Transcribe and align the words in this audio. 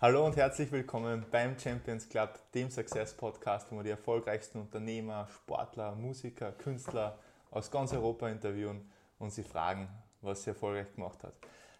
Hallo 0.00 0.24
und 0.24 0.36
herzlich 0.36 0.70
willkommen 0.70 1.26
beim 1.28 1.58
Champions 1.58 2.08
Club, 2.08 2.38
dem 2.54 2.70
Success 2.70 3.12
Podcast, 3.14 3.66
wo 3.72 3.78
wir 3.78 3.82
die 3.82 3.90
erfolgreichsten 3.90 4.60
Unternehmer, 4.60 5.26
Sportler, 5.26 5.96
Musiker, 5.96 6.52
Künstler 6.52 7.18
aus 7.50 7.68
ganz 7.68 7.92
Europa 7.92 8.28
interviewen 8.28 8.88
und 9.18 9.32
sie 9.32 9.42
fragen, 9.42 9.88
was 10.22 10.44
sie 10.44 10.50
erfolgreich 10.50 10.94
gemacht 10.94 11.24
hat. 11.24 11.32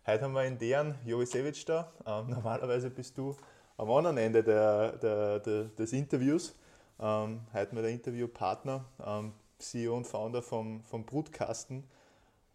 Heute 0.05 0.25
haben 0.25 0.33
wir 0.33 0.45
in 0.47 0.59
deren 0.59 0.97
Jovicevic 1.07 1.65
da. 1.65 1.93
Ähm, 2.05 2.31
normalerweise 2.31 2.91
bist 2.91 3.17
du 3.17 3.37
am 3.77 3.89
anderen 3.89 4.19
Ende 4.19 4.43
der, 4.43 4.97
der, 4.97 5.39
der, 5.39 5.65
des 5.67 5.93
Interviews. 5.93 6.57
Ähm, 6.99 7.43
heute 7.55 7.73
mit 7.77 7.85
der 7.85 7.93
Interviewpartner, 7.93 8.85
ähm, 9.07 9.33
CEO 9.61 9.97
und 9.97 10.09
Founder 10.09 10.43
vom, 10.43 10.83
vom 10.83 11.07
Brutkasten. 11.07 11.85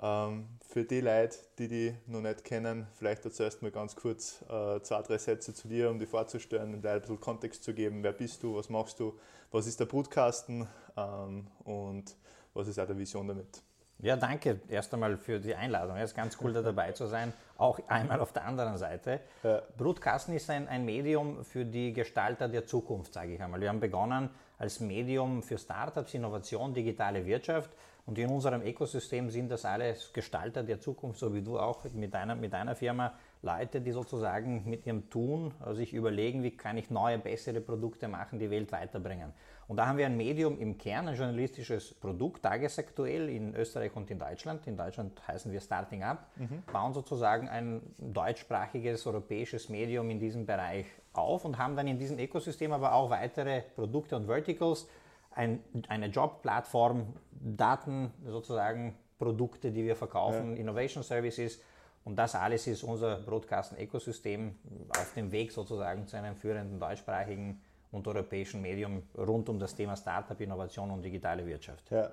Ähm, 0.01 0.47
für 0.67 0.83
die 0.83 1.01
Leute, 1.01 1.37
die 1.57 1.67
die 1.67 1.95
noch 2.07 2.21
nicht 2.21 2.43
kennen, 2.43 2.87
vielleicht 2.95 3.25
erzählst 3.25 3.61
du 3.61 3.65
mal 3.65 3.71
ganz 3.71 3.95
kurz 3.95 4.41
äh, 4.49 4.81
zwei, 4.81 5.01
drei 5.01 5.17
Sätze 5.17 5.53
zu 5.53 5.67
dir, 5.67 5.89
um 5.89 5.99
dich 5.99 6.09
vorzustellen 6.09 6.73
und 6.73 6.85
ein 6.85 7.01
bisschen 7.01 7.19
Kontext 7.19 7.63
zu 7.63 7.73
geben. 7.73 8.03
Wer 8.03 8.13
bist 8.13 8.43
du, 8.43 8.55
was 8.55 8.69
machst 8.69 8.99
du, 8.99 9.17
was 9.51 9.67
ist 9.67 9.79
der 9.79 9.85
Brutkasten 9.85 10.67
ähm, 10.97 11.47
und 11.63 12.15
was 12.53 12.67
ist 12.67 12.79
auch 12.79 12.87
die 12.87 12.97
Vision 12.97 13.27
damit? 13.27 13.61
Ja, 13.99 14.17
danke 14.17 14.59
erst 14.67 14.93
einmal 14.93 15.15
für 15.15 15.39
die 15.39 15.55
Einladung. 15.55 15.95
Es 15.95 16.11
ist 16.11 16.15
ganz 16.15 16.37
cool, 16.41 16.51
da 16.51 16.61
dabei 16.63 16.91
zu 16.91 17.07
sein. 17.07 17.31
Auch 17.57 17.79
einmal 17.87 18.19
auf 18.19 18.33
der 18.33 18.43
anderen 18.45 18.77
Seite. 18.77 19.21
Ja. 19.43 19.61
Brutkasten 19.77 20.33
ist 20.33 20.49
ein, 20.49 20.67
ein 20.67 20.83
Medium 20.83 21.45
für 21.45 21.63
die 21.63 21.93
Gestalter 21.93 22.49
der 22.49 22.65
Zukunft, 22.65 23.13
sage 23.13 23.35
ich 23.35 23.41
einmal. 23.41 23.61
Wir 23.61 23.69
haben 23.69 23.79
begonnen 23.79 24.29
als 24.57 24.81
Medium 24.81 25.41
für 25.41 25.57
Startups, 25.57 26.13
Innovation, 26.13 26.73
digitale 26.73 27.25
Wirtschaft 27.25 27.69
und 28.05 28.17
in 28.17 28.29
unserem 28.29 28.61
Ökosystem 28.61 29.29
sind 29.29 29.49
das 29.49 29.63
alles 29.63 30.11
Gestalter 30.11 30.63
der 30.63 30.79
Zukunft, 30.79 31.19
so 31.19 31.33
wie 31.33 31.41
du 31.41 31.57
auch 31.57 31.85
mit 31.93 32.13
deiner, 32.13 32.35
mit 32.35 32.51
deiner 32.51 32.75
Firma, 32.75 33.13
Leute, 33.41 33.81
die 33.81 33.91
sozusagen 33.91 34.63
mit 34.69 34.85
ihrem 34.85 35.09
Tun 35.09 35.53
sich 35.71 35.93
überlegen, 35.93 36.43
wie 36.43 36.51
kann 36.51 36.77
ich 36.77 36.89
neue, 36.89 37.17
bessere 37.17 37.59
Produkte 37.59 38.07
machen, 38.07 38.39
die 38.39 38.49
Welt 38.49 38.71
weiterbringen. 38.71 39.33
Und 39.67 39.77
da 39.77 39.87
haben 39.87 39.97
wir 39.97 40.05
ein 40.05 40.17
Medium 40.17 40.59
im 40.59 40.77
Kern, 40.77 41.07
ein 41.07 41.15
journalistisches 41.15 41.93
Produkt, 41.93 42.43
tagesaktuell 42.43 43.29
in 43.29 43.55
Österreich 43.55 43.95
und 43.95 44.09
in 44.11 44.19
Deutschland. 44.19 44.67
In 44.67 44.77
Deutschland 44.77 45.25
heißen 45.27 45.51
wir 45.51 45.61
Starting 45.61 46.03
Up, 46.03 46.27
mhm. 46.35 46.63
bauen 46.71 46.93
sozusagen 46.93 47.47
ein 47.47 47.81
deutschsprachiges 47.97 49.05
europäisches 49.07 49.69
Medium 49.69 50.09
in 50.09 50.19
diesem 50.19 50.45
Bereich 50.45 50.85
auf 51.13 51.45
und 51.45 51.57
haben 51.57 51.75
dann 51.75 51.87
in 51.87 51.97
diesem 51.97 52.19
Ökosystem 52.19 52.71
aber 52.73 52.93
auch 52.93 53.09
weitere 53.09 53.61
Produkte 53.75 54.15
und 54.15 54.25
Verticals, 54.25 54.87
ein, 55.35 55.59
eine 55.87 56.07
Jobplattform, 56.07 57.13
Daten 57.43 58.11
sozusagen, 58.25 58.95
Produkte, 59.17 59.71
die 59.71 59.83
wir 59.83 59.95
verkaufen, 59.95 60.53
ja. 60.53 60.61
Innovation 60.61 61.03
Services. 61.03 61.59
Und 62.05 62.17
das 62.17 62.35
alles 62.35 62.67
ist 62.67 62.83
unser 62.83 63.17
Broadcasten-Ökosystem 63.17 64.55
auf 64.89 65.13
dem 65.13 65.31
Weg 65.31 65.51
sozusagen 65.51 66.07
zu 66.07 66.17
einem 66.17 66.35
führenden 66.35 66.79
deutschsprachigen 66.79 67.61
und 67.91 68.07
europäischen 68.07 68.61
Medium 68.61 69.03
rund 69.17 69.47
um 69.47 69.59
das 69.59 69.75
Thema 69.75 69.95
Startup, 69.95 70.39
Innovation 70.39 70.91
und 70.91 71.01
digitale 71.03 71.45
Wirtschaft. 71.45 71.89
Ja, 71.91 72.11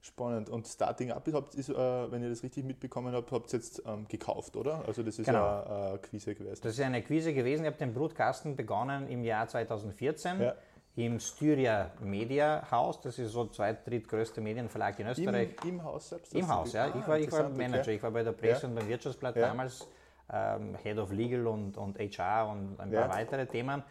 spannend. 0.00 0.48
Und 0.50 0.68
Starting 0.68 1.10
Up 1.10 1.26
ist, 1.54 1.70
äh, 1.70 2.12
wenn 2.12 2.22
ihr 2.22 2.28
das 2.28 2.42
richtig 2.44 2.64
mitbekommen 2.64 3.14
habt, 3.14 3.32
habt 3.32 3.52
ihr 3.52 3.58
jetzt 3.58 3.82
ähm, 3.86 4.06
gekauft, 4.06 4.54
oder? 4.56 4.84
Also 4.86 5.02
das 5.02 5.18
ist 5.18 5.26
genau. 5.26 5.64
eine 5.64 5.98
Quise 5.98 6.34
gewesen. 6.34 6.60
Das 6.62 6.74
ist 6.74 6.80
eine 6.80 7.02
Quise 7.02 7.34
gewesen. 7.34 7.62
Ich 7.62 7.68
habe 7.68 7.78
den 7.78 7.94
Broadcasten 7.94 8.54
begonnen 8.54 9.08
im 9.08 9.24
Jahr 9.24 9.48
2014. 9.48 10.40
Ja 10.40 10.54
im 10.96 11.18
Styria 11.18 11.90
Media 12.00 12.66
Haus. 12.70 13.00
Das 13.00 13.18
ist 13.18 13.32
so 13.32 13.46
zweit, 13.46 13.86
drittgrößte 13.86 14.40
Medienverlag 14.40 14.98
in 14.98 15.06
Österreich. 15.06 15.50
Im, 15.62 15.70
im 15.70 15.84
Haus 15.84 16.10
selbst? 16.10 16.34
Im 16.34 16.48
Haus, 16.48 16.72
ja. 16.72 16.84
Ah, 16.84 16.98
ich, 16.98 17.08
war, 17.08 17.18
ich 17.18 17.32
war 17.32 17.48
Manager. 17.48 17.80
Okay. 17.80 17.94
Ich 17.96 18.02
war 18.02 18.10
bei 18.10 18.22
der 18.22 18.32
Presse 18.32 18.62
ja. 18.62 18.68
und 18.68 18.74
beim 18.74 18.88
Wirtschaftsblatt 18.88 19.36
ja. 19.36 19.48
damals 19.48 19.88
ähm, 20.30 20.76
Head 20.82 20.98
of 20.98 21.12
Legal 21.12 21.46
und, 21.46 21.76
und 21.76 21.98
HR 21.98 22.48
und 22.48 22.78
ein 22.78 22.90
paar 22.90 23.08
weitere 23.08 23.46
Themen. 23.46 23.82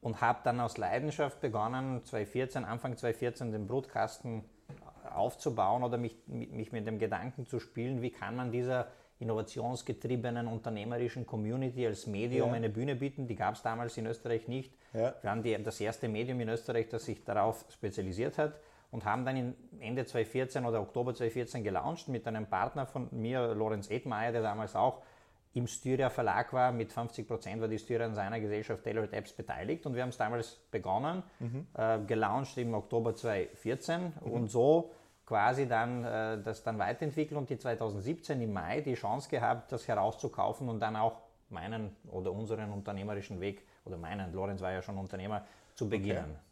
Und 0.00 0.20
habe 0.20 0.40
dann 0.44 0.60
aus 0.60 0.76
Leidenschaft 0.76 1.40
begonnen, 1.40 2.04
2014, 2.04 2.64
Anfang 2.64 2.96
2014 2.96 3.50
den 3.50 3.66
Brutkasten 3.66 4.44
aufzubauen 5.12 5.82
oder 5.82 5.98
mich, 5.98 6.16
mich 6.26 6.70
mit 6.70 6.86
dem 6.86 6.98
Gedanken 6.98 7.46
zu 7.46 7.58
spielen, 7.58 8.00
wie 8.02 8.10
kann 8.10 8.36
man 8.36 8.52
dieser 8.52 8.86
innovationsgetriebenen 9.18 10.46
unternehmerischen 10.46 11.26
Community 11.26 11.84
als 11.86 12.06
Medium 12.06 12.50
ja. 12.50 12.54
eine 12.54 12.68
Bühne 12.68 12.94
bieten. 12.94 13.26
Die 13.26 13.34
gab 13.34 13.54
es 13.54 13.62
damals 13.62 13.96
in 13.96 14.06
Österreich 14.06 14.46
nicht. 14.46 14.72
Ja. 14.92 15.14
Wir 15.20 15.30
waren 15.30 15.42
die, 15.42 15.62
das 15.62 15.80
erste 15.80 16.08
Medium 16.08 16.40
in 16.40 16.48
Österreich, 16.48 16.88
das 16.88 17.04
sich 17.04 17.24
darauf 17.24 17.64
spezialisiert 17.70 18.38
hat 18.38 18.54
und 18.90 19.04
haben 19.04 19.24
dann 19.24 19.54
Ende 19.80 20.06
2014 20.06 20.64
oder 20.64 20.80
Oktober 20.80 21.14
2014 21.14 21.62
gelauncht 21.62 22.08
mit 22.08 22.26
einem 22.26 22.46
Partner 22.46 22.86
von 22.86 23.08
mir, 23.10 23.54
Lorenz 23.54 23.90
Edmeier, 23.90 24.32
der 24.32 24.42
damals 24.42 24.74
auch 24.74 25.02
im 25.54 25.66
Styria 25.66 26.10
Verlag 26.10 26.52
war. 26.52 26.72
Mit 26.72 26.92
50 26.92 27.26
Prozent 27.26 27.60
war 27.60 27.68
die 27.68 27.78
Styria 27.78 28.06
an 28.06 28.14
seiner 28.14 28.40
Gesellschaft 28.40 28.84
Tailored 28.84 29.12
Apps 29.12 29.32
beteiligt 29.32 29.84
und 29.86 29.94
wir 29.94 30.02
haben 30.02 30.10
es 30.10 30.16
damals 30.16 30.56
begonnen, 30.70 31.22
mhm. 31.38 31.66
äh, 31.74 31.98
gelauncht 32.06 32.56
im 32.58 32.74
Oktober 32.74 33.14
2014 33.14 34.00
mhm. 34.00 34.30
und 34.32 34.48
so 34.48 34.92
quasi 35.26 35.68
dann 35.68 36.04
äh, 36.04 36.42
das 36.42 36.62
dann 36.62 36.78
weiterentwickelt 36.78 37.38
und 37.38 37.50
die 37.50 37.58
2017 37.58 38.40
im 38.40 38.52
Mai 38.54 38.80
die 38.80 38.94
Chance 38.94 39.28
gehabt, 39.28 39.70
das 39.72 39.86
herauszukaufen 39.86 40.68
und 40.70 40.80
dann 40.80 40.96
auch 40.96 41.20
meinen 41.50 41.94
oder 42.10 42.32
unseren 42.32 42.72
unternehmerischen 42.72 43.40
Weg 43.40 43.66
oder 43.88 43.96
meinen, 43.96 44.32
Lorenz 44.32 44.60
war 44.60 44.72
ja 44.72 44.82
schon 44.82 44.96
Unternehmer, 44.96 45.44
zu 45.74 45.88
beginnen. 45.88 46.24
Okay. 46.24 46.48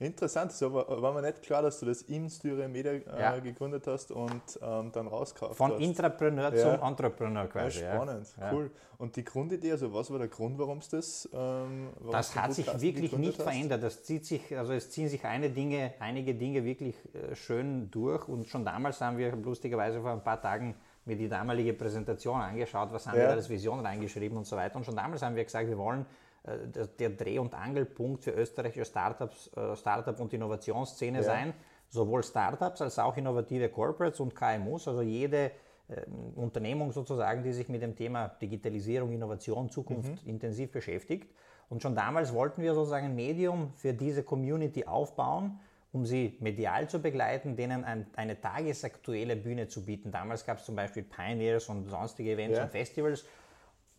Interessant, 0.00 0.52
so 0.52 0.72
war, 0.74 1.00
war, 1.00 1.12
mir 1.12 1.22
nicht 1.22 1.42
klar, 1.42 1.62
dass 1.62 1.78
du 1.78 1.86
das 1.86 2.02
in 2.02 2.28
Styria 2.28 2.66
Media 2.66 2.92
äh, 2.92 3.02
ja. 3.20 3.38
gegründet 3.38 3.86
hast 3.86 4.10
und 4.10 4.42
ähm, 4.60 4.90
dann 4.92 5.06
rauskauft 5.06 5.56
Von 5.56 5.72
hast. 5.72 5.80
Intrapreneur 5.80 6.52
ja. 6.52 6.78
zum 6.78 6.86
Entrepreneur 6.86 7.46
quasi. 7.46 7.80
Ja, 7.80 7.94
spannend, 7.94 8.26
cool. 8.52 8.70
Und 8.98 9.14
die 9.14 9.24
Grundidee, 9.24 9.70
also 9.70 9.92
was 9.94 10.10
war 10.10 10.18
der 10.18 10.28
Grund, 10.28 10.58
warum 10.58 10.78
es 10.78 10.88
das 10.88 11.28
ähm, 11.32 11.90
Das 12.10 12.34
hat 12.34 12.54
sich 12.54 12.66
wirklich 12.80 13.12
nicht 13.12 13.38
hast? 13.38 13.44
verändert. 13.44 13.82
Das 13.82 14.02
zieht 14.02 14.26
sich, 14.26 14.56
also 14.58 14.72
es 14.72 14.90
ziehen 14.90 15.08
sich 15.08 15.22
Dinge, 15.22 15.94
einige 16.00 16.34
Dinge 16.34 16.64
wirklich 16.64 16.96
äh, 17.14 17.34
schön 17.36 17.88
durch 17.90 18.26
und 18.26 18.48
schon 18.48 18.64
damals 18.64 19.00
haben 19.00 19.16
wir 19.16 19.34
lustigerweise 19.36 20.00
vor 20.00 20.10
ein 20.10 20.24
paar 20.24 20.40
Tagen 20.40 20.74
mir 21.04 21.16
die 21.16 21.28
damalige 21.28 21.72
Präsentation 21.72 22.40
angeschaut, 22.40 22.88
was 22.92 23.06
haben 23.06 23.16
wir 23.16 23.26
da 23.26 23.32
als 23.32 23.48
Vision 23.48 23.80
reingeschrieben 23.80 24.36
und 24.38 24.46
so 24.46 24.56
weiter. 24.56 24.76
Und 24.76 24.84
schon 24.84 24.96
damals 24.96 25.22
haben 25.22 25.36
wir 25.36 25.44
gesagt, 25.44 25.68
wir 25.68 25.78
wollen 25.78 26.06
äh, 26.44 26.86
der 26.98 27.10
Dreh- 27.10 27.38
und 27.38 27.54
Angelpunkt 27.54 28.24
für 28.24 28.32
österreichische 28.32 28.84
Startups, 28.84 29.50
äh, 29.56 29.74
Startup- 29.76 30.18
und 30.20 30.32
Innovationsszene 30.32 31.18
ja. 31.18 31.24
sein. 31.24 31.54
Sowohl 31.88 32.22
Startups 32.22 32.82
als 32.82 32.98
auch 32.98 33.16
innovative 33.16 33.68
Corporates 33.68 34.20
und 34.20 34.34
KMUs, 34.34 34.88
also 34.88 35.02
jede 35.02 35.52
äh, 35.88 36.02
Unternehmung 36.34 36.92
sozusagen, 36.92 37.42
die 37.42 37.52
sich 37.52 37.68
mit 37.68 37.82
dem 37.82 37.94
Thema 37.94 38.28
Digitalisierung, 38.28 39.12
Innovation, 39.12 39.70
Zukunft 39.70 40.24
mhm. 40.24 40.30
intensiv 40.30 40.72
beschäftigt. 40.72 41.30
Und 41.68 41.82
schon 41.82 41.94
damals 41.94 42.32
wollten 42.32 42.62
wir 42.62 42.74
sozusagen 42.74 43.06
ein 43.06 43.14
Medium 43.14 43.72
für 43.76 43.94
diese 43.94 44.22
Community 44.22 44.84
aufbauen, 44.84 45.58
um 45.92 46.04
sie 46.04 46.36
medial 46.40 46.88
zu 46.88 46.98
begleiten, 46.98 47.56
denen 47.56 47.84
ein, 47.84 48.06
eine 48.16 48.40
tagesaktuelle 48.40 49.36
Bühne 49.36 49.68
zu 49.68 49.84
bieten. 49.84 50.10
Damals 50.10 50.44
gab 50.44 50.58
es 50.58 50.64
zum 50.64 50.74
Beispiel 50.74 51.04
Pioneers 51.04 51.68
und 51.68 51.88
sonstige 51.88 52.32
Events 52.32 52.58
ja. 52.58 52.64
und 52.64 52.70
Festivals 52.70 53.24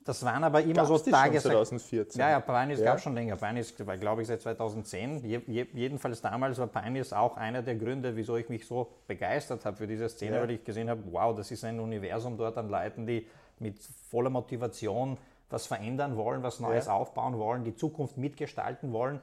das 0.05 0.23
waren 0.23 0.43
aber 0.43 0.61
immer 0.61 0.85
Gab's 0.85 0.87
so 0.87 0.97
Tages. 0.99 1.43
2014. 1.43 2.19
Ja, 2.19 2.29
ja, 2.29 2.39
Pioneers 2.39 2.79
ja. 2.79 2.85
gab 2.85 2.97
es 2.97 3.03
schon 3.03 3.15
länger. 3.15 3.37
Pioneers 3.37 3.73
war, 3.87 3.97
glaube 3.97 4.21
ich, 4.21 4.27
seit 4.27 4.39
2010. 4.39 5.25
Je, 5.25 5.41
je, 5.47 5.65
jedenfalls 5.73 6.21
damals 6.21 6.59
war 6.59 6.67
Pioneers 6.67 7.11
auch 7.11 7.37
einer 7.37 7.63
der 7.63 7.73
Gründe, 7.73 8.15
wieso 8.15 8.37
ich 8.37 8.47
mich 8.47 8.67
so 8.67 8.91
begeistert 9.07 9.65
habe 9.65 9.75
für 9.77 9.87
diese 9.87 10.07
Szene, 10.07 10.35
ja. 10.35 10.41
weil 10.43 10.51
ich 10.51 10.63
gesehen 10.63 10.91
habe, 10.91 11.01
wow, 11.09 11.35
das 11.35 11.49
ist 11.49 11.63
ein 11.65 11.79
Universum 11.79 12.37
dort 12.37 12.55
an 12.59 12.69
Leuten, 12.69 13.07
die 13.07 13.27
mit 13.57 13.79
voller 14.11 14.29
Motivation 14.29 15.17
was 15.49 15.65
verändern 15.65 16.17
wollen, 16.17 16.43
was 16.43 16.59
Neues 16.59 16.85
ja. 16.85 16.93
aufbauen 16.93 17.39
wollen, 17.39 17.63
die 17.63 17.75
Zukunft 17.75 18.17
mitgestalten 18.17 18.93
wollen. 18.93 19.19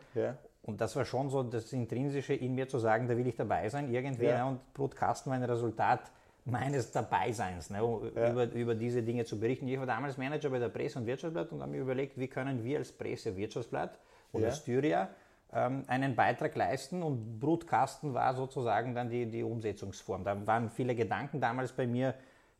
Und 0.62 0.80
das 0.80 0.96
war 0.96 1.04
schon 1.04 1.30
so 1.30 1.44
das 1.44 1.72
Intrinsische 1.72 2.34
in 2.34 2.56
mir 2.56 2.68
zu 2.68 2.80
sagen, 2.80 3.06
da 3.06 3.16
will 3.16 3.26
ich 3.28 3.36
dabei 3.36 3.68
sein 3.68 3.88
irgendwie. 3.92 4.32
Und 4.32 4.74
Broadcasten 4.74 5.30
war 5.30 5.36
ein 5.36 5.44
Resultat 5.44 6.00
meines 6.44 6.90
Dabeiseins, 6.90 7.70
ne, 7.70 7.78
ja. 8.16 8.30
über, 8.30 8.52
über 8.52 8.74
diese 8.74 9.02
Dinge 9.02 9.24
zu 9.24 9.38
berichten. 9.38 9.68
Ich 9.68 9.78
war 9.78 9.86
damals 9.86 10.18
Manager 10.18 10.50
bei 10.50 10.58
der 10.58 10.68
Presse- 10.68 10.98
und 10.98 11.06
Wirtschaftsblatt 11.06 11.52
und 11.52 11.62
habe 11.62 11.70
mir 11.70 11.80
überlegt, 11.80 12.18
wie 12.18 12.28
können 12.28 12.64
wir 12.64 12.78
als 12.78 12.90
Presse- 12.90 13.36
Wirtschaftsblatt 13.36 13.98
oder 14.32 14.46
ja. 14.46 14.52
Styria 14.52 15.08
ähm, 15.52 15.84
einen 15.86 16.16
Beitrag 16.16 16.56
leisten 16.56 17.02
und 17.02 17.38
Brutkasten 17.38 18.14
war 18.14 18.34
sozusagen 18.34 18.94
dann 18.94 19.10
die, 19.10 19.26
die 19.26 19.42
Umsetzungsform. 19.42 20.24
Da 20.24 20.46
waren 20.46 20.70
viele 20.70 20.94
Gedanken 20.94 21.40
damals 21.40 21.72
bei 21.72 21.86
mir, 21.86 22.14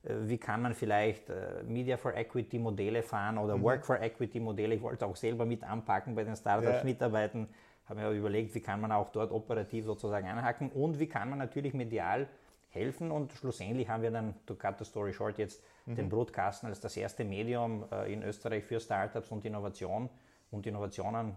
äh, 0.04 0.14
wie 0.24 0.38
kann 0.38 0.62
man 0.62 0.74
vielleicht 0.74 1.30
äh, 1.30 1.62
Media 1.66 1.96
for 1.96 2.14
Equity 2.14 2.58
Modelle 2.58 3.02
fahren 3.02 3.38
oder 3.38 3.56
mhm. 3.56 3.62
Work 3.62 3.86
for 3.86 4.00
Equity 4.00 4.38
Modelle. 4.38 4.74
Ich 4.74 4.82
wollte 4.82 5.06
auch 5.06 5.16
selber 5.16 5.44
mit 5.44 5.64
anpacken 5.64 6.14
bei 6.14 6.22
den 6.22 6.36
Startups, 6.36 6.78
ja. 6.78 6.84
mitarbeiten. 6.84 7.48
Habe 7.86 8.00
mir 8.00 8.10
überlegt, 8.10 8.54
wie 8.54 8.60
kann 8.60 8.80
man 8.80 8.92
auch 8.92 9.08
dort 9.08 9.32
operativ 9.32 9.86
sozusagen 9.86 10.28
einhaken 10.28 10.70
und 10.70 11.00
wie 11.00 11.08
kann 11.08 11.28
man 11.30 11.38
natürlich 11.38 11.74
medial 11.74 12.28
helfen 12.72 13.10
und 13.10 13.32
schlussendlich 13.32 13.88
haben 13.88 14.02
wir 14.02 14.10
dann, 14.10 14.34
to 14.46 14.54
cut 14.54 14.78
the 14.78 14.84
story 14.84 15.12
short, 15.12 15.38
jetzt 15.38 15.62
mhm. 15.86 15.96
den 15.96 16.08
Broadcasten 16.08 16.68
als 16.68 16.80
das 16.80 16.96
erste 16.96 17.24
Medium 17.24 17.84
äh, 17.92 18.12
in 18.12 18.22
Österreich 18.22 18.64
für 18.64 18.80
Startups 18.80 19.30
und 19.30 19.44
Innovation 19.44 20.08
und 20.50 20.66
Innovationen 20.66 21.34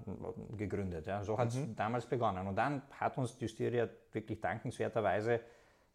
äh, 0.54 0.58
gegründet. 0.58 1.08
Ja. 1.08 1.24
So 1.24 1.38
hat 1.38 1.50
es 1.50 1.56
mhm. 1.56 1.76
damals 1.76 2.06
begonnen. 2.06 2.48
Und 2.48 2.56
dann 2.56 2.82
hat 2.92 3.18
uns 3.18 3.38
die 3.38 3.48
Styria 3.48 3.90
wirklich 4.12 4.40
dankenswerterweise 4.40 5.42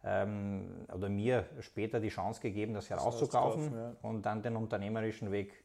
ähm, 0.03 0.85
oder 0.93 1.09
mir 1.09 1.45
später 1.59 1.99
die 1.99 2.09
Chance 2.09 2.41
gegeben, 2.41 2.73
das 2.73 2.89
herauszukaufen 2.89 3.73
ja. 3.73 3.95
und 4.01 4.23
dann 4.25 4.41
den 4.41 4.55
unternehmerischen 4.55 5.31
Weg 5.31 5.63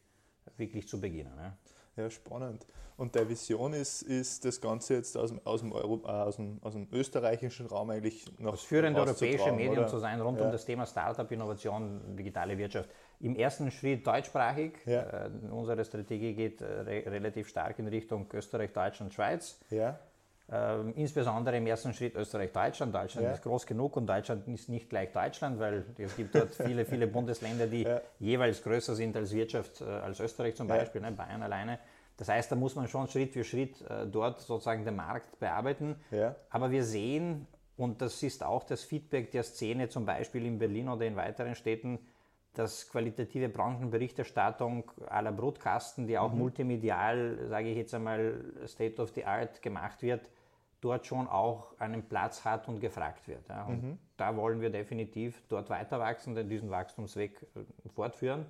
wirklich 0.56 0.88
zu 0.88 1.00
beginnen. 1.00 1.32
Ja. 1.36 1.56
Ja, 1.96 2.10
spannend. 2.10 2.66
Und 2.98 3.14
der 3.14 3.28
Vision 3.28 3.74
ist, 3.74 4.02
ist 4.02 4.44
das 4.44 4.60
Ganze 4.60 4.94
jetzt 4.94 5.16
aus 5.16 5.30
dem, 5.30 5.40
aus 5.44 5.60
dem, 5.60 5.72
Euro, 5.72 6.00
äh, 6.04 6.08
aus 6.08 6.36
dem, 6.36 6.58
aus 6.62 6.72
dem 6.72 6.88
österreichischen 6.92 7.66
Raum 7.66 7.90
eigentlich 7.90 8.24
noch. 8.38 8.52
Das 8.52 8.62
führende 8.62 9.00
europäische 9.00 9.52
Medium 9.52 9.78
oder? 9.78 9.86
zu 9.86 9.98
sein 9.98 10.20
rund 10.20 10.38
ja. 10.38 10.46
um 10.46 10.52
das 10.52 10.64
Thema 10.64 10.86
Startup, 10.86 11.30
Innovation, 11.30 12.16
digitale 12.16 12.56
Wirtschaft. 12.56 12.88
Im 13.20 13.36
ersten 13.36 13.70
Schritt 13.70 14.06
deutschsprachig. 14.06 14.72
Ja. 14.86 15.26
Äh, 15.26 15.30
unsere 15.50 15.84
Strategie 15.84 16.32
geht 16.32 16.62
äh, 16.62 16.64
re 16.64 17.02
relativ 17.06 17.48
stark 17.48 17.78
in 17.78 17.88
Richtung 17.88 18.26
Österreich, 18.32 18.72
Deutschland, 18.72 19.12
Schweiz. 19.12 19.58
Ja. 19.70 19.98
Ähm, 20.48 20.92
insbesondere 20.94 21.56
im 21.56 21.66
ersten 21.66 21.92
Schritt 21.92 22.14
Österreich-Deutschland. 22.14 22.94
Deutschland, 22.94 23.26
ja. 23.26 23.32
ist 23.32 23.42
groß 23.42 23.66
genug 23.66 23.96
und 23.96 24.06
Deutschland 24.06 24.46
ist 24.46 24.68
nicht 24.68 24.88
gleich 24.88 25.10
Deutschland, 25.10 25.58
weil 25.58 25.84
es 25.98 26.14
gibt 26.14 26.36
dort 26.36 26.54
viele, 26.54 26.84
viele 26.84 27.08
Bundesländer, 27.08 27.66
die 27.66 27.82
ja. 27.82 28.00
jeweils 28.20 28.62
größer 28.62 28.94
sind 28.94 29.16
als 29.16 29.32
Wirtschaft, 29.32 29.80
äh, 29.80 29.84
als 29.84 30.20
Österreich 30.20 30.54
zum 30.54 30.68
Beispiel, 30.68 31.02
ja. 31.02 31.10
ne, 31.10 31.16
Bayern 31.16 31.42
alleine. 31.42 31.80
Das 32.16 32.28
heißt, 32.28 32.50
da 32.50 32.56
muss 32.56 32.76
man 32.76 32.86
schon 32.86 33.08
Schritt 33.08 33.32
für 33.32 33.42
Schritt 33.42 33.80
äh, 33.82 34.06
dort 34.06 34.40
sozusagen 34.40 34.84
den 34.84 34.94
Markt 34.94 35.38
bearbeiten. 35.40 35.96
Aber 36.48 36.70
wir 36.70 36.84
sehen, 36.84 37.48
und 37.76 38.00
das 38.00 38.22
ist 38.22 38.44
auch 38.44 38.62
das 38.62 38.84
Feedback 38.84 39.32
der 39.32 39.42
Szene 39.42 39.88
zum 39.88 40.06
Beispiel 40.06 40.46
in 40.46 40.58
Berlin 40.60 40.88
oder 40.88 41.06
in 41.06 41.16
weiteren 41.16 41.56
Städten, 41.56 41.98
dass 42.54 42.88
qualitative 42.88 43.48
Branchenberichterstattung 43.48 44.90
aller 45.08 45.32
Brutkasten, 45.32 46.06
die 46.06 46.16
auch 46.16 46.32
mhm. 46.32 46.38
multimedial, 46.38 47.38
sage 47.48 47.68
ich 47.68 47.76
jetzt 47.76 47.94
einmal, 47.94 48.44
State 48.66 49.02
of 49.02 49.10
the 49.10 49.24
Art 49.24 49.60
gemacht 49.60 50.02
wird, 50.02 50.30
dort 50.86 51.04
schon 51.04 51.26
auch 51.26 51.78
einen 51.78 52.08
Platz 52.08 52.44
hat 52.44 52.68
und 52.68 52.80
gefragt 52.80 53.26
wird. 53.26 53.48
Ja. 53.48 53.64
Und 53.64 53.82
mhm. 53.82 53.98
da 54.16 54.36
wollen 54.36 54.60
wir 54.60 54.70
definitiv 54.70 55.42
dort 55.48 55.68
weiter 55.68 55.98
wachsen, 55.98 56.34
denn 56.34 56.48
diesen 56.48 56.70
Wachstumsweg 56.70 57.42
äh, 57.42 57.88
fortführen 57.88 58.46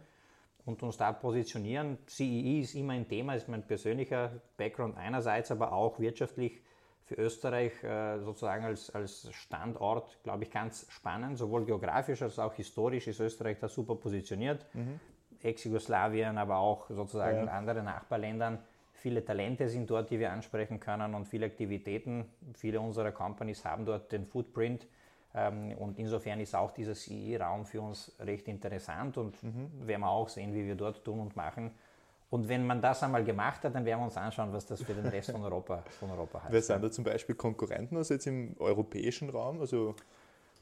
und 0.67 0.83
uns 0.83 0.99
da 0.99 1.13
positionieren. 1.13 1.99
CEE 2.07 2.59
e 2.59 2.61
ist 2.61 2.75
immer 2.75 2.93
ein 2.93 3.09
Thema, 3.09 3.35
ist 3.35 3.49
mein 3.49 3.67
persönlicher 3.67 4.33
Background 4.57 4.97
einerseits, 4.99 5.51
aber 5.51 5.73
auch 5.73 5.99
wirtschaftlich 5.99 6.61
für 7.05 7.15
Österreich 7.15 7.83
äh, 7.85 8.19
sozusagen 8.19 8.65
als, 8.65 8.91
als 8.91 9.33
Standort, 9.33 10.19
glaube 10.23 10.45
ich, 10.45 10.51
ganz 10.51 10.87
spannend. 10.91 11.39
Sowohl 11.39 11.65
geografisch 11.65 12.21
als 12.21 12.39
auch 12.39 12.53
historisch 12.55 13.07
ist 13.07 13.21
Österreich 13.21 13.59
da 13.61 13.69
super 13.69 13.95
positioniert. 13.95 14.67
Mhm. 14.75 15.01
Ex-Jugoslawien, 15.41 16.37
aber 16.37 16.59
auch 16.59 16.91
sozusagen 16.91 17.47
ja. 17.47 17.53
andere 17.53 17.83
Nachbarländern 17.83 18.59
Viele 18.97 19.25
Talente 19.25 19.69
sind 19.69 19.91
dort, 19.91 20.11
die 20.11 20.19
wir 20.19 20.33
ansprechen 20.33 20.81
können 20.81 21.15
und 21.15 21.27
viele 21.27 21.47
Aktivitäten. 21.47 22.25
Viele 22.55 22.81
unserer 22.81 23.13
Companies 23.13 23.65
haben 23.65 23.85
dort 23.85 24.11
den 24.11 24.27
Footprint. 24.27 24.87
Ähm, 25.35 25.73
und 25.79 25.99
insofern 25.99 26.41
ist 26.41 26.55
auch 26.55 26.71
dieser 26.73 26.95
CE-Raum 26.95 27.67
für 27.67 27.83
uns 27.83 28.13
recht 28.21 28.49
interessant 28.49 29.19
und 29.19 29.43
mhm. 29.43 29.71
werden 29.87 30.01
wir 30.01 30.11
auch 30.11 30.29
sehen, 30.29 30.55
wie 30.55 30.67
wir 30.67 30.75
dort 30.75 31.05
tun 31.05 31.21
und 31.21 31.37
machen. 31.37 31.71
Und 32.31 32.49
wenn 32.49 32.67
man 32.67 32.81
das 32.81 33.03
einmal 33.03 33.23
gemacht 33.23 33.63
hat, 33.65 33.75
dann 33.75 33.85
werden 33.85 34.01
wir 34.01 34.05
uns 34.05 34.17
anschauen, 34.17 34.53
was 34.53 34.67
das 34.67 34.83
für 34.83 34.95
den 34.95 35.07
Rest 35.07 35.31
von 35.31 35.45
Europa, 35.45 35.85
von 36.01 36.11
Europa 36.11 36.43
heißt. 36.43 36.53
Wer 36.53 36.63
sind 36.63 36.83
da 36.83 36.91
zum 36.91 37.05
Beispiel 37.05 37.35
Konkurrenten 37.35 37.97
also 37.97 38.15
jetzt 38.15 38.27
im 38.27 38.57
europäischen 38.59 39.31
Raum? 39.31 39.61
Also 39.61 39.95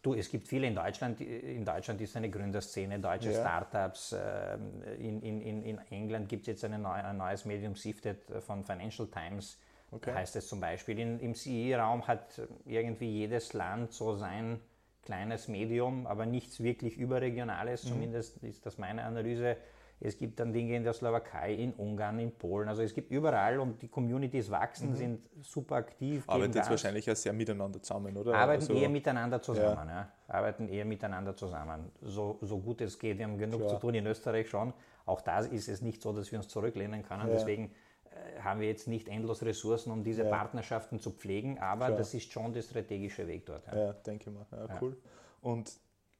Du, 0.05 0.13
es 0.13 0.29
gibt 0.29 0.47
viele 0.47 0.67
in 0.67 0.75
Deutschland. 0.75 1.19
In 1.23 1.65
Deutschland 1.65 1.99
ist 2.03 2.15
eine 2.15 2.29
Gründerszene, 2.29 3.01
deutsche 3.01 3.33
ja. 3.33 3.41
Startups. 3.41 4.15
Ähm, 4.15 4.83
in, 4.99 5.23
in, 5.23 5.63
in 5.63 5.79
England 5.91 6.29
gibt 6.29 6.43
es 6.43 6.49
jetzt 6.49 6.65
eine 6.67 6.79
neue, 6.79 7.03
ein 7.03 7.17
neues 7.17 7.47
Medium 7.47 7.75
Sifted 7.75 8.19
von 8.41 8.65
Financial 8.65 9.09
Times. 9.09 9.59
Okay. 9.91 10.13
Heißt 10.13 10.37
es 10.37 10.47
zum 10.47 10.61
Beispiel. 10.61 10.99
In, 10.99 11.21
Im 11.21 11.35
CE-Raum 11.35 12.07
hat 12.07 12.39
irgendwie 12.67 13.09
jedes 13.09 13.55
Land 13.55 13.95
so 13.95 14.15
sein 14.15 14.61
kleines 15.05 15.49
Medium, 15.49 16.07
aber 16.07 16.27
nichts 16.27 16.63
wirklich 16.63 16.99
überregionales. 16.99 17.85
Mhm. 17.85 17.89
Zumindest 17.89 18.37
ist 18.45 18.67
das 18.67 18.77
meine 18.77 19.05
Analyse. 19.05 19.57
Es 20.01 20.19
gibt 20.19 20.39
dann 20.39 20.53
Dinge 20.53 20.77
in 20.77 20.85
der 20.85 20.93
Slowakei, 20.93 21.55
in 21.55 21.73
Ungarn, 21.73 22.19
in 22.19 22.33
Polen. 22.33 22.69
Also 22.69 22.83
es 22.83 22.95
gibt 22.95 23.11
überall 23.11 23.59
und 23.59 23.81
die 23.81 23.89
Communities 23.89 24.51
wachsen, 24.51 24.91
mhm. 24.91 24.97
sind 24.97 25.21
super 25.43 25.77
aktiv. 25.77 26.25
Arbeiten 26.27 26.53
jetzt 26.53 26.69
wahrscheinlich 26.69 27.07
ja 27.07 27.15
sehr 27.15 27.33
miteinander 27.33 27.81
zusammen, 27.81 28.17
oder? 28.17 28.35
Arbeiten 28.35 28.63
also, 28.63 28.75
eher 28.75 28.89
miteinander 28.89 29.41
zusammen, 29.41 29.89
ja. 29.89 30.01
ja. 30.01 30.13
Arbeiten 30.29 30.69
eher 30.69 30.85
miteinander 30.85 31.37
zusammen. 31.37 31.91
So, 32.03 32.39
so 32.43 32.59
gut 32.59 32.81
es 32.81 32.99
geht. 32.99 33.19
Wir 33.19 33.25
haben 33.25 33.39
genug 33.39 33.61
Klar. 33.61 33.75
zu 33.75 33.77
tun 33.79 33.95
in 33.95 34.07
Österreich 34.07 34.49
schon. 34.49 34.75
Auch 35.07 35.21
da 35.21 35.41
ist 35.41 35.69
es 35.69 35.81
nicht 35.81 36.03
so, 36.03 36.13
dass 36.13 36.31
wir 36.31 36.39
uns 36.39 36.49
zurücklehnen 36.49 37.03
können. 37.03 37.29
Ja. 37.29 37.35
Deswegen 37.35 37.73
äh, 38.05 38.41
haben 38.41 38.61
wir 38.61 38.69
jetzt 38.69 38.89
nicht 38.89 39.09
endlos 39.09 39.43
Ressourcen, 39.43 39.91
um 39.91 40.03
diese 40.03 40.25
ja. 40.25 40.31
Partnerschaften 40.31 40.99
zu 40.99 41.13
pflegen, 41.13 41.59
aber 41.61 41.87
Klar. 41.87 41.99
das 41.99 42.15
ist 42.15 42.31
schon 42.31 42.53
der 42.53 42.63
strategische 42.63 43.27
Weg 43.27 43.47
dort. 43.47 43.67
Ja, 43.69 43.93
denke 43.93 44.31
ich 44.31 44.35
mal. 44.37 44.47
Ja, 44.51 44.79
cool. 44.83 44.97
Und 45.41 45.73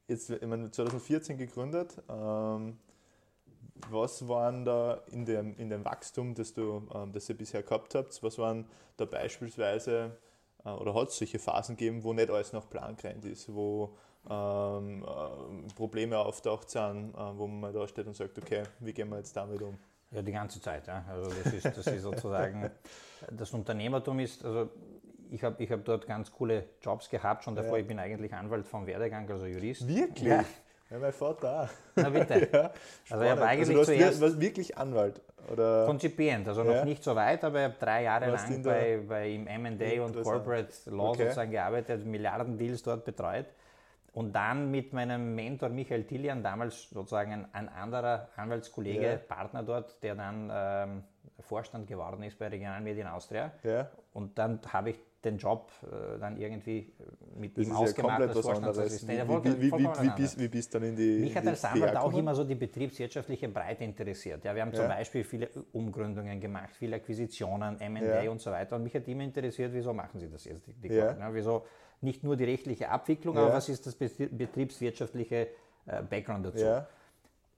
jetzt, 0.07 0.29
ich 0.29 0.47
meine, 0.47 0.71
2014 0.71 1.37
gegründet. 1.37 2.01
Ähm, 2.09 2.77
was 3.89 4.27
waren 4.27 4.65
da 4.65 5.01
in 5.07 5.25
dem, 5.25 5.55
in 5.57 5.69
dem 5.69 5.83
Wachstum, 5.85 6.33
das, 6.33 6.53
du, 6.53 6.87
ähm, 6.93 7.11
das 7.11 7.29
ihr 7.29 7.37
bisher 7.37 7.63
gehabt 7.63 7.95
habt, 7.95 8.21
was 8.23 8.37
waren 8.37 8.65
da 8.97 9.05
beispielsweise, 9.05 10.17
äh, 10.63 10.69
oder 10.69 10.93
hat 10.93 11.09
es 11.09 11.17
solche 11.17 11.39
Phasen 11.39 11.75
gegeben, 11.75 12.03
wo 12.03 12.13
nicht 12.13 12.29
alles 12.29 12.53
nach 12.53 12.69
Plan 12.69 12.95
gerannt 12.95 13.25
ist, 13.25 13.53
wo 13.53 13.95
ähm, 14.29 15.03
äh, 15.03 15.73
Probleme 15.75 16.17
auftaucht 16.17 16.69
sind, 16.69 17.13
äh, 17.13 17.37
wo 17.37 17.47
man 17.47 17.73
da 17.73 17.87
steht 17.87 18.07
und 18.07 18.15
sagt, 18.15 18.37
okay, 18.37 18.63
wie 18.79 18.93
gehen 18.93 19.09
wir 19.09 19.17
jetzt 19.17 19.35
damit 19.35 19.61
um? 19.61 19.77
Ja, 20.11 20.21
die 20.21 20.31
ganze 20.31 20.61
Zeit. 20.61 20.87
Ja. 20.87 21.03
Also 21.09 21.29
das 21.29 21.53
ist, 21.53 21.65
das 21.65 21.87
ist 21.87 22.03
sozusagen, 22.03 22.71
das 23.31 23.51
Unternehmertum 23.53 24.19
ist, 24.19 24.43
also 24.45 24.69
ich 25.29 25.43
habe 25.43 25.61
ich 25.61 25.71
hab 25.71 25.83
dort 25.83 26.07
ganz 26.07 26.31
coole 26.31 26.69
Jobs 26.81 27.09
gehabt, 27.09 27.43
schon 27.43 27.55
davor, 27.55 27.77
ja. 27.77 27.81
ich 27.81 27.87
bin 27.87 27.99
eigentlich 27.99 28.33
Anwalt 28.33 28.67
vom 28.67 28.85
Werdegang, 28.85 29.29
also 29.29 29.45
Jurist. 29.45 29.87
Wirklich? 29.87 30.27
Ja, 30.27 30.45
ja, 30.89 30.99
mein 30.99 31.13
Vater 31.13 31.63
auch. 31.63 31.69
Na 31.95 32.09
bitte. 32.09 32.49
ja, 32.53 32.71
also 33.09 33.23
ich 33.23 33.31
habe 33.31 33.45
eigentlich 33.45 33.69
also 33.69 33.73
du 33.73 33.83
zuerst... 33.83 34.21
Du 34.21 34.39
wirklich 34.39 34.77
Anwalt? 34.77 35.21
Oder? 35.51 35.85
Konzipient, 35.85 36.47
also 36.47 36.63
noch 36.63 36.83
nicht 36.83 37.03
so 37.03 37.15
weit, 37.15 37.43
aber 37.43 37.59
ich 37.59 37.65
habe 37.65 37.75
drei 37.79 38.03
Jahre 38.03 38.31
Was 38.31 38.49
lang 38.49 38.63
bei, 38.63 38.99
bei 39.07 39.29
im 39.29 39.47
M&A 39.47 40.03
und 40.03 40.21
Corporate 40.23 40.73
Law 40.87 41.09
okay. 41.09 41.23
sozusagen 41.23 41.51
gearbeitet, 41.51 42.05
Milliarden-Deals 42.05 42.81
dort 42.83 43.05
betreut. 43.05 43.45
Und 44.13 44.33
dann 44.33 44.71
mit 44.71 44.93
meinem 44.93 45.35
Mentor 45.35 45.69
Michael 45.69 46.05
Tillian, 46.05 46.41
damals 46.41 46.89
sozusagen 46.89 47.33
ein, 47.33 47.47
ein 47.53 47.69
anderer 47.69 48.29
Anwaltskollege, 48.37 49.05
ja. 49.05 49.17
Partner 49.17 49.61
dort, 49.61 50.01
der 50.01 50.15
dann 50.15 50.49
ähm, 50.53 51.03
Vorstand 51.41 51.87
geworden 51.87 52.23
ist 52.23 52.39
bei 52.39 52.47
Regionalmedien 52.47 53.07
Austria. 53.07 53.51
Ja. 53.63 53.89
Und 54.13 54.37
dann 54.37 54.61
habe 54.71 54.91
ich 54.91 54.99
den 55.25 55.37
Job 55.37 55.71
äh, 55.83 56.19
dann 56.19 56.37
irgendwie 56.37 56.79
äh, 56.79 57.39
mit 57.39 57.57
das 57.57 57.67
ihm 57.67 57.71
ausgemacht 57.73 58.19
ja 58.19 58.27
als 58.27 58.39
Vorstandsassistent. 58.39 59.27
Wie, 59.27 59.61
wie, 59.61 59.71
wie, 59.71 59.83
wie, 59.83 60.39
wie 60.39 60.47
bist 60.47 60.73
du 60.73 60.79
dann 60.79 60.89
in 60.89 60.95
die 60.95 61.19
Mich 61.19 61.35
hat 61.35 61.47
als 61.47 61.65
Anwalt 61.65 61.97
auch 61.97 62.13
immer 62.13 62.35
so 62.35 62.43
die 62.43 62.55
betriebswirtschaftliche 62.55 63.49
Breite 63.49 63.83
interessiert. 63.83 64.43
Ja, 64.45 64.55
wir 64.55 64.61
haben 64.61 64.71
ja. 64.71 64.79
zum 64.81 64.87
Beispiel 64.87 65.23
viele 65.23 65.49
Umgründungen 65.73 66.39
gemacht, 66.39 66.69
viele 66.77 66.97
Akquisitionen, 66.97 67.79
M&A 67.81 68.23
ja. 68.23 68.31
und 68.31 68.39
so 68.39 68.51
weiter. 68.51 68.75
Und 68.75 68.83
mich 68.83 68.95
hat 68.95 69.07
immer 69.07 69.23
interessiert, 69.23 69.71
wieso 69.73 69.93
machen 69.93 70.19
Sie 70.19 70.29
das 70.29 70.45
jetzt? 70.45 70.67
Die, 70.67 70.73
die 70.73 70.93
ja. 70.93 71.15
wieso 71.33 71.65
nicht 72.01 72.23
nur 72.23 72.35
die 72.35 72.45
rechtliche 72.45 72.89
Abwicklung, 72.89 73.37
aber 73.37 73.53
was 73.53 73.69
ist 73.69 73.85
das 73.87 73.95
betriebswirtschaftliche 73.95 75.47
äh, 75.87 76.01
Background 76.03 76.45
dazu? 76.45 76.85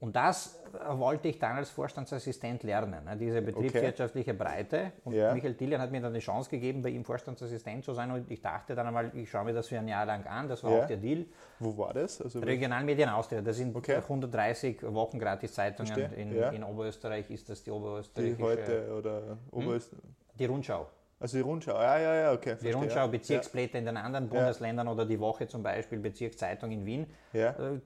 Und 0.00 0.14
das 0.14 0.60
wollte 0.90 1.26
ich 1.26 1.40
dann 1.40 1.56
als 1.56 1.70
Vorstandsassistent 1.70 2.62
lernen, 2.62 3.04
ne? 3.04 3.16
diese 3.16 3.42
betriebswirtschaftliche 3.42 4.30
okay. 4.30 4.38
Breite. 4.38 4.92
Und 5.04 5.14
ja. 5.14 5.34
Michael 5.34 5.54
Tillian 5.54 5.80
hat 5.80 5.90
mir 5.90 6.00
dann 6.00 6.14
die 6.14 6.20
Chance 6.20 6.48
gegeben, 6.50 6.82
bei 6.82 6.90
ihm 6.90 7.04
Vorstandsassistent 7.04 7.84
zu 7.84 7.94
sein. 7.94 8.12
Und 8.12 8.30
ich 8.30 8.40
dachte 8.40 8.76
dann 8.76 8.86
einmal, 8.86 9.10
ich 9.16 9.28
schaue 9.28 9.46
mir 9.46 9.54
das 9.54 9.66
für 9.66 9.78
ein 9.78 9.88
Jahr 9.88 10.06
lang 10.06 10.24
an. 10.26 10.48
Das 10.48 10.62
war 10.62 10.70
ja. 10.70 10.82
auch 10.82 10.86
der 10.86 10.98
Deal. 10.98 11.26
Wo 11.58 11.76
war 11.76 11.94
das? 11.94 12.22
Also 12.22 12.38
Regionalmedien 12.38 13.08
Austria. 13.08 13.40
Das 13.40 13.56
sind 13.56 13.74
okay. 13.74 13.96
130 13.96 14.84
Wochengratis-Zeitungen. 14.84 16.12
In, 16.12 16.36
ja. 16.36 16.50
in, 16.50 16.62
Oberösterreich 16.62 17.28
ist 17.30 17.48
das 17.48 17.64
die 17.64 17.72
Oberösterreichische... 17.72 18.36
Die 18.36 18.42
heute 18.42 18.94
oder 18.96 19.22
hm? 19.30 19.38
Oberösterreich? 19.50 20.04
Die 20.38 20.44
Rundschau. 20.44 20.86
Also 21.18 21.38
die 21.38 21.42
Rundschau, 21.42 21.74
ja, 21.74 21.98
ja, 21.98 22.14
ja, 22.14 22.32
okay. 22.32 22.56
Die 22.62 22.70
Rundschau, 22.70 23.08
Bezirksblätter 23.08 23.80
in 23.80 23.86
den 23.86 23.96
anderen 23.96 24.28
Bundesländern 24.28 24.86
oder 24.86 25.04
die 25.04 25.18
Woche 25.18 25.48
zum 25.48 25.64
Beispiel, 25.64 25.98
Bezirkszeitung 25.98 26.70
in 26.70 26.86
Wien. 26.86 27.06
Ja 27.32 27.50
äh, 27.50 27.80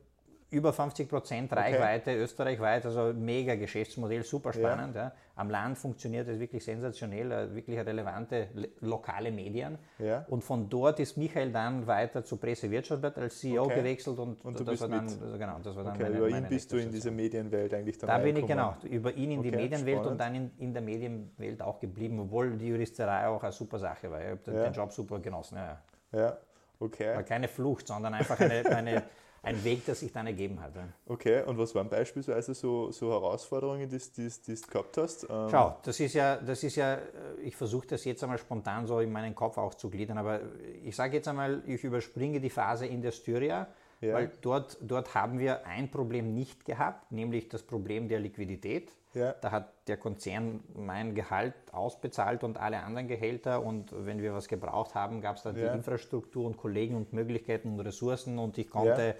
über 0.52 0.72
50 0.72 1.08
Prozent 1.08 1.52
Reichweite 1.52 2.10
okay. 2.10 2.20
österreichweit, 2.20 2.84
also 2.84 3.12
mega 3.14 3.54
Geschäftsmodell, 3.54 4.22
super 4.22 4.52
spannend. 4.52 4.94
Ja. 4.94 5.02
Ja. 5.04 5.12
Am 5.34 5.48
Land 5.48 5.78
funktioniert 5.78 6.28
es 6.28 6.38
wirklich 6.38 6.62
sensationell, 6.62 7.32
äh, 7.32 7.54
wirklich 7.54 7.78
relevante 7.78 8.48
lokale 8.80 9.32
Medien. 9.32 9.78
Ja. 9.98 10.26
Und 10.28 10.44
von 10.44 10.68
dort 10.68 11.00
ist 11.00 11.16
Michael 11.16 11.50
dann 11.52 11.86
weiter 11.86 12.22
zu 12.22 12.36
Pressewirtschaft 12.36 13.16
als 13.16 13.40
CEO 13.40 13.64
okay. 13.64 13.76
gewechselt 13.76 14.18
und, 14.18 14.44
und 14.44 14.60
das, 14.60 14.80
war 14.80 14.88
dann, 14.88 15.06
also 15.06 15.38
genau, 15.38 15.58
das 15.62 15.74
war 15.74 15.84
dann 15.84 15.94
okay, 15.94 16.02
meine, 16.02 16.16
Über 16.18 16.28
ihn 16.28 16.48
bist 16.48 16.70
du 16.70 16.76
in 16.76 16.92
diese 16.92 17.10
Medienwelt 17.10 17.72
eigentlich 17.72 17.96
dann 17.96 18.08
Da 18.08 18.18
bin 18.18 18.36
ich 18.36 18.46
genau, 18.46 18.76
über 18.82 19.14
ihn 19.14 19.30
in 19.30 19.42
die 19.42 19.50
Medienwelt 19.50 19.98
spannend. 20.00 20.06
und 20.12 20.20
dann 20.20 20.34
in, 20.34 20.50
in, 20.58 20.72
der 20.74 20.82
Medienwelt 20.82 21.62
auch 21.62 21.80
geblieben, 21.80 22.20
obwohl 22.20 22.58
die 22.58 22.68
Juristerei 22.68 23.26
auch 23.26 23.42
eine 23.42 23.52
super 23.52 23.78
Sache 23.78 24.10
war. 24.10 24.20
Ich 24.20 24.28
habe 24.28 24.64
den 24.64 24.72
Job 24.74 24.92
super 24.92 25.18
genossen. 25.18 25.56
Ja, 25.56 25.82
ja. 26.12 26.36
okay. 26.78 27.16
War 27.16 27.22
keine 27.22 27.48
Flucht, 27.48 27.86
sondern 27.86 28.12
einfach 28.12 28.38
eine, 28.38 28.66
eine 28.66 29.02
ein 29.42 29.64
Weg, 29.64 29.84
der 29.86 29.94
sich 29.94 30.12
dann 30.12 30.26
ergeben 30.26 30.60
hat. 30.60 30.72
Okay, 31.06 31.42
und 31.42 31.58
was 31.58 31.74
waren 31.74 31.88
beispielsweise 31.88 32.54
so, 32.54 32.92
so 32.92 33.10
Herausforderungen, 33.10 33.88
die, 33.88 33.98
du 33.98 34.54
gehabt 34.70 34.96
hast? 34.96 35.24
Ähm 35.24 35.48
Schau, 35.50 35.76
das 35.82 35.98
ist 35.98 36.14
ja, 36.14 36.36
das 36.36 36.62
ist 36.62 36.76
ja, 36.76 36.98
ich 37.42 37.56
versuche 37.56 37.88
das 37.88 38.04
jetzt 38.04 38.22
einmal 38.22 38.38
spontan 38.38 38.86
so 38.86 39.00
in 39.00 39.10
meinen 39.10 39.34
Kopf 39.34 39.58
auch 39.58 39.74
zu 39.74 39.90
gliedern, 39.90 40.18
aber 40.18 40.40
ich 40.84 40.94
sage 40.94 41.16
jetzt 41.16 41.26
einmal, 41.26 41.62
ich 41.66 41.82
überspringe 41.82 42.40
die 42.40 42.50
Phase 42.50 42.86
in 42.86 43.02
der 43.02 43.10
Styria, 43.10 43.66
ja. 44.00 44.14
weil 44.14 44.30
dort, 44.40 44.78
dort 44.80 45.14
haben 45.14 45.38
wir 45.38 45.66
ein 45.66 45.90
Problem 45.90 46.34
nicht 46.34 46.64
gehabt, 46.64 47.10
nämlich 47.10 47.48
das 47.48 47.62
Problem 47.62 48.08
der 48.08 48.20
Liquidität. 48.20 48.92
Ja. 49.14 49.34
Da 49.40 49.50
hat 49.50 49.88
der 49.88 49.98
Konzern 49.98 50.60
mein 50.74 51.14
Gehalt 51.14 51.54
ausbezahlt 51.70 52.44
und 52.44 52.58
alle 52.58 52.82
anderen 52.82 53.08
Gehälter. 53.08 53.62
Und 53.62 53.92
wenn 54.06 54.22
wir 54.22 54.32
was 54.32 54.48
gebraucht 54.48 54.94
haben, 54.94 55.20
gab 55.20 55.36
es 55.36 55.42
da 55.42 55.50
ja. 55.50 55.68
die 55.68 55.76
Infrastruktur 55.76 56.46
und 56.46 56.56
Kollegen 56.56 56.96
und 56.96 57.12
Möglichkeiten 57.12 57.74
und 57.74 57.80
Ressourcen. 57.80 58.38
Und 58.38 58.56
ich 58.56 58.70
konnte 58.70 59.08
ja. 59.08 59.14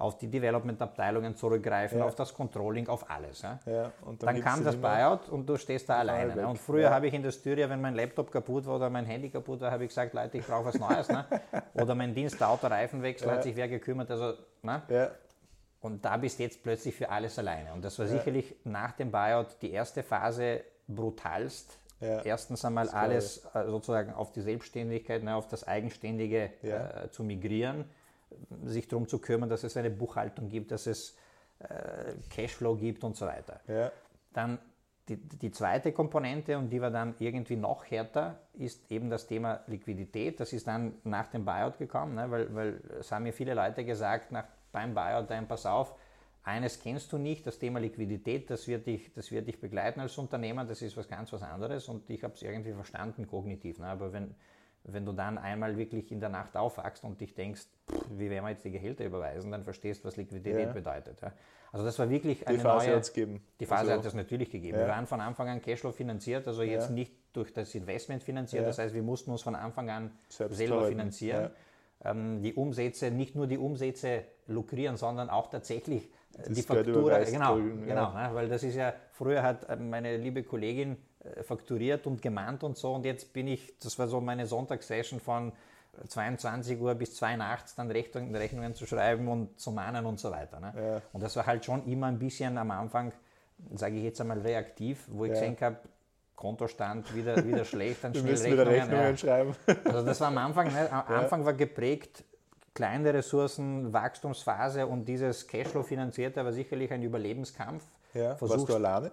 Auf 0.00 0.18
die 0.18 0.28
Development-Abteilungen 0.28 1.36
zurückgreifen, 1.36 2.00
auf 2.02 2.14
das 2.14 2.32
Controlling, 2.34 2.88
auf 2.88 3.10
alles. 3.10 3.42
dann, 4.22 4.34
dann 4.34 4.44
kam 4.44 4.64
das 4.64 4.76
Buyout 4.76 5.28
und 5.28 5.46
du 5.46 5.56
stehst 5.56 5.88
da 5.88 5.98
alleine. 5.98 6.34
Ne? 6.34 6.48
Und 6.48 6.58
früher 6.58 6.90
habe 6.90 7.06
ich 7.08 7.14
in 7.14 7.22
der 7.22 7.32
Styria, 7.32 7.68
wenn 7.68 7.80
mein 7.80 7.94
Laptop 7.94 8.32
kaputt 8.32 8.66
war 8.66 8.76
oder 8.76 8.90
mein 8.90 9.04
Handy 9.04 9.28
kaputt 9.28 9.60
war, 9.60 9.70
habe 9.70 9.84
ich 9.84 9.90
gesagt, 9.90 10.14
Leute, 10.14 10.38
ich 10.38 10.46
brauche 10.46 10.66
was 10.66 10.78
Neues. 10.78 11.08
ne? 11.08 11.24
Oder 11.74 11.94
mein 11.94 12.14
Dienst, 12.14 12.40
der 12.40 12.48
Autoreifenwechsel, 12.50 13.30
hat 13.30 13.42
sich 13.42 13.56
wer 13.56 13.68
gekümmert. 13.68 14.10
Also, 14.10 14.34
ne? 14.62 14.82
Und 15.80 16.04
da 16.04 16.16
bist 16.16 16.38
du 16.38 16.42
jetzt 16.42 16.62
plötzlich 16.62 16.94
für 16.94 17.08
alles 17.10 17.38
alleine. 17.38 17.72
Und 17.72 17.84
das 17.84 17.98
war 17.98 18.06
ja. 18.06 18.12
sicherlich 18.12 18.54
nach 18.64 18.92
dem 18.92 19.10
Buyout 19.10 19.56
die 19.62 19.70
erste 19.70 20.02
Phase 20.02 20.62
brutalst. 20.88 21.78
Ja. 22.00 22.22
Erstens 22.22 22.64
einmal 22.64 22.88
alles 22.88 23.44
äh, 23.54 23.66
sozusagen 23.66 24.14
auf 24.14 24.32
die 24.32 24.40
Selbstständigkeit, 24.40 25.22
ne, 25.22 25.34
auf 25.34 25.48
das 25.48 25.66
Eigenständige 25.68 26.50
ja. 26.62 27.04
äh, 27.04 27.10
zu 27.10 27.22
migrieren, 27.22 27.84
sich 28.64 28.88
darum 28.88 29.08
zu 29.08 29.18
kümmern, 29.18 29.48
dass 29.48 29.64
es 29.64 29.76
eine 29.76 29.90
Buchhaltung 29.90 30.48
gibt, 30.48 30.70
dass 30.70 30.86
es 30.86 31.16
äh, 31.60 32.14
Cashflow 32.30 32.76
gibt 32.76 33.04
und 33.04 33.16
so 33.16 33.26
weiter. 33.26 33.60
Dann 34.32 34.58
die, 35.08 35.16
die, 35.16 35.50
zweite 35.50 35.92
Komponente, 35.92 36.56
und 36.56 36.70
die 36.70 36.80
war 36.80 36.90
dann 36.90 37.14
irgendwie 37.18 37.56
noch 37.56 37.84
härter, 37.84 38.38
ist 38.54 38.90
eben 38.92 39.10
das 39.10 39.26
Thema 39.26 39.60
Liquidität. 39.66 40.38
Das 40.38 40.52
ist 40.52 40.68
dann 40.68 40.94
nach 41.02 41.26
dem 41.28 41.44
Buyout 41.44 41.78
gekommen, 41.78 42.14
ne, 42.14 42.30
weil, 42.30 42.54
weil 42.54 42.80
es 43.00 43.10
haben 43.10 43.24
mir 43.24 43.32
viele 43.32 43.54
Leute 43.54 43.84
gesagt, 43.84 44.30
nach 44.30 44.44
beim 44.70 44.94
Buyout 44.94 45.30
ein, 45.32 45.48
pass 45.48 45.66
auf, 45.66 45.96
eines 46.44 46.80
kennst 46.80 47.12
du 47.12 47.18
nicht, 47.18 47.46
das 47.46 47.58
Thema 47.58 47.80
Liquidität, 47.80 48.50
das 48.50 48.66
wird 48.68 48.86
dich, 48.86 49.12
das 49.12 49.30
wird 49.30 49.48
dich 49.48 49.60
begleiten 49.60 50.00
als 50.00 50.16
Unternehmer, 50.16 50.64
das 50.64 50.80
ist 50.80 50.96
was 50.96 51.08
ganz 51.08 51.32
was 51.32 51.42
anderes 51.42 51.88
und 51.88 52.08
ich 52.08 52.22
habe 52.22 52.34
es 52.34 52.42
irgendwie 52.42 52.72
verstanden 52.72 53.26
kognitiv. 53.26 53.78
Ne? 53.78 53.86
Aber 53.86 54.12
wenn, 54.12 54.34
wenn 54.84 55.04
du 55.04 55.12
dann 55.12 55.38
einmal 55.38 55.76
wirklich 55.76 56.10
in 56.10 56.20
der 56.20 56.28
Nacht 56.28 56.56
aufwachst 56.56 57.04
und 57.04 57.20
dich 57.20 57.34
denkst, 57.34 57.66
pff, 57.90 58.04
wie 58.10 58.30
werden 58.30 58.44
wir 58.44 58.50
jetzt 58.50 58.64
die 58.64 58.70
Gehälter 58.70 59.04
überweisen, 59.04 59.50
dann 59.50 59.64
verstehst 59.64 60.02
du, 60.02 60.08
was 60.08 60.16
Liquidität 60.16 60.68
ja. 60.68 60.72
bedeutet. 60.72 61.20
Ja? 61.20 61.32
Also 61.72 61.84
das 61.84 61.98
war 61.98 62.10
wirklich 62.10 62.46
eine 62.46 62.58
die 62.58 62.62
Phase 62.62 62.86
neue... 62.86 62.96
Hat's 62.96 63.12
gegeben. 63.12 63.44
Die 63.60 63.66
Phase 63.66 63.92
also, 63.92 63.98
hat 63.98 64.04
es 64.06 64.14
natürlich 64.14 64.50
gegeben. 64.50 64.78
Ja. 64.78 64.84
Wir 64.84 64.88
waren 64.88 65.06
von 65.06 65.20
Anfang 65.20 65.48
an 65.48 65.60
Cashflow 65.60 65.92
finanziert, 65.92 66.46
also 66.48 66.62
jetzt 66.62 66.90
nicht 66.90 67.14
durch 67.32 67.52
das 67.52 67.74
Investment 67.74 68.22
finanziert, 68.22 68.66
das 68.66 68.78
heißt, 68.78 68.94
wir 68.94 69.02
mussten 69.02 69.30
uns 69.30 69.42
von 69.42 69.54
Anfang 69.54 69.88
an 69.90 70.10
Selbst 70.28 70.56
selber 70.56 70.86
finanzieren 70.86 71.50
ähm, 72.04 72.42
die 72.42 72.54
Umsätze, 72.54 73.10
nicht 73.10 73.34
nur 73.34 73.46
die 73.46 73.58
Umsätze 73.58 74.24
lukrieren, 74.46 74.96
sondern 74.96 75.30
auch 75.30 75.50
tatsächlich 75.50 76.04
äh, 76.04 76.42
das 76.44 76.52
die 76.52 76.62
Faktura. 76.62 77.18
Genau, 77.24 77.56
drüben, 77.56 77.86
genau 77.86 78.12
ja. 78.14 78.28
ne, 78.28 78.34
weil 78.34 78.48
das 78.48 78.62
ist 78.62 78.74
ja, 78.74 78.94
früher 79.12 79.42
hat 79.42 79.68
äh, 79.68 79.76
meine 79.76 80.16
liebe 80.16 80.42
Kollegin 80.42 80.96
fakturiert 81.42 82.06
und 82.06 82.22
gemahnt 82.22 82.62
und 82.64 82.76
so 82.76 82.94
und 82.94 83.04
jetzt 83.04 83.32
bin 83.32 83.46
ich, 83.46 83.78
das 83.78 83.98
war 83.98 84.08
so 84.08 84.20
meine 84.20 84.46
Sonntagssession 84.46 85.20
von 85.20 85.52
22 86.08 86.80
Uhr 86.80 86.94
bis 86.94 87.16
2 87.16 87.36
nachts 87.36 87.74
dann 87.74 87.90
Rechnungen 87.90 88.74
zu 88.74 88.86
schreiben 88.86 89.28
und 89.28 89.58
zu 89.60 89.70
mahnen 89.72 90.06
und 90.06 90.18
so 90.18 90.30
weiter. 90.30 90.60
Ne? 90.60 90.72
Ja. 90.76 91.02
Und 91.12 91.22
das 91.22 91.36
war 91.36 91.46
halt 91.46 91.64
schon 91.64 91.84
immer 91.86 92.06
ein 92.06 92.18
bisschen 92.18 92.56
am 92.58 92.70
Anfang, 92.70 93.12
sage 93.74 93.96
ich 93.96 94.04
jetzt 94.04 94.20
einmal 94.20 94.38
reaktiv, 94.40 95.06
wo 95.10 95.24
ich 95.24 95.32
ja. 95.32 95.40
gesehen 95.40 95.56
habe, 95.60 95.76
Kontostand 96.36 97.14
wieder, 97.14 97.44
wieder 97.46 97.66
schlecht, 97.66 98.02
dann 98.02 98.14
schnell 98.14 98.32
Rechnungen, 98.32 98.52
wieder 98.52 98.66
Rechnungen 98.66 99.10
ja. 99.10 99.16
schreiben. 99.16 99.54
Also 99.84 100.06
das 100.06 100.20
war 100.20 100.28
am 100.28 100.38
Anfang, 100.38 100.72
ne? 100.72 100.90
am. 100.90 101.14
Anfang 101.16 101.44
war 101.44 101.52
geprägt, 101.52 102.24
kleine 102.72 103.12
Ressourcen, 103.12 103.92
Wachstumsphase 103.92 104.86
und 104.86 105.06
dieses 105.06 105.46
Cashflow 105.46 105.82
finanzierte 105.82 106.42
war 106.42 106.52
sicherlich 106.52 106.90
ein 106.92 107.02
Überlebenskampf. 107.02 107.84
Ja. 108.14 108.36
Versuchst, 108.36 108.60
Warst 108.60 108.68
du 108.70 108.74
alleine? 108.74 109.10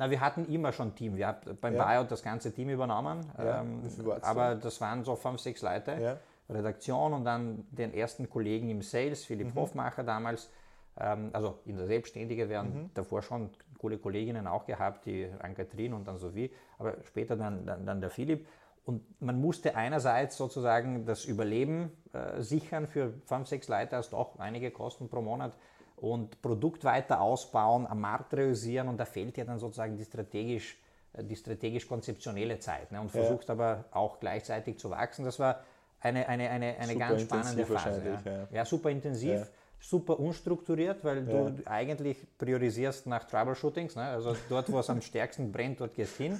Na, 0.00 0.10
wir 0.10 0.22
hatten 0.22 0.46
immer 0.46 0.72
schon 0.72 0.88
ein 0.88 0.94
Team. 0.94 1.14
Wir 1.18 1.26
haben 1.26 1.58
beim 1.60 1.74
ja. 1.74 1.84
Buyout 1.84 2.10
das 2.10 2.22
ganze 2.22 2.54
Team 2.54 2.70
übernommen. 2.70 3.20
Ja. 3.36 3.60
Ähm, 3.60 3.82
aber 4.22 4.54
das 4.54 4.80
waren 4.80 5.04
so 5.04 5.14
fünf, 5.14 5.40
sechs 5.40 5.60
Leute. 5.60 5.92
Ja. 6.00 6.16
Redaktion 6.48 7.12
und 7.12 7.26
dann 7.26 7.66
den 7.70 7.92
ersten 7.92 8.30
Kollegen 8.30 8.70
im 8.70 8.80
Sales, 8.80 9.26
Philipp 9.26 9.48
mhm. 9.48 9.60
Hofmacher 9.60 10.02
damals. 10.02 10.50
Ähm, 10.98 11.28
also 11.34 11.58
in 11.66 11.76
der 11.76 11.86
Selbstständige, 11.86 12.48
wir 12.48 12.60
haben 12.60 12.84
mhm. 12.84 12.90
davor 12.94 13.20
schon 13.20 13.50
coole 13.76 13.98
Kolleginnen 13.98 14.46
auch 14.46 14.64
gehabt, 14.64 15.04
die 15.04 15.28
Ann-Kathrin 15.38 15.92
und 15.92 16.08
dann 16.08 16.16
Sophie, 16.16 16.50
aber 16.78 16.94
später 17.04 17.36
dann, 17.36 17.66
dann, 17.66 17.84
dann, 17.84 18.00
der 18.00 18.08
Philipp. 18.08 18.48
Und 18.86 19.02
man 19.20 19.38
musste 19.38 19.76
einerseits 19.76 20.38
sozusagen 20.38 21.04
das 21.04 21.26
Überleben 21.26 21.92
äh, 22.14 22.40
sichern 22.40 22.86
für 22.86 23.12
fünf, 23.26 23.48
sechs 23.48 23.68
Leute, 23.68 23.96
hast 23.96 24.14
auch 24.14 24.38
einige 24.38 24.70
Kosten 24.70 25.10
pro 25.10 25.20
Monat 25.20 25.52
und 26.00 26.40
Produkt 26.42 26.84
weiter 26.84 27.20
ausbauen, 27.20 27.86
am 27.86 28.00
Markt 28.00 28.34
realisieren 28.34 28.88
und 28.88 28.98
da 28.98 29.04
fehlt 29.04 29.36
ja 29.36 29.44
dann 29.44 29.58
sozusagen 29.58 29.96
die 29.96 30.04
strategisch 30.04 30.78
äh, 31.12 31.24
die 31.24 31.36
strategisch-konzeptionelle 31.36 32.58
Zeit 32.58 32.92
ne? 32.92 33.00
und 33.00 33.10
versuchst 33.10 33.48
ja. 33.48 33.54
aber 33.54 33.84
auch 33.90 34.20
gleichzeitig 34.20 34.78
zu 34.78 34.90
wachsen. 34.90 35.24
Das 35.24 35.38
war 35.38 35.60
eine, 36.00 36.28
eine, 36.28 36.48
eine, 36.48 36.76
eine 36.78 36.96
ganz 36.96 37.22
spannende 37.22 37.66
Phase. 37.66 38.02
Ja. 38.24 38.32
Ja. 38.32 38.48
ja. 38.52 38.64
super 38.64 38.90
intensiv 38.90 39.50
super 39.80 40.20
unstrukturiert, 40.20 41.02
weil 41.04 41.24
du 41.24 41.54
eigentlich 41.64 42.18
priorisierst 42.36 43.06
nach 43.06 43.24
Troubleshootings. 43.24 43.96
Ne? 43.96 44.02
Also 44.02 44.36
dort, 44.48 44.70
wo 44.70 44.78
es 44.78 44.90
am 44.90 45.00
stärksten 45.00 45.50
brennt, 45.50 45.80
dort 45.80 45.94
gehst 45.94 46.16
hin. 46.16 46.38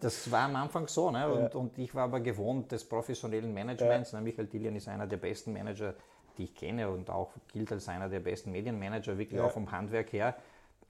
Das 0.00 0.30
war 0.30 0.42
am 0.42 0.56
Anfang 0.56 0.88
so. 0.88 1.10
Ne? 1.10 1.28
Und, 1.32 1.54
und 1.54 1.78
ich 1.78 1.94
war 1.94 2.04
aber 2.04 2.20
gewohnt 2.20 2.70
des 2.72 2.84
professionellen 2.84 3.54
Managements. 3.54 4.12
Ne? 4.12 4.20
Michael 4.20 4.46
Dillian 4.46 4.76
ist 4.76 4.88
einer 4.88 5.06
der 5.06 5.16
besten 5.16 5.52
Manager, 5.52 5.94
die 6.38 6.44
ich 6.44 6.54
kenne 6.54 6.90
und 6.90 7.10
auch 7.10 7.30
gilt 7.52 7.72
als 7.72 7.88
einer 7.88 8.08
der 8.08 8.20
besten 8.20 8.52
Medienmanager, 8.52 9.18
wirklich 9.18 9.38
ja. 9.38 9.46
auch 9.46 9.52
vom 9.52 9.70
Handwerk 9.70 10.12
her. 10.12 10.34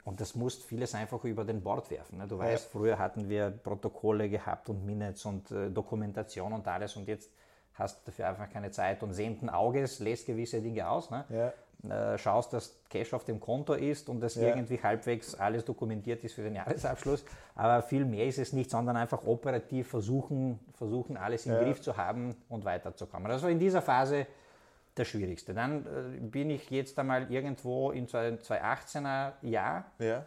Und 0.03 0.21
das 0.21 0.35
musst 0.35 0.63
vieles 0.63 0.95
einfach 0.95 1.23
über 1.25 1.43
den 1.43 1.61
Bord 1.61 1.91
werfen. 1.91 2.19
Ne? 2.19 2.27
Du 2.27 2.37
weißt, 2.37 2.69
früher 2.71 2.97
hatten 2.97 3.27
wir 3.27 3.49
Protokolle 3.49 4.29
gehabt 4.29 4.69
und 4.69 4.85
Minutes 4.85 5.25
und 5.25 5.51
äh, 5.51 5.69
Dokumentation 5.69 6.53
und 6.53 6.67
alles 6.67 6.95
und 6.95 7.07
jetzt 7.07 7.29
hast 7.73 7.99
du 7.99 8.11
dafür 8.11 8.29
einfach 8.29 8.49
keine 8.49 8.71
Zeit 8.71 9.03
und 9.03 9.13
sehenden 9.13 9.49
Auges 9.49 9.99
lässt 9.99 10.25
gewisse 10.25 10.61
Dinge 10.61 10.89
aus. 10.89 11.11
Ne? 11.11 11.25
Ja 11.29 11.53
äh, 11.83 12.17
schaust, 12.17 12.53
dass 12.53 12.75
Cash 12.89 13.13
auf 13.13 13.23
dem 13.23 13.39
Konto 13.39 13.73
ist 13.73 14.09
und 14.09 14.19
dass 14.19 14.35
ja. 14.35 14.47
irgendwie 14.47 14.81
halbwegs 14.81 15.35
alles 15.35 15.63
dokumentiert 15.63 16.23
ist 16.23 16.33
für 16.33 16.41
den 16.41 16.55
Jahresabschluss. 16.55 17.23
Aber 17.55 17.83
viel 17.83 18.03
mehr 18.03 18.25
ist 18.25 18.39
es 18.39 18.51
nicht, 18.51 18.71
sondern 18.71 18.97
einfach 18.97 19.25
operativ 19.25 19.87
versuchen, 19.87 20.59
versuchen 20.73 21.17
alles 21.17 21.45
im 21.45 21.53
ja. 21.53 21.61
Griff 21.61 21.81
zu 21.81 21.95
haben 21.95 22.35
und 22.49 22.65
weiterzukommen. 22.65 23.31
Also 23.31 23.47
in 23.47 23.59
dieser 23.59 23.81
Phase 23.81 24.25
das 24.99 25.07
Schwierigste. 25.07 25.53
Dann 25.53 25.85
äh, 25.85 26.19
bin 26.19 26.49
ich 26.49 26.69
jetzt 26.69 26.97
einmal 26.99 27.31
irgendwo 27.31 27.91
in 27.91 28.07
2018er 28.07 29.33
Jahr. 29.41 29.85
Ja. 29.99 30.25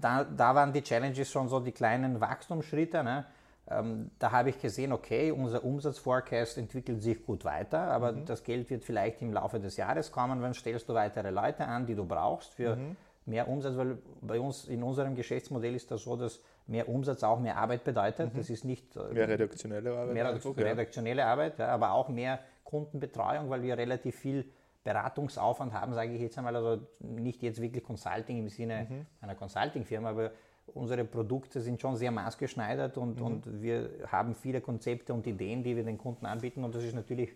Da, 0.00 0.24
da 0.24 0.54
waren 0.54 0.72
die 0.72 0.82
Challenges 0.82 1.30
schon 1.30 1.48
so 1.48 1.60
die 1.60 1.72
kleinen 1.72 2.20
Wachstumsschritte. 2.20 3.04
Ne? 3.04 3.26
Ähm, 3.70 4.10
da 4.18 4.32
habe 4.32 4.50
ich 4.50 4.60
gesehen, 4.60 4.92
okay, 4.92 5.30
unser 5.30 5.62
Umsatzforecast 5.62 6.56
entwickelt 6.56 7.02
sich 7.02 7.24
gut 7.24 7.44
weiter, 7.44 7.80
aber 7.80 8.12
mhm. 8.12 8.24
das 8.24 8.42
Geld 8.42 8.70
wird 8.70 8.84
vielleicht 8.84 9.20
im 9.20 9.32
Laufe 9.32 9.60
des 9.60 9.76
Jahres 9.76 10.10
kommen. 10.10 10.40
Wann 10.40 10.54
stellst 10.54 10.88
du 10.88 10.94
weitere 10.94 11.30
Leute 11.30 11.66
an, 11.66 11.84
die 11.84 11.94
du 11.94 12.06
brauchst 12.06 12.54
für 12.54 12.76
mhm. 12.76 12.96
mehr 13.26 13.46
Umsatz? 13.46 13.76
Weil 13.76 13.98
bei 14.22 14.40
uns 14.40 14.64
in 14.64 14.82
unserem 14.82 15.14
Geschäftsmodell 15.14 15.74
ist 15.74 15.90
das 15.90 16.04
so, 16.04 16.16
dass 16.16 16.40
mehr 16.66 16.88
Umsatz 16.88 17.22
auch 17.22 17.40
mehr 17.40 17.58
Arbeit 17.58 17.84
bedeutet. 17.84 18.32
Mhm. 18.32 18.38
Das 18.38 18.48
ist 18.48 18.64
nicht 18.64 18.96
äh, 18.96 19.12
mehr 19.12 19.28
redaktionelle 19.28 19.90
Arbeit, 19.92 20.14
mehr 20.14 20.32
redaktionelle. 20.56 21.26
Arbeit, 21.26 21.58
ja, 21.58 21.68
aber 21.68 21.92
auch 21.92 22.08
mehr 22.08 22.38
Kundenbetreuung, 22.68 23.48
weil 23.48 23.62
wir 23.62 23.78
relativ 23.78 24.16
viel 24.16 24.44
Beratungsaufwand 24.84 25.72
haben, 25.72 25.94
sage 25.94 26.12
ich 26.12 26.20
jetzt 26.20 26.36
einmal. 26.36 26.54
Also 26.54 26.82
nicht 27.00 27.42
jetzt 27.42 27.62
wirklich 27.62 27.82
Consulting 27.82 28.38
im 28.38 28.48
Sinne 28.50 28.86
mhm. 28.88 29.06
einer 29.22 29.34
Consulting-Firma, 29.34 30.10
aber 30.10 30.32
unsere 30.74 31.04
Produkte 31.04 31.62
sind 31.62 31.80
schon 31.80 31.96
sehr 31.96 32.10
maßgeschneidert 32.10 32.98
und, 32.98 33.20
mhm. 33.20 33.26
und 33.26 33.62
wir 33.62 33.90
haben 34.08 34.34
viele 34.34 34.60
Konzepte 34.60 35.14
und 35.14 35.26
Ideen, 35.26 35.62
die 35.62 35.76
wir 35.76 35.84
den 35.84 35.96
Kunden 35.96 36.26
anbieten 36.26 36.62
und 36.62 36.74
das 36.74 36.84
ist 36.84 36.94
natürlich 36.94 37.30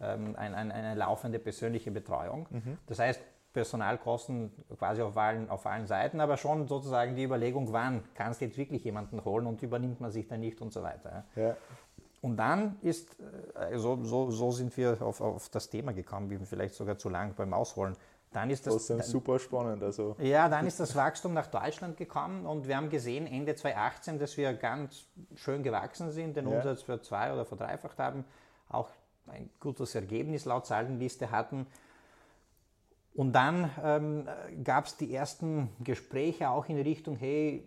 ähm, 0.00 0.36
ein, 0.36 0.54
ein, 0.54 0.70
eine 0.70 0.94
laufende 0.94 1.38
persönliche 1.38 1.90
Betreuung. 1.90 2.46
Mhm. 2.50 2.78
Das 2.86 2.98
heißt, 2.98 3.22
Personalkosten 3.54 4.52
quasi 4.78 5.00
auf 5.00 5.16
allen, 5.16 5.48
auf 5.48 5.64
allen 5.64 5.86
Seiten, 5.86 6.20
aber 6.20 6.36
schon 6.36 6.66
sozusagen 6.66 7.14
die 7.14 7.22
Überlegung, 7.22 7.72
wann 7.72 8.02
kannst 8.14 8.40
du 8.40 8.44
jetzt 8.44 8.58
wirklich 8.58 8.84
jemanden 8.84 9.24
holen 9.24 9.46
und 9.46 9.62
übernimmt 9.62 10.00
man 10.00 10.10
sich 10.10 10.26
dann 10.26 10.40
nicht 10.40 10.60
und 10.60 10.72
so 10.72 10.82
weiter. 10.82 11.24
Ja. 11.36 11.56
Und 12.24 12.38
dann 12.38 12.78
ist, 12.80 13.16
also 13.54 14.02
so, 14.02 14.30
so 14.30 14.50
sind 14.50 14.74
wir 14.78 14.96
auf, 15.02 15.20
auf 15.20 15.50
das 15.50 15.68
Thema 15.68 15.92
gekommen, 15.92 16.30
wie 16.30 16.38
vielleicht 16.38 16.74
sogar 16.74 16.96
zu 16.96 17.10
lang 17.10 17.34
beim 17.34 17.52
Ausholen. 17.52 17.98
Dann 18.32 18.48
ist 18.48 18.66
das, 18.66 18.86
das 18.86 19.08
super 19.08 19.38
spannend. 19.38 19.82
Also. 19.82 20.16
Ja, 20.18 20.48
dann 20.48 20.66
ist 20.66 20.80
das 20.80 20.96
Wachstum 20.96 21.34
nach 21.34 21.48
Deutschland 21.48 21.98
gekommen 21.98 22.46
und 22.46 22.66
wir 22.66 22.78
haben 22.78 22.88
gesehen 22.88 23.26
Ende 23.26 23.54
2018, 23.54 24.18
dass 24.18 24.38
wir 24.38 24.54
ganz 24.54 25.04
schön 25.34 25.62
gewachsen 25.62 26.12
sind, 26.12 26.38
den 26.38 26.48
ja. 26.48 26.56
Umsatz 26.56 26.80
für 26.80 26.98
zwei 27.02 27.30
oder 27.30 27.44
verdreifacht 27.44 27.98
haben, 27.98 28.24
auch 28.70 28.88
ein 29.26 29.50
gutes 29.60 29.94
Ergebnis 29.94 30.46
laut 30.46 30.64
Zahlenliste 30.64 31.30
hatten. 31.30 31.66
Und 33.12 33.34
dann 33.34 33.70
ähm, 33.84 34.26
gab 34.64 34.86
es 34.86 34.96
die 34.96 35.14
ersten 35.14 35.68
Gespräche 35.80 36.48
auch 36.48 36.70
in 36.70 36.80
Richtung, 36.80 37.16
hey, 37.16 37.66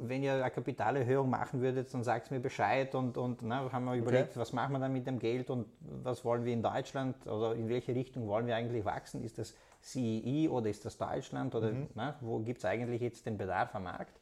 wenn 0.00 0.22
ihr 0.22 0.34
eine 0.34 0.50
Kapitalerhöhung 0.50 1.28
machen 1.28 1.60
würdet, 1.60 1.92
dann 1.92 2.02
sagt 2.02 2.30
mir 2.30 2.40
Bescheid 2.40 2.94
und, 2.94 3.16
und 3.16 3.42
na, 3.42 3.70
haben 3.72 3.84
wir 3.84 3.94
überlegt, 3.94 4.30
okay. 4.30 4.40
was 4.40 4.52
machen 4.52 4.72
wir 4.72 4.78
dann 4.78 4.92
mit 4.92 5.06
dem 5.06 5.18
Geld 5.18 5.50
und 5.50 5.66
was 5.80 6.24
wollen 6.24 6.44
wir 6.44 6.52
in 6.52 6.62
Deutschland 6.62 7.26
oder 7.26 7.54
in 7.54 7.68
welche 7.68 7.94
Richtung 7.94 8.26
wollen 8.26 8.46
wir 8.46 8.56
eigentlich 8.56 8.84
wachsen? 8.84 9.22
Ist 9.22 9.38
das 9.38 9.54
CEE 9.82 10.48
oder 10.48 10.68
ist 10.68 10.84
das 10.84 10.98
Deutschland 10.98 11.54
oder 11.54 11.72
mhm. 11.72 11.88
na, 11.94 12.16
wo 12.20 12.38
gibt 12.40 12.58
es 12.58 12.64
eigentlich 12.64 13.00
jetzt 13.00 13.26
den 13.26 13.38
Bedarf 13.38 13.74
am 13.74 13.84
Markt? 13.84 14.18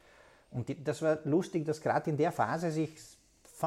Und 0.51 0.69
die, 0.69 0.83
das 0.83 1.03
war 1.03 1.19
lustig, 1.25 1.65
dass 1.65 1.81
gerade 1.81 2.11
in 2.11 2.17
der 2.17 2.33
Phase 2.33 2.71
sich 2.71 2.95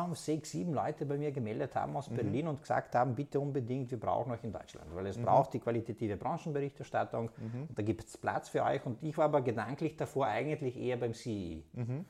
fünf, 0.05 0.17
sechs, 0.17 0.51
sieben 0.51 0.73
Leute 0.73 1.05
bei 1.05 1.17
mir 1.17 1.31
gemeldet 1.31 1.75
haben 1.75 1.95
aus 1.95 2.09
mhm. 2.09 2.15
Berlin 2.15 2.47
und 2.47 2.61
gesagt 2.61 2.95
haben, 2.95 3.15
bitte 3.15 3.39
unbedingt, 3.39 3.91
wir 3.91 3.99
brauchen 3.99 4.31
euch 4.31 4.43
in 4.43 4.51
Deutschland, 4.51 4.93
weil 4.93 5.05
es 5.07 5.17
mhm. 5.17 5.23
braucht 5.23 5.53
die 5.53 5.59
qualitative 5.59 6.17
Branchenberichterstattung, 6.17 7.31
mhm. 7.37 7.67
da 7.75 7.81
gibt 7.83 8.03
es 8.03 8.17
Platz 8.17 8.49
für 8.49 8.63
euch 8.63 8.85
und 8.85 9.01
ich 9.01 9.17
war 9.17 9.25
aber 9.25 9.41
gedanklich 9.41 9.97
davor 9.97 10.27
eigentlich 10.27 10.77
eher 10.77 10.97
beim 10.97 11.13
CE. 11.13 11.63
Mhm. 11.73 12.05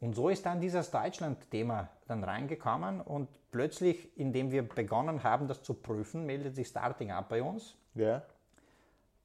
Und 0.00 0.14
so 0.14 0.28
ist 0.28 0.44
dann 0.44 0.60
dieses 0.60 0.90
Deutschland-Thema 0.90 1.88
dann 2.06 2.22
reingekommen 2.22 3.00
und 3.00 3.28
plötzlich, 3.50 4.16
indem 4.18 4.50
wir 4.50 4.68
begonnen 4.68 5.22
haben, 5.22 5.48
das 5.48 5.62
zu 5.62 5.74
prüfen, 5.74 6.26
meldet 6.26 6.54
sich 6.54 6.68
Starting 6.68 7.10
Up 7.10 7.28
bei 7.30 7.42
uns. 7.42 7.76
Ja 7.94 8.22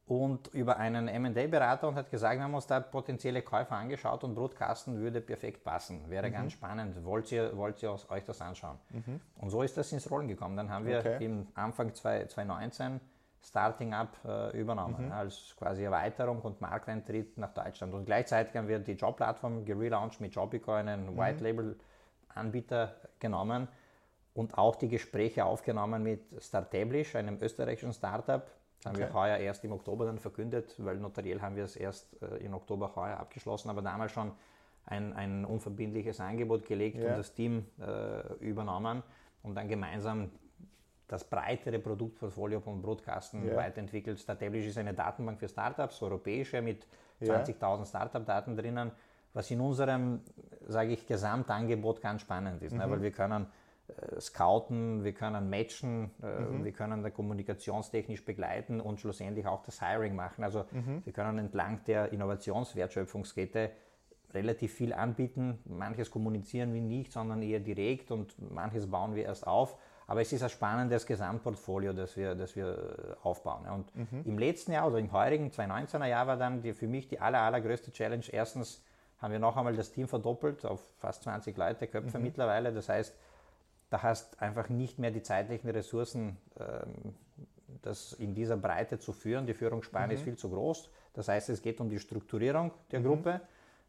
und 0.05 0.47
über 0.53 0.77
einen 0.77 1.07
M&A-Berater 1.07 1.87
und 1.87 1.95
hat 1.95 2.09
gesagt, 2.09 2.35
wir 2.37 2.43
haben 2.43 2.53
uns 2.53 2.67
da 2.67 2.79
potenzielle 2.79 3.41
Käufer 3.41 3.75
angeschaut 3.75 4.23
und 4.23 4.35
Brutkasten 4.35 4.99
würde 4.99 5.21
perfekt 5.21 5.63
passen. 5.63 6.09
Wäre 6.09 6.27
mhm. 6.27 6.33
ganz 6.33 6.53
spannend. 6.53 7.03
Wollt 7.05 7.31
ihr, 7.31 7.55
wollt 7.55 7.81
ihr 7.81 7.95
euch 8.09 8.23
das 8.25 8.41
anschauen? 8.41 8.77
Mhm. 8.89 9.21
Und 9.37 9.49
so 9.49 9.61
ist 9.61 9.77
das 9.77 9.91
ins 9.91 10.09
Rollen 10.09 10.27
gekommen. 10.27 10.57
Dann 10.57 10.69
haben 10.69 10.85
wir 10.85 10.99
okay. 10.99 11.23
im 11.23 11.47
Anfang 11.55 11.93
2019 11.93 12.99
Starting 13.43 13.93
Up 13.93 14.17
äh, 14.25 14.59
übernommen, 14.59 15.07
mhm. 15.07 15.11
als 15.11 15.55
quasi 15.57 15.83
Erweiterung 15.83 16.41
und 16.41 16.61
Markteintritt 16.61 17.37
nach 17.37 17.53
Deutschland. 17.53 17.93
Und 17.93 18.05
gleichzeitig 18.05 18.55
haben 18.55 18.67
wir 18.67 18.79
die 18.79 18.93
Jobplattform 18.93 19.65
gelauncht 19.65 20.21
mit 20.21 20.35
Jobico, 20.35 20.73
einen 20.73 21.13
mhm. 21.13 21.17
White 21.17 21.43
Label 21.43 21.75
Anbieter 22.35 22.95
genommen 23.19 23.67
und 24.33 24.57
auch 24.57 24.75
die 24.75 24.87
Gespräche 24.87 25.45
aufgenommen 25.45 26.03
mit 26.03 26.21
Startablish, 26.41 27.15
einem 27.15 27.41
österreichischen 27.41 27.93
Startup, 27.93 28.49
haben 28.85 28.95
okay. 28.95 29.07
wir 29.07 29.13
heuer 29.13 29.37
erst 29.37 29.63
im 29.63 29.71
Oktober 29.71 30.05
dann 30.05 30.19
verkündet, 30.19 30.75
weil 30.77 30.97
notariell 30.97 31.41
haben 31.41 31.55
wir 31.55 31.65
es 31.65 31.75
erst 31.75 32.21
äh, 32.21 32.37
im 32.37 32.53
Oktober 32.53 32.95
heuer 32.95 33.17
abgeschlossen, 33.17 33.69
aber 33.69 33.81
damals 33.81 34.11
schon 34.11 34.31
ein, 34.85 35.13
ein 35.13 35.45
unverbindliches 35.45 36.19
Angebot 36.19 36.65
gelegt 36.65 36.97
ja. 36.97 37.11
und 37.11 37.17
das 37.17 37.33
Team 37.33 37.65
äh, 37.79 38.33
übernommen 38.43 39.03
und 39.43 39.55
dann 39.55 39.67
gemeinsam 39.67 40.31
das 41.07 41.23
breitere 41.25 41.77
Produktportfolio 41.77 42.61
von 42.61 42.81
Broadcasten 42.81 43.45
ja. 43.47 43.55
weiterentwickelt. 43.55 44.19
Statablish 44.19 44.65
ist 44.65 44.77
eine 44.77 44.93
Datenbank 44.93 45.39
für 45.39 45.49
Startups, 45.49 46.01
europäische, 46.01 46.61
mit 46.61 46.87
20.000 47.21 47.85
Startup-Daten 47.85 48.55
drinnen, 48.55 48.91
was 49.33 49.51
in 49.51 49.59
unserem, 49.61 50.21
sage 50.67 50.93
ich, 50.93 51.05
Gesamtangebot 51.05 52.01
ganz 52.01 52.21
spannend 52.21 52.61
ist, 52.63 52.71
ne? 52.71 52.85
mhm. 52.85 52.85
ne? 52.85 52.91
weil 52.91 53.01
wir 53.03 53.11
können 53.11 53.45
scouten, 54.19 55.03
wir 55.03 55.13
können 55.13 55.49
matchen, 55.49 56.11
äh, 56.21 56.41
mhm. 56.41 56.63
wir 56.63 56.71
können 56.71 57.03
da 57.03 57.09
kommunikationstechnisch 57.09 58.25
begleiten 58.25 58.81
und 58.81 58.99
schlussendlich 58.99 59.47
auch 59.47 59.63
das 59.63 59.79
Hiring 59.79 60.15
machen. 60.15 60.43
Also 60.43 60.65
mhm. 60.71 61.01
wir 61.03 61.13
können 61.13 61.37
entlang 61.37 61.83
der 61.85 62.11
Innovationswertschöpfungskette 62.11 63.71
relativ 64.33 64.73
viel 64.73 64.93
anbieten. 64.93 65.59
Manches 65.65 66.09
kommunizieren 66.11 66.73
wir 66.73 66.81
nicht, 66.81 67.11
sondern 67.11 67.41
eher 67.41 67.59
direkt 67.59 68.11
und 68.11 68.35
manches 68.51 68.89
bauen 68.89 69.15
wir 69.15 69.25
erst 69.25 69.45
auf. 69.47 69.77
Aber 70.07 70.21
es 70.21 70.33
ist 70.33 70.43
ein 70.43 70.49
spannendes 70.49 71.05
Gesamtportfolio, 71.05 71.93
das 71.93 72.17
wir, 72.17 72.35
das 72.35 72.55
wir 72.55 72.67
äh, 72.67 73.25
aufbauen. 73.25 73.65
Und 73.67 73.95
mhm. 73.95 74.23
im 74.25 74.37
letzten 74.37 74.73
Jahr, 74.73 74.87
oder 74.87 74.97
im 74.97 75.11
heurigen 75.11 75.51
2019er 75.51 76.05
Jahr, 76.05 76.27
war 76.27 76.37
dann 76.37 76.61
die, 76.61 76.73
für 76.73 76.87
mich 76.87 77.07
die 77.07 77.19
aller, 77.19 77.39
allergrößte 77.39 77.91
Challenge. 77.91 78.25
Erstens 78.29 78.83
haben 79.19 79.31
wir 79.31 79.39
noch 79.39 79.55
einmal 79.55 79.75
das 79.75 79.91
Team 79.91 80.07
verdoppelt 80.07 80.65
auf 80.65 80.81
fast 80.97 81.23
20 81.23 81.55
Leute, 81.55 81.87
Köpfe 81.87 82.17
mhm. 82.17 82.25
mittlerweile. 82.25 82.73
Das 82.73 82.89
heißt, 82.89 83.15
da 83.91 84.01
hast 84.01 84.41
einfach 84.41 84.69
nicht 84.69 84.97
mehr 84.97 85.11
die 85.11 85.21
zeitlichen 85.21 85.69
Ressourcen, 85.69 86.37
ähm, 86.59 87.13
das 87.81 88.13
in 88.13 88.33
dieser 88.33 88.57
Breite 88.57 88.99
zu 88.99 89.11
führen. 89.11 89.45
Die 89.45 89.53
Führungsspanne 89.53 90.07
mhm. 90.07 90.13
ist 90.13 90.23
viel 90.23 90.37
zu 90.37 90.49
groß. 90.49 90.89
Das 91.13 91.27
heißt, 91.27 91.49
es 91.49 91.61
geht 91.61 91.79
um 91.81 91.89
die 91.89 91.99
Strukturierung 91.99 92.71
der 92.91 93.01
mhm. 93.01 93.03
Gruppe, 93.03 93.41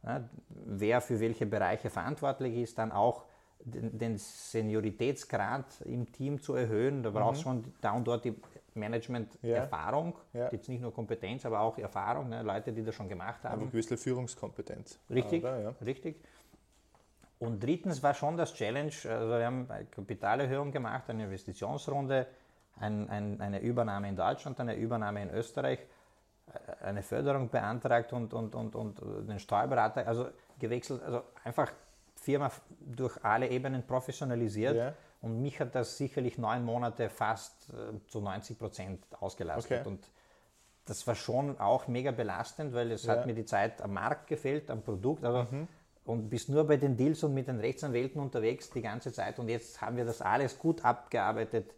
ja, 0.02 0.28
wer 0.48 1.00
für 1.00 1.20
welche 1.20 1.46
Bereiche 1.46 1.88
verantwortlich 1.88 2.56
ist, 2.56 2.76
dann 2.78 2.90
auch 2.90 3.24
den, 3.64 4.18
Senioritätsgrad 4.18 5.82
im 5.82 6.10
Team 6.10 6.42
zu 6.42 6.54
erhöhen. 6.54 7.04
Da 7.04 7.10
brauchst 7.10 7.44
du 7.44 7.50
mhm. 7.50 7.62
schon 7.62 7.74
da 7.80 7.92
und 7.92 8.04
dort 8.04 8.24
die 8.24 8.34
Management-Erfahrung, 8.74 10.14
ja. 10.32 10.50
jetzt 10.50 10.68
nicht 10.68 10.80
nur 10.80 10.92
Kompetenz, 10.92 11.46
aber 11.46 11.60
auch 11.60 11.78
Erfahrung, 11.78 12.30
ne? 12.30 12.42
Leute, 12.42 12.72
die 12.72 12.82
das 12.82 12.96
schon 12.96 13.08
gemacht 13.08 13.44
haben. 13.44 13.60
Eine 13.60 13.70
gewisse 13.70 13.96
Führungskompetenz. 13.96 14.98
Richtig, 15.10 15.44
aber, 15.44 15.60
ja. 15.60 15.74
richtig. 15.84 16.16
Und 17.42 17.60
drittens 17.60 18.04
war 18.04 18.14
schon 18.14 18.36
das 18.36 18.54
Challenge, 18.54 18.92
also 19.08 19.30
wir 19.30 19.44
haben 19.44 19.66
eine 19.68 19.86
Kapitalerhöhung 19.86 20.70
gemacht, 20.70 21.10
eine 21.10 21.24
Investitionsrunde, 21.24 22.28
ein, 22.78 23.10
ein, 23.10 23.40
eine 23.40 23.58
Übernahme 23.58 24.08
in 24.08 24.14
Deutschland, 24.14 24.60
eine 24.60 24.76
Übernahme 24.76 25.22
in 25.22 25.30
Österreich, 25.30 25.80
äh, 26.46 26.84
eine 26.84 27.02
Förderung 27.02 27.48
beantragt 27.48 28.12
und, 28.12 28.32
und, 28.32 28.54
und, 28.54 28.76
und 28.76 29.28
den 29.28 29.40
Steuerberater, 29.40 30.06
also 30.06 30.28
gewechselt, 30.60 31.02
also 31.02 31.24
einfach 31.42 31.72
Firma 32.14 32.48
durch 32.78 33.18
alle 33.24 33.48
Ebenen 33.48 33.84
professionalisiert. 33.84 34.76
Ja. 34.76 34.94
Und 35.20 35.42
mich 35.42 35.58
hat 35.58 35.74
das 35.74 35.98
sicherlich 35.98 36.38
neun 36.38 36.64
Monate 36.64 37.08
fast 37.10 37.70
äh, 37.70 38.06
zu 38.06 38.20
90 38.20 38.56
Prozent 38.56 39.04
ausgelastet. 39.18 39.80
Okay. 39.80 39.88
Und 39.88 40.08
das 40.84 41.04
war 41.08 41.16
schon 41.16 41.58
auch 41.58 41.88
mega 41.88 42.12
belastend, 42.12 42.72
weil 42.72 42.92
es 42.92 43.02
ja. 43.02 43.14
hat 43.14 43.26
mir 43.26 43.34
die 43.34 43.46
Zeit 43.46 43.82
am 43.82 43.94
Markt 43.94 44.28
gefehlt, 44.28 44.70
am 44.70 44.82
Produkt. 44.82 45.24
Also 45.24 45.48
mhm 45.50 45.66
und 46.04 46.28
bist 46.28 46.48
nur 46.48 46.66
bei 46.66 46.76
den 46.76 46.96
Deals 46.96 47.22
und 47.22 47.34
mit 47.34 47.48
den 47.48 47.60
Rechtsanwälten 47.60 48.20
unterwegs 48.20 48.70
die 48.70 48.82
ganze 48.82 49.12
Zeit 49.12 49.38
und 49.38 49.48
jetzt 49.48 49.80
haben 49.80 49.96
wir 49.96 50.04
das 50.04 50.20
alles 50.20 50.58
gut 50.58 50.84
abgearbeitet, 50.84 51.74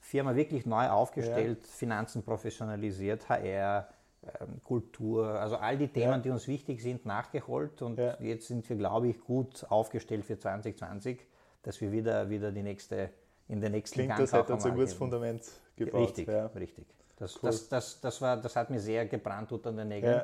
Firma 0.00 0.34
wirklich 0.34 0.66
neu 0.66 0.88
aufgestellt, 0.88 1.58
ja. 1.62 1.68
Finanzen 1.68 2.22
professionalisiert, 2.22 3.28
HR, 3.28 3.88
ähm, 4.22 4.60
Kultur, 4.64 5.26
also 5.40 5.56
all 5.56 5.76
die 5.76 5.88
Themen, 5.88 6.12
ja. 6.12 6.18
die 6.18 6.30
uns 6.30 6.46
wichtig 6.48 6.82
sind, 6.82 7.06
nachgeholt 7.06 7.82
und 7.82 7.98
ja. 7.98 8.16
jetzt 8.20 8.48
sind 8.48 8.68
wir, 8.68 8.76
glaube 8.76 9.08
ich, 9.08 9.20
gut 9.20 9.66
aufgestellt 9.68 10.24
für 10.24 10.38
2020, 10.38 11.20
dass 11.62 11.80
wir 11.80 11.92
wieder, 11.92 12.30
wieder 12.30 12.52
die 12.52 12.62
nächste, 12.62 13.10
in 13.48 13.60
den 13.60 13.72
nächsten 13.72 13.94
Klingt, 13.94 14.10
Gang 14.10 14.20
das 14.20 14.32
hat 14.32 14.50
uns 14.50 14.64
ein 14.64 14.74
gutes 14.74 14.94
Fundament 14.94 15.42
gebaut. 15.76 16.18
Richtig, 16.18 16.28
richtig. 16.28 16.86
Das, 17.16 17.36
cool. 17.36 17.50
das, 17.50 17.68
das, 17.68 18.00
das, 18.00 18.22
war, 18.22 18.36
das 18.36 18.56
hat 18.56 18.70
mir 18.70 18.80
sehr 18.80 19.06
gebrannt 19.06 19.52
unter 19.52 19.72
den 19.72 19.88
Nägeln. 19.88 20.22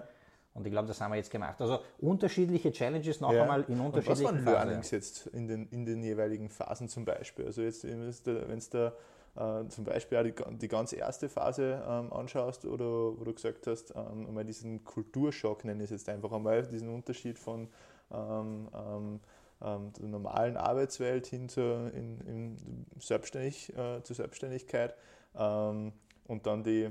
Und 0.57 0.67
ich 0.67 0.73
glaube, 0.73 0.89
das 0.89 1.01
haben 1.01 1.13
wir 1.13 1.17
jetzt 1.17 1.31
gemacht. 1.31 1.61
Also 1.61 1.81
unterschiedliche 1.99 2.73
Challenges 2.73 3.21
noch 3.21 3.33
ja. 3.33 3.43
einmal 3.43 3.65
in 3.69 3.79
unterschiedlichen 3.79 4.27
Und 4.27 4.47
was 4.47 4.55
waren 4.55 4.67
Learnings 4.69 4.91
jetzt 4.91 5.27
in 5.29 5.47
den, 5.47 5.69
in 5.69 5.85
den 5.85 6.03
jeweiligen 6.03 6.49
Phasen 6.49 6.89
zum 6.89 7.05
Beispiel? 7.05 7.45
Also 7.45 7.61
jetzt, 7.61 7.85
wenn 7.85 8.59
es 8.59 8.71
da 8.71 8.93
äh, 9.37 9.69
zum 9.69 9.85
Beispiel 9.85 10.19
auch 10.19 10.23
die, 10.23 10.57
die 10.57 10.69
ganz 10.69 10.95
erste 10.95 11.29
Phase 11.29 11.83
ähm, 11.87 12.11
anschaust 12.11 12.65
oder 12.65 12.85
wo 12.85 13.23
du 13.23 13.35
gesagt 13.35 13.67
hast, 13.67 13.91
ähm, 13.95 14.27
einmal 14.27 14.47
diesen 14.47 14.83
Kulturschock, 14.83 15.65
nenne 15.67 15.85
ich 15.85 15.91
es 15.91 16.01
jetzt 16.01 16.09
einfach 16.09 16.33
einmal, 16.33 16.63
diesen 16.67 16.89
Unterschied 16.89 17.39
von 17.39 17.69
ähm, 18.11 18.69
ähm, 18.75 19.21
ähm 19.61 19.93
der 19.93 20.09
normalen 20.09 20.57
Arbeitswelt 20.57 21.27
hin 21.27 21.51
zur, 21.51 21.93
in, 21.93 22.21
in 22.23 22.87
Selbstständig, 22.99 23.77
äh, 23.77 24.03
zur 24.03 24.17
Selbstständigkeit 24.17 24.95
ähm, 25.39 25.93
und 26.27 26.47
dann 26.47 26.65
die, 26.65 26.91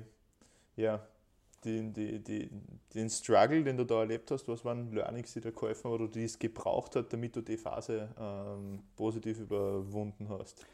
ja, 0.75 0.99
die, 1.65 1.91
die, 1.91 2.19
die, 2.23 2.49
den 2.93 3.09
Struggle, 3.09 3.63
den 3.63 3.77
du 3.77 3.83
da 3.83 3.99
erlebt 4.01 4.31
hast, 4.31 4.47
was 4.47 4.63
waren 4.63 4.91
Learnings, 4.91 5.33
die 5.33 5.41
dir 5.41 5.51
geholfen 5.51 5.85
haben 5.85 5.93
oder 5.93 6.07
die 6.07 6.23
es 6.23 6.39
gebraucht 6.39 6.95
hat, 6.95 7.11
damit 7.11 7.35
du 7.35 7.41
die 7.41 7.57
Phase 7.57 8.09
ähm, 8.19 8.83
positiv 8.95 9.39
überwunden 9.39 10.29
hast? 10.29 10.65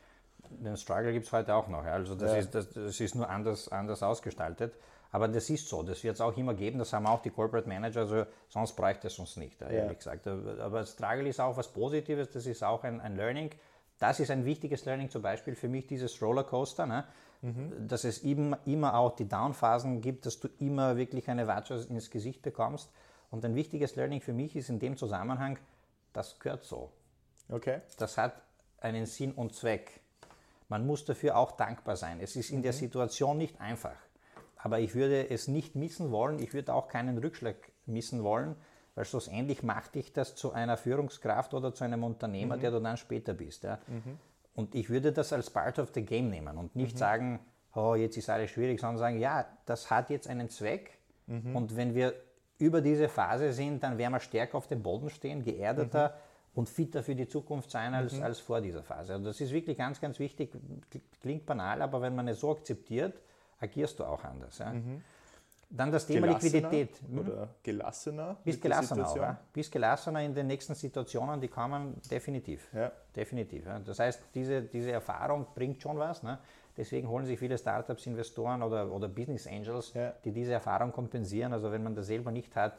Den 0.49 0.75
Struggle 0.75 1.13
gibt 1.13 1.25
es 1.25 1.31
heute 1.31 1.55
auch 1.55 1.67
noch. 1.67 1.83
Also 1.83 2.15
das, 2.15 2.31
ja. 2.31 2.37
ist, 2.37 2.53
das, 2.53 2.69
das, 2.69 2.99
ist 2.99 3.15
nur 3.15 3.29
anders, 3.29 3.69
anders 3.69 4.03
ausgestaltet. 4.03 4.73
Aber 5.11 5.27
das 5.27 5.49
ist 5.49 5.67
so, 5.67 5.83
das 5.83 6.03
wird 6.03 6.15
es 6.15 6.21
auch 6.21 6.35
immer 6.37 6.53
geben, 6.53 6.79
das 6.79 6.93
haben 6.93 7.05
auch 7.05 7.21
die 7.21 7.31
Corporate 7.31 7.67
Manager, 7.67 8.01
also 8.01 8.25
sonst 8.47 8.73
bräuchte 8.77 9.07
es 9.07 9.19
uns 9.19 9.35
nicht, 9.35 9.61
ehrlich 9.61 9.77
ja. 9.77 9.93
gesagt. 9.93 10.25
Aber 10.25 10.85
Struggle 10.85 11.27
ist 11.27 11.41
auch 11.41 11.57
was 11.57 11.67
Positives, 11.67 12.29
das 12.29 12.45
ist 12.45 12.63
auch 12.63 12.83
ein, 12.83 13.01
ein 13.01 13.17
Learning. 13.17 13.51
Das 13.99 14.19
ist 14.19 14.31
ein 14.31 14.45
wichtiges 14.45 14.85
Learning, 14.85 15.09
zum 15.09 15.21
Beispiel 15.21 15.53
für 15.53 15.67
mich 15.67 15.85
dieses 15.85 16.21
Rollercoaster. 16.21 16.85
Ne? 16.85 17.03
Mhm. 17.41 17.87
dass 17.87 18.03
es 18.03 18.23
eben 18.23 18.55
immer 18.65 18.95
auch 18.95 19.15
die 19.15 19.27
Downphasen 19.27 20.01
gibt, 20.01 20.25
dass 20.25 20.39
du 20.39 20.47
immer 20.59 20.97
wirklich 20.97 21.29
eine 21.29 21.47
Watsche 21.47 21.75
ins 21.89 22.09
Gesicht 22.09 22.41
bekommst. 22.41 22.91
Und 23.29 23.45
ein 23.45 23.55
wichtiges 23.55 23.95
Learning 23.95 24.21
für 24.21 24.33
mich 24.33 24.55
ist 24.55 24.69
in 24.69 24.79
dem 24.79 24.97
Zusammenhang, 24.97 25.57
das 26.13 26.39
gehört 26.39 26.63
so. 26.63 26.91
Okay. 27.49 27.81
Das 27.97 28.17
hat 28.17 28.41
einen 28.79 29.05
Sinn 29.05 29.31
und 29.31 29.55
Zweck. 29.55 30.01
Man 30.67 30.85
muss 30.85 31.05
dafür 31.05 31.37
auch 31.37 31.51
dankbar 31.51 31.95
sein. 31.95 32.19
Es 32.21 32.35
ist 32.35 32.49
in 32.49 32.59
mhm. 32.59 32.63
der 32.63 32.73
Situation 32.73 33.37
nicht 33.37 33.59
einfach. 33.59 33.95
Aber 34.57 34.79
ich 34.79 34.93
würde 34.95 35.29
es 35.29 35.47
nicht 35.47 35.75
missen 35.75 36.11
wollen. 36.11 36.39
Ich 36.39 36.53
würde 36.53 36.73
auch 36.73 36.87
keinen 36.87 37.17
Rückschlag 37.17 37.55
missen 37.85 38.23
wollen, 38.23 38.55
weil 38.95 39.05
schlussendlich 39.05 39.63
macht 39.63 39.95
dich 39.95 40.13
das 40.13 40.35
zu 40.35 40.51
einer 40.51 40.77
Führungskraft 40.77 41.53
oder 41.53 41.73
zu 41.73 41.83
einem 41.83 42.03
Unternehmer, 42.03 42.57
mhm. 42.57 42.61
der 42.61 42.71
du 42.71 42.79
dann 42.79 42.97
später 42.97 43.33
bist. 43.33 43.63
Ja. 43.63 43.79
Mhm. 43.87 44.19
Und 44.53 44.75
ich 44.75 44.89
würde 44.89 45.11
das 45.11 45.31
als 45.33 45.49
part 45.49 45.79
of 45.79 45.91
the 45.93 46.03
game 46.03 46.29
nehmen 46.29 46.57
und 46.57 46.75
nicht 46.75 46.95
mhm. 46.95 46.99
sagen, 46.99 47.39
oh, 47.73 47.95
jetzt 47.95 48.17
ist 48.17 48.29
alles 48.29 48.51
schwierig, 48.51 48.79
sondern 48.79 48.97
sagen, 48.97 49.19
ja, 49.19 49.45
das 49.65 49.89
hat 49.89 50.09
jetzt 50.09 50.27
einen 50.27 50.49
Zweck. 50.49 50.97
Mhm. 51.27 51.55
Und 51.55 51.75
wenn 51.75 51.95
wir 51.95 52.13
über 52.57 52.81
diese 52.81 53.09
Phase 53.09 53.53
sind, 53.53 53.81
dann 53.83 53.97
werden 53.97 54.13
wir 54.13 54.19
stärker 54.19 54.57
auf 54.57 54.67
dem 54.67 54.83
Boden 54.83 55.09
stehen, 55.09 55.43
geerdeter 55.43 56.09
mhm. 56.09 56.59
und 56.59 56.69
fitter 56.69 57.01
für 57.01 57.15
die 57.15 57.27
Zukunft 57.27 57.71
sein 57.71 57.93
als, 57.93 58.13
mhm. 58.13 58.23
als 58.23 58.39
vor 58.39 58.61
dieser 58.61 58.83
Phase. 58.83 59.13
Also 59.13 59.25
das 59.25 59.41
ist 59.41 59.51
wirklich 59.51 59.77
ganz, 59.77 59.99
ganz 60.01 60.19
wichtig. 60.19 60.51
Klingt 61.21 61.45
banal, 61.45 61.81
aber 61.81 62.01
wenn 62.01 62.15
man 62.15 62.27
es 62.27 62.39
so 62.39 62.51
akzeptiert, 62.51 63.21
agierst 63.59 63.99
du 63.99 64.03
auch 64.03 64.23
anders. 64.23 64.57
Ja? 64.59 64.73
Dann 65.73 65.89
das 65.89 66.05
Thema 66.05 66.27
Liquidität. 66.27 66.99
Hm? 67.09 67.19
Oder 67.19 67.47
gelassener? 67.63 68.37
Bis 68.43 68.59
gelassener 68.59 69.13
ja. 69.15 69.37
Bis 69.53 69.71
gelassener 69.71 70.21
in 70.21 70.35
den 70.35 70.47
nächsten 70.47 70.75
Situationen, 70.75 71.39
die 71.39 71.47
kommen 71.47 71.95
definitiv. 72.09 72.67
Ja. 72.73 72.91
Definitiv. 73.15 73.65
Ja. 73.65 73.79
Das 73.79 73.99
heißt, 73.99 74.21
diese, 74.35 74.63
diese 74.63 74.91
Erfahrung 74.91 75.47
bringt 75.55 75.81
schon 75.81 75.97
was. 75.97 76.23
Ne? 76.23 76.39
Deswegen 76.75 77.07
holen 77.07 77.25
sich 77.25 77.39
viele 77.39 77.57
Startups, 77.57 78.05
Investoren 78.05 78.61
oder, 78.63 78.91
oder 78.91 79.07
Business 79.07 79.47
Angels, 79.47 79.93
ja. 79.93 80.13
die 80.25 80.31
diese 80.31 80.51
Erfahrung 80.51 80.91
kompensieren. 80.91 81.53
Also 81.53 81.71
wenn 81.71 81.83
man 81.83 81.95
das 81.95 82.07
selber 82.07 82.31
nicht 82.31 82.53
hat, 82.55 82.73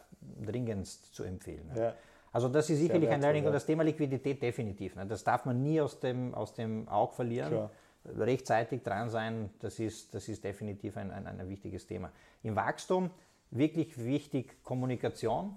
dringendst 0.45 1.15
zu 1.15 1.25
empfehlen. 1.25 1.71
Ne? 1.75 1.95
Also 2.31 2.49
das 2.49 2.69
ist 2.69 2.79
sicherlich 2.79 3.09
ein 3.09 3.21
Learning 3.21 3.47
und 3.47 3.53
das 3.53 3.65
Thema 3.65 3.85
Liquidität 3.85 4.43
definitiv. 4.43 4.97
Ne? 4.97 5.07
Das 5.07 5.25
darf 5.25 5.47
man 5.47 5.63
nie 5.63 5.81
aus 5.81 5.99
dem, 5.99 6.35
aus 6.35 6.53
dem 6.53 6.89
Auge 6.89 7.15
verlieren. 7.15 7.49
Klar 7.49 7.71
rechtzeitig 8.05 8.83
dran 8.83 9.11
sein, 9.11 9.51
das 9.61 9.79
ist, 9.79 10.15
das 10.15 10.29
ist 10.29 10.45
definitiv 10.45 10.97
ein, 10.97 11.11
ein, 11.11 11.27
ein 11.27 11.49
wichtiges 11.49 11.87
Thema. 11.87 12.11
Im 12.43 12.57
Wachstum 12.57 13.11
wirklich 13.51 13.97
wichtig 14.03 14.63
Kommunikation. 14.63 15.57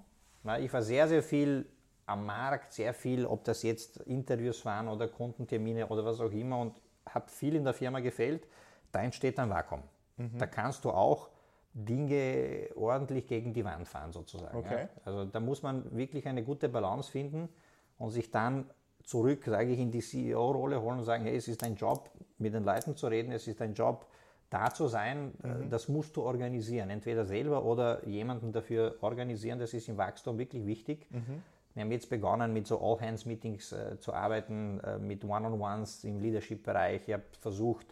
Ich 0.60 0.71
war 0.71 0.81
sehr, 0.81 1.08
sehr 1.08 1.23
viel 1.23 1.65
am 2.05 2.25
Markt, 2.25 2.73
sehr 2.73 2.93
viel, 2.93 3.25
ob 3.25 3.43
das 3.45 3.63
jetzt 3.63 3.97
Interviews 4.01 4.63
waren 4.65 4.88
oder 4.88 5.08
Kundentermine 5.08 5.88
oder 5.88 6.05
was 6.05 6.19
auch 6.19 6.31
immer 6.31 6.60
und 6.60 6.75
habe 7.10 7.29
viel 7.29 7.55
in 7.55 7.63
der 7.63 7.73
Firma 7.73 7.99
gefällt. 7.99 8.47
Da 8.91 9.01
entsteht 9.01 9.39
ein 9.39 9.49
Vakuum. 9.49 9.81
Mhm. 10.17 10.38
Da 10.38 10.45
kannst 10.45 10.86
du 10.86 10.91
auch 10.91 11.29
Dinge 11.73 12.69
ordentlich 12.75 13.27
gegen 13.27 13.53
die 13.53 13.65
Wand 13.65 13.88
fahren 13.88 14.12
sozusagen. 14.12 14.58
Okay. 14.58 14.88
Also 15.03 15.25
da 15.25 15.39
muss 15.39 15.63
man 15.63 15.95
wirklich 15.95 16.27
eine 16.27 16.43
gute 16.43 16.69
Balance 16.69 17.12
finden 17.12 17.49
und 17.97 18.12
sich 18.12 18.31
dann 18.31 18.69
zurück, 19.06 19.44
sage 19.46 19.72
ich, 19.72 19.80
in 19.80 19.91
die 19.91 20.02
CEO-Rolle 20.02 20.82
holen 20.82 21.00
und 21.00 21.06
sagen, 21.06 21.24
hey, 21.24 21.36
es 21.36 21.48
ist 21.48 21.63
ein 21.63 21.76
Job, 21.76 22.10
mit 22.38 22.54
den 22.54 22.63
Leuten 22.63 22.96
zu 22.96 23.08
reden, 23.08 23.32
es 23.32 23.48
ist 23.48 23.62
ein 23.62 23.74
Job, 23.74 24.08
da 24.50 24.74
zu 24.74 24.88
sein, 24.88 25.34
äh, 25.44 25.48
mhm. 25.48 25.70
das 25.70 25.88
musst 25.88 26.15
du 26.15 26.24
organisieren, 26.24 26.89
entweder 26.89 27.26
selber 27.26 27.63
oder 27.63 28.06
jemanden 28.08 28.52
dafür 28.52 28.96
organisieren, 29.02 29.60
das 29.60 29.74
ist 29.74 29.88
im 29.89 29.98
Wachstum 29.98 30.38
wirklich 30.38 30.65
wichtig. 30.65 31.08
Mhm. 31.12 31.41
Wir 31.74 31.84
haben 31.84 31.91
jetzt 31.91 32.10
begonnen, 32.10 32.54
mit 32.54 32.68
so 32.68 32.80
All-Hands-Meetings 32.80 33.74
äh, 33.74 34.00
zu 34.00 34.13
arbeiten, 34.13 34.80
äh, 34.80 34.98
mit 34.98 35.26
One-on-Ones 35.26 36.06
im 36.06 36.20
Leadership-Bereich. 36.20 37.08
Ich 37.08 37.13
habe 37.13 37.24
versucht, 37.41 37.88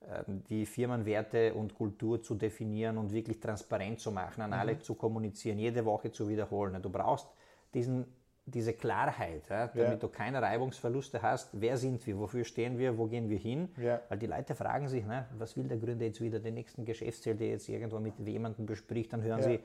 äh, 0.00 0.22
die 0.48 0.64
Firmenwerte 0.64 1.52
und 1.52 1.74
Kultur 1.74 2.22
zu 2.22 2.34
definieren 2.34 2.96
und 2.96 3.12
wirklich 3.12 3.38
transparent 3.38 4.00
zu 4.00 4.10
machen, 4.10 4.40
an 4.40 4.50
mhm. 4.50 4.56
alle 4.56 4.78
zu 4.78 4.94
kommunizieren, 4.94 5.58
jede 5.58 5.84
Woche 5.84 6.10
zu 6.10 6.28
wiederholen. 6.28 6.80
Du 6.80 6.88
brauchst 6.88 7.28
diesen 7.74 8.06
diese 8.48 8.72
Klarheit, 8.72 9.42
ja, 9.50 9.66
damit 9.66 9.90
ja. 9.90 9.96
du 9.96 10.08
keine 10.08 10.40
Reibungsverluste 10.40 11.20
hast, 11.20 11.50
wer 11.52 11.76
sind 11.76 12.06
wir, 12.06 12.16
wofür 12.16 12.44
stehen 12.44 12.78
wir, 12.78 12.96
wo 12.96 13.06
gehen 13.06 13.28
wir 13.28 13.38
hin, 13.38 13.68
ja. 13.76 14.00
weil 14.08 14.18
die 14.18 14.26
Leute 14.26 14.54
fragen 14.54 14.88
sich, 14.88 15.04
ne, 15.04 15.26
was 15.36 15.56
will 15.56 15.66
der 15.66 15.78
Gründer 15.78 16.06
jetzt 16.06 16.20
wieder, 16.20 16.38
den 16.38 16.54
nächsten 16.54 16.84
Geschäftsziel, 16.84 17.34
der 17.34 17.48
jetzt 17.48 17.68
irgendwo 17.68 17.98
mit 17.98 18.14
jemandem 18.20 18.64
bespricht, 18.64 19.12
dann 19.12 19.22
hören 19.22 19.42
sie, 19.42 19.58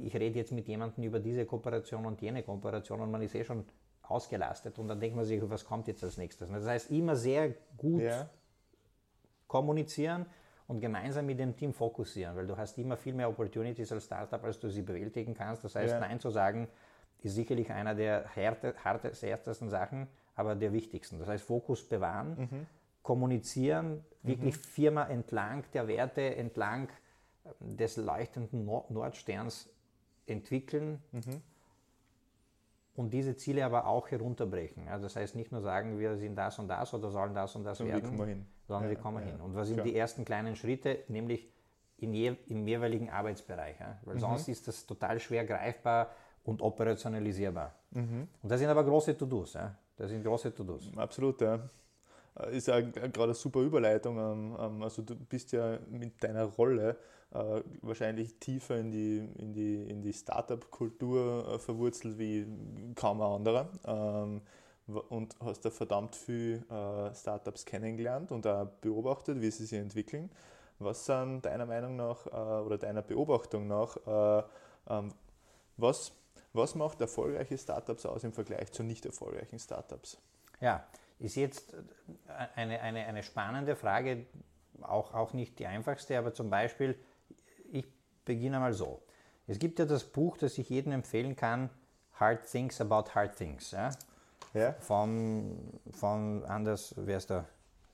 ich 0.00 0.14
rede 0.14 0.38
jetzt 0.38 0.52
mit 0.52 0.68
jemandem 0.68 1.02
über 1.02 1.18
diese 1.18 1.44
Kooperation 1.44 2.06
und 2.06 2.22
jene 2.22 2.44
Kooperation 2.44 3.00
und 3.00 3.10
man 3.10 3.20
ist 3.20 3.34
eh 3.34 3.42
schon 3.42 3.64
ausgelastet 4.02 4.78
und 4.78 4.86
dann 4.86 5.00
denkt 5.00 5.16
man 5.16 5.24
sich, 5.24 5.40
was 5.50 5.64
kommt 5.64 5.88
jetzt 5.88 6.04
als 6.04 6.16
nächstes. 6.16 6.48
Das 6.50 6.66
heißt, 6.66 6.90
immer 6.92 7.16
sehr 7.16 7.54
gut 7.76 8.02
kommunizieren 9.48 10.26
und 10.68 10.80
gemeinsam 10.80 11.26
mit 11.26 11.40
dem 11.40 11.56
Team 11.56 11.72
fokussieren, 11.72 12.36
weil 12.36 12.46
du 12.46 12.56
hast 12.56 12.78
immer 12.78 12.96
viel 12.96 13.14
mehr 13.14 13.28
Opportunities 13.28 13.90
als 13.90 14.04
Startup, 14.04 14.42
als 14.44 14.60
du 14.60 14.68
sie 14.68 14.82
bewältigen 14.82 15.34
kannst. 15.34 15.64
Das 15.64 15.74
heißt, 15.74 15.98
Nein 15.98 16.20
zu 16.20 16.30
sagen, 16.30 16.68
ist 17.24 17.34
sicherlich 17.34 17.70
einer 17.72 17.94
der 17.94 18.28
härte, 18.34 18.74
härtesten 18.82 19.70
Sachen, 19.70 20.08
aber 20.36 20.54
der 20.54 20.72
wichtigsten. 20.72 21.18
Das 21.18 21.28
heißt, 21.28 21.44
Fokus 21.44 21.88
bewahren, 21.88 22.36
mhm. 22.50 22.66
kommunizieren, 23.02 24.04
wirklich 24.22 24.56
mhm. 24.56 24.60
Firma 24.60 25.04
entlang 25.04 25.64
der 25.72 25.88
Werte, 25.88 26.36
entlang 26.36 26.88
des 27.60 27.96
leuchtenden 27.96 28.64
Nordsterns 28.64 29.68
entwickeln 30.26 31.02
mhm. 31.12 31.42
und 32.96 33.12
diese 33.12 33.36
Ziele 33.36 33.64
aber 33.64 33.86
auch 33.86 34.10
herunterbrechen. 34.10 34.88
Also 34.88 35.04
das 35.04 35.16
heißt 35.16 35.36
nicht 35.36 35.52
nur 35.52 35.60
sagen, 35.60 35.98
wir 35.98 36.16
sind 36.16 36.36
das 36.36 36.58
und 36.58 36.68
das 36.68 36.92
oder 36.94 37.10
sollen 37.10 37.34
das 37.34 37.54
und 37.54 37.64
das 37.64 37.80
und 37.80 37.88
werden, 37.88 38.46
sondern 38.66 38.84
ja, 38.84 38.96
wir 38.96 38.96
kommen 38.96 39.22
ja, 39.22 39.32
hin. 39.32 39.40
Und 39.40 39.54
was 39.54 39.68
sind 39.68 39.76
klar. 39.76 39.86
die 39.86 39.96
ersten 39.96 40.24
kleinen 40.24 40.56
Schritte? 40.56 41.00
Nämlich 41.08 41.50
in 41.98 42.14
je, 42.14 42.36
im 42.46 42.66
jeweiligen 42.66 43.10
Arbeitsbereich. 43.10 43.78
Ja? 43.78 43.98
Weil 44.04 44.16
mhm. 44.16 44.20
sonst 44.20 44.48
ist 44.48 44.66
das 44.66 44.86
total 44.86 45.20
schwer 45.20 45.44
greifbar 45.44 46.10
und 46.44 46.62
operationalisierbar. 46.62 47.74
Mhm. 47.90 48.28
Und 48.42 48.48
das 48.48 48.60
sind 48.60 48.68
aber 48.68 48.84
große 48.84 49.16
To-Dos. 49.16 49.54
Ja? 49.54 49.74
Das 49.96 50.10
sind 50.10 50.22
große 50.22 50.54
To-Dos. 50.54 50.90
Absolut, 50.96 51.40
ja. 51.40 51.60
Äh, 52.38 52.56
ist 52.56 52.68
ja 52.68 52.80
gerade 52.80 53.22
eine 53.22 53.34
super 53.34 53.60
Überleitung. 53.60 54.18
Ähm, 54.18 54.56
ähm, 54.58 54.82
also 54.82 55.02
du 55.02 55.14
bist 55.14 55.52
ja 55.52 55.78
mit 55.90 56.22
deiner 56.22 56.44
Rolle 56.44 56.96
äh, 57.32 57.62
wahrscheinlich 57.82 58.38
tiefer 58.38 58.76
in 58.78 58.90
die, 58.90 59.18
in 59.38 59.52
die, 59.52 59.82
in 59.84 60.02
die 60.02 60.12
Startup-Kultur 60.12 61.54
äh, 61.54 61.58
verwurzelt 61.58 62.18
wie 62.18 62.46
kaum 62.94 63.20
ein 63.20 63.32
anderer. 63.32 63.68
Ähm, 63.86 64.42
und 64.86 65.34
hast 65.40 65.64
da 65.64 65.70
verdammt 65.70 66.14
viel 66.14 66.62
Startups 67.14 67.64
kennengelernt 67.64 68.30
und 68.30 68.46
auch 68.46 68.66
beobachtet, 68.82 69.40
wie 69.40 69.50
sie 69.50 69.64
sich 69.64 69.78
entwickeln. 69.78 70.30
Was 70.78 71.06
sind 71.06 71.46
deiner 71.46 71.64
Meinung 71.64 71.96
nach 71.96 72.26
oder 72.26 72.76
deiner 72.76 73.00
Beobachtung 73.00 73.66
nach, 73.66 73.96
was 75.78 76.12
was 76.54 76.74
macht 76.74 77.00
erfolgreiche 77.00 77.58
Startups 77.58 78.06
aus 78.06 78.24
im 78.24 78.32
Vergleich 78.32 78.72
zu 78.72 78.82
nicht 78.82 79.04
erfolgreichen 79.04 79.58
Startups? 79.58 80.18
Ja, 80.60 80.86
ist 81.18 81.36
jetzt 81.36 81.74
eine, 82.54 82.80
eine, 82.80 83.06
eine 83.06 83.22
spannende 83.22 83.76
Frage, 83.76 84.26
auch, 84.80 85.14
auch 85.14 85.32
nicht 85.32 85.58
die 85.58 85.66
einfachste, 85.66 86.18
aber 86.18 86.32
zum 86.32 86.50
Beispiel, 86.50 86.98
ich 87.72 87.86
beginne 88.24 88.60
mal 88.60 88.72
so. 88.72 89.02
Es 89.46 89.58
gibt 89.58 89.78
ja 89.78 89.84
das 89.84 90.04
Buch, 90.04 90.38
das 90.38 90.56
ich 90.58 90.68
jedem 90.70 90.92
empfehlen 90.92 91.36
kann, 91.36 91.70
Hard 92.14 92.50
Things 92.50 92.80
About 92.80 93.14
Hard 93.14 93.36
Things. 93.36 93.72
Ja? 93.72 93.90
Ja. 94.54 94.72
Von, 94.80 95.58
von 95.92 96.44
Anders, 96.44 96.94
wer 96.96 97.18
ist 97.18 97.30
der? 97.30 97.46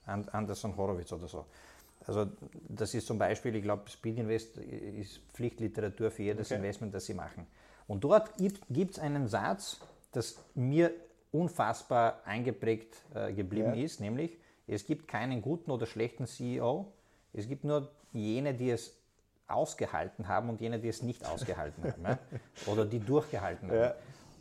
Anderson 0.05 0.75
Horowitz 0.75 1.11
oder 1.13 1.27
so. 1.27 1.45
Also 2.05 2.31
das 2.67 2.93
ist 2.93 3.05
zum 3.05 3.19
Beispiel, 3.19 3.55
ich 3.55 3.63
glaube, 3.63 3.89
Speed 3.89 4.17
Invest 4.17 4.57
ist 4.57 5.19
Pflichtliteratur 5.33 6.09
für 6.09 6.23
jedes 6.23 6.47
okay. 6.47 6.55
Investment, 6.55 6.93
das 6.93 7.05
Sie 7.05 7.13
machen. 7.13 7.45
Und 7.91 8.05
dort 8.05 8.37
gibt 8.37 8.91
es 8.91 8.99
einen 8.99 9.27
Satz, 9.27 9.81
das 10.13 10.41
mir 10.55 10.91
unfassbar 11.33 12.21
eingeprägt 12.23 12.95
äh, 13.13 13.33
geblieben 13.33 13.75
ja. 13.75 13.83
ist, 13.83 13.99
nämlich, 13.99 14.37
es 14.65 14.85
gibt 14.85 15.09
keinen 15.09 15.41
guten 15.41 15.71
oder 15.71 15.85
schlechten 15.85 16.25
CEO, 16.25 16.93
es 17.33 17.49
gibt 17.49 17.65
nur 17.65 17.91
jene, 18.13 18.53
die 18.53 18.69
es 18.69 18.95
ausgehalten 19.45 20.29
haben 20.29 20.47
und 20.47 20.61
jene, 20.61 20.79
die 20.79 20.87
es 20.87 21.01
nicht 21.03 21.25
ausgehalten 21.25 21.83
haben 21.83 22.03
ja? 22.03 22.19
oder 22.71 22.85
die 22.85 22.99
durchgehalten 22.99 23.69
haben. 23.69 23.77
Ja. 23.77 23.95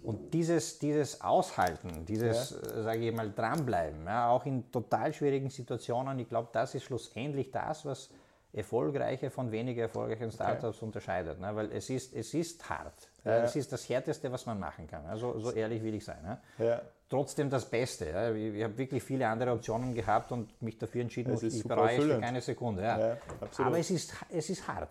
Und 0.04 0.32
dieses, 0.32 0.78
dieses 0.78 1.20
Aushalten, 1.20 2.06
dieses, 2.06 2.50
ja. 2.50 2.56
Äh, 2.56 2.82
sage 2.84 3.08
ich 3.08 3.12
mal, 3.12 3.32
dranbleiben, 3.32 4.04
ja, 4.04 4.30
auch 4.30 4.46
in 4.46 4.70
total 4.70 5.12
schwierigen 5.12 5.50
Situationen, 5.50 6.20
ich 6.20 6.28
glaube, 6.28 6.50
das 6.52 6.76
ist 6.76 6.84
schlussendlich 6.84 7.50
das, 7.50 7.84
was 7.84 8.10
erfolgreiche 8.52 9.30
von 9.30 9.52
weniger 9.52 9.82
erfolgreichen 9.82 10.30
Startups 10.30 10.78
okay. 10.78 10.84
unterscheidet. 10.84 11.40
Ne? 11.40 11.54
Weil 11.54 11.70
es 11.72 11.88
ist, 11.88 12.14
es 12.14 12.34
ist 12.34 12.68
hart. 12.68 13.08
Ja. 13.24 13.44
Es 13.44 13.54
ist 13.54 13.72
das 13.72 13.88
Härteste, 13.88 14.30
was 14.32 14.46
man 14.46 14.58
machen 14.58 14.86
kann. 14.86 15.06
Also 15.06 15.38
so 15.38 15.52
ehrlich 15.52 15.82
will 15.82 15.94
ich 15.94 16.04
sein. 16.04 16.22
Ne? 16.22 16.40
Ja. 16.58 16.82
Trotzdem 17.08 17.48
das 17.48 17.64
Beste. 17.68 18.08
Ja? 18.10 18.32
Ich, 18.32 18.54
ich 18.54 18.64
habe 18.64 18.76
wirklich 18.76 19.02
viele 19.02 19.28
andere 19.28 19.52
Optionen 19.52 19.94
gehabt 19.94 20.32
und 20.32 20.60
mich 20.62 20.78
dafür 20.78 21.02
entschieden, 21.02 21.38
ich 21.40 21.62
bereue 21.64 21.96
es 21.96 22.04
für 22.04 22.20
keine 22.20 22.40
Sekunde. 22.40 22.82
Ja. 22.82 23.16
Aber 23.58 23.78
es 23.78 23.90
ist, 23.90 24.14
es 24.30 24.50
ist 24.50 24.66
hart. 24.66 24.90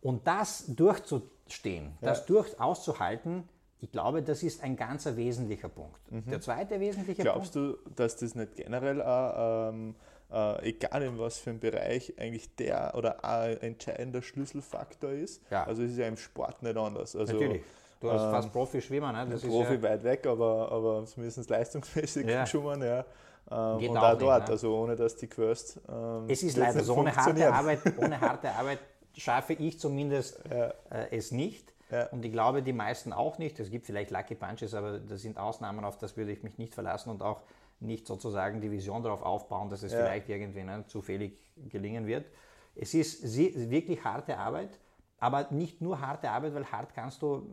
Und 0.00 0.26
das 0.26 0.64
durchzustehen, 0.68 1.96
das 2.00 2.26
durch 2.26 2.60
auszuhalten, 2.60 3.48
ich 3.80 3.92
glaube, 3.92 4.22
das 4.22 4.42
ist 4.42 4.62
ein 4.62 4.76
ganz 4.76 5.04
wesentlicher 5.06 5.68
Punkt. 5.68 6.00
Mhm. 6.10 6.24
Der 6.30 6.40
zweite 6.40 6.80
wesentliche 6.80 7.22
Glaubst 7.22 7.52
Punkt. 7.54 7.78
Glaubst 7.84 7.88
du, 7.88 8.02
dass 8.02 8.16
das 8.16 8.34
nicht 8.34 8.56
generell 8.56 9.02
auch, 9.02 9.70
ähm, 9.70 9.94
äh, 10.32 10.70
egal 10.70 11.02
in 11.02 11.18
was 11.18 11.38
für 11.38 11.50
einem 11.50 11.60
Bereich, 11.60 12.14
eigentlich 12.18 12.54
der 12.56 12.94
oder 12.96 13.24
ein 13.24 13.60
entscheidender 13.60 14.22
Schlüsselfaktor 14.22 15.10
ist. 15.10 15.42
Ja. 15.50 15.64
Also 15.64 15.82
es 15.82 15.92
ist 15.92 15.98
ja 15.98 16.06
im 16.06 16.16
Sport 16.16 16.62
nicht 16.62 16.76
anders. 16.76 17.14
Also, 17.14 17.34
Natürlich. 17.34 17.62
Du 18.00 18.10
hast 18.10 18.24
ähm, 18.24 18.30
fast 18.30 18.52
Profi-Schwimmer, 18.52 19.12
ne? 19.12 19.26
Das 19.30 19.42
Profi 19.42 19.74
ja 19.74 19.82
weit 19.82 20.04
weg, 20.04 20.26
aber, 20.26 20.70
aber 20.70 21.06
zumindest 21.06 21.48
leistungsmäßig 21.48 22.26
ja. 22.26 22.46
schwimmen, 22.46 22.82
ja. 22.82 23.04
Ähm, 23.50 23.78
Geht 23.78 23.90
und 23.90 23.96
auch, 23.96 24.02
auch 24.02 24.18
dort, 24.18 24.40
nicht, 24.40 24.48
ne? 24.48 24.52
also 24.52 24.76
ohne 24.76 24.96
dass 24.96 25.16
die 25.16 25.28
Quest. 25.28 25.80
Ähm, 25.88 26.24
es 26.28 26.42
ist 26.42 26.56
leider 26.56 26.82
so, 26.82 26.96
ohne 26.96 27.14
harte, 27.14 27.52
Arbeit, 27.52 27.78
ohne 27.96 28.20
harte 28.20 28.50
Arbeit 28.50 28.80
schaffe 29.16 29.54
ich 29.54 29.78
zumindest 29.78 30.40
ja. 30.50 30.74
äh, 30.90 31.16
es 31.16 31.30
nicht. 31.30 31.72
Ja. 31.90 32.06
Und 32.08 32.24
ich 32.24 32.32
glaube, 32.32 32.62
die 32.62 32.72
meisten 32.72 33.12
auch 33.12 33.38
nicht. 33.38 33.60
Es 33.60 33.70
gibt 33.70 33.86
vielleicht 33.86 34.10
Lucky 34.10 34.34
Punches, 34.34 34.74
aber 34.74 34.98
das 34.98 35.22
sind 35.22 35.38
Ausnahmen, 35.38 35.84
auf 35.84 35.96
das 35.96 36.16
würde 36.16 36.32
ich 36.32 36.42
mich 36.42 36.58
nicht 36.58 36.74
verlassen 36.74 37.10
und 37.10 37.22
auch 37.22 37.42
nicht 37.80 38.06
sozusagen 38.06 38.60
die 38.60 38.70
Vision 38.70 39.02
darauf 39.02 39.22
aufbauen, 39.22 39.68
dass 39.68 39.82
es 39.82 39.92
ja. 39.92 39.98
vielleicht 39.98 40.28
irgendwann 40.28 40.86
zufällig 40.86 41.38
gelingen 41.68 42.06
wird. 42.06 42.26
Es 42.74 42.94
ist 42.94 43.22
wirklich 43.70 44.04
harte 44.04 44.38
Arbeit 44.38 44.78
aber 45.18 45.50
nicht 45.50 45.80
nur 45.80 46.00
harte 46.00 46.30
Arbeit, 46.30 46.54
weil 46.54 46.66
hart 46.66 46.94
kannst 46.94 47.22
du. 47.22 47.46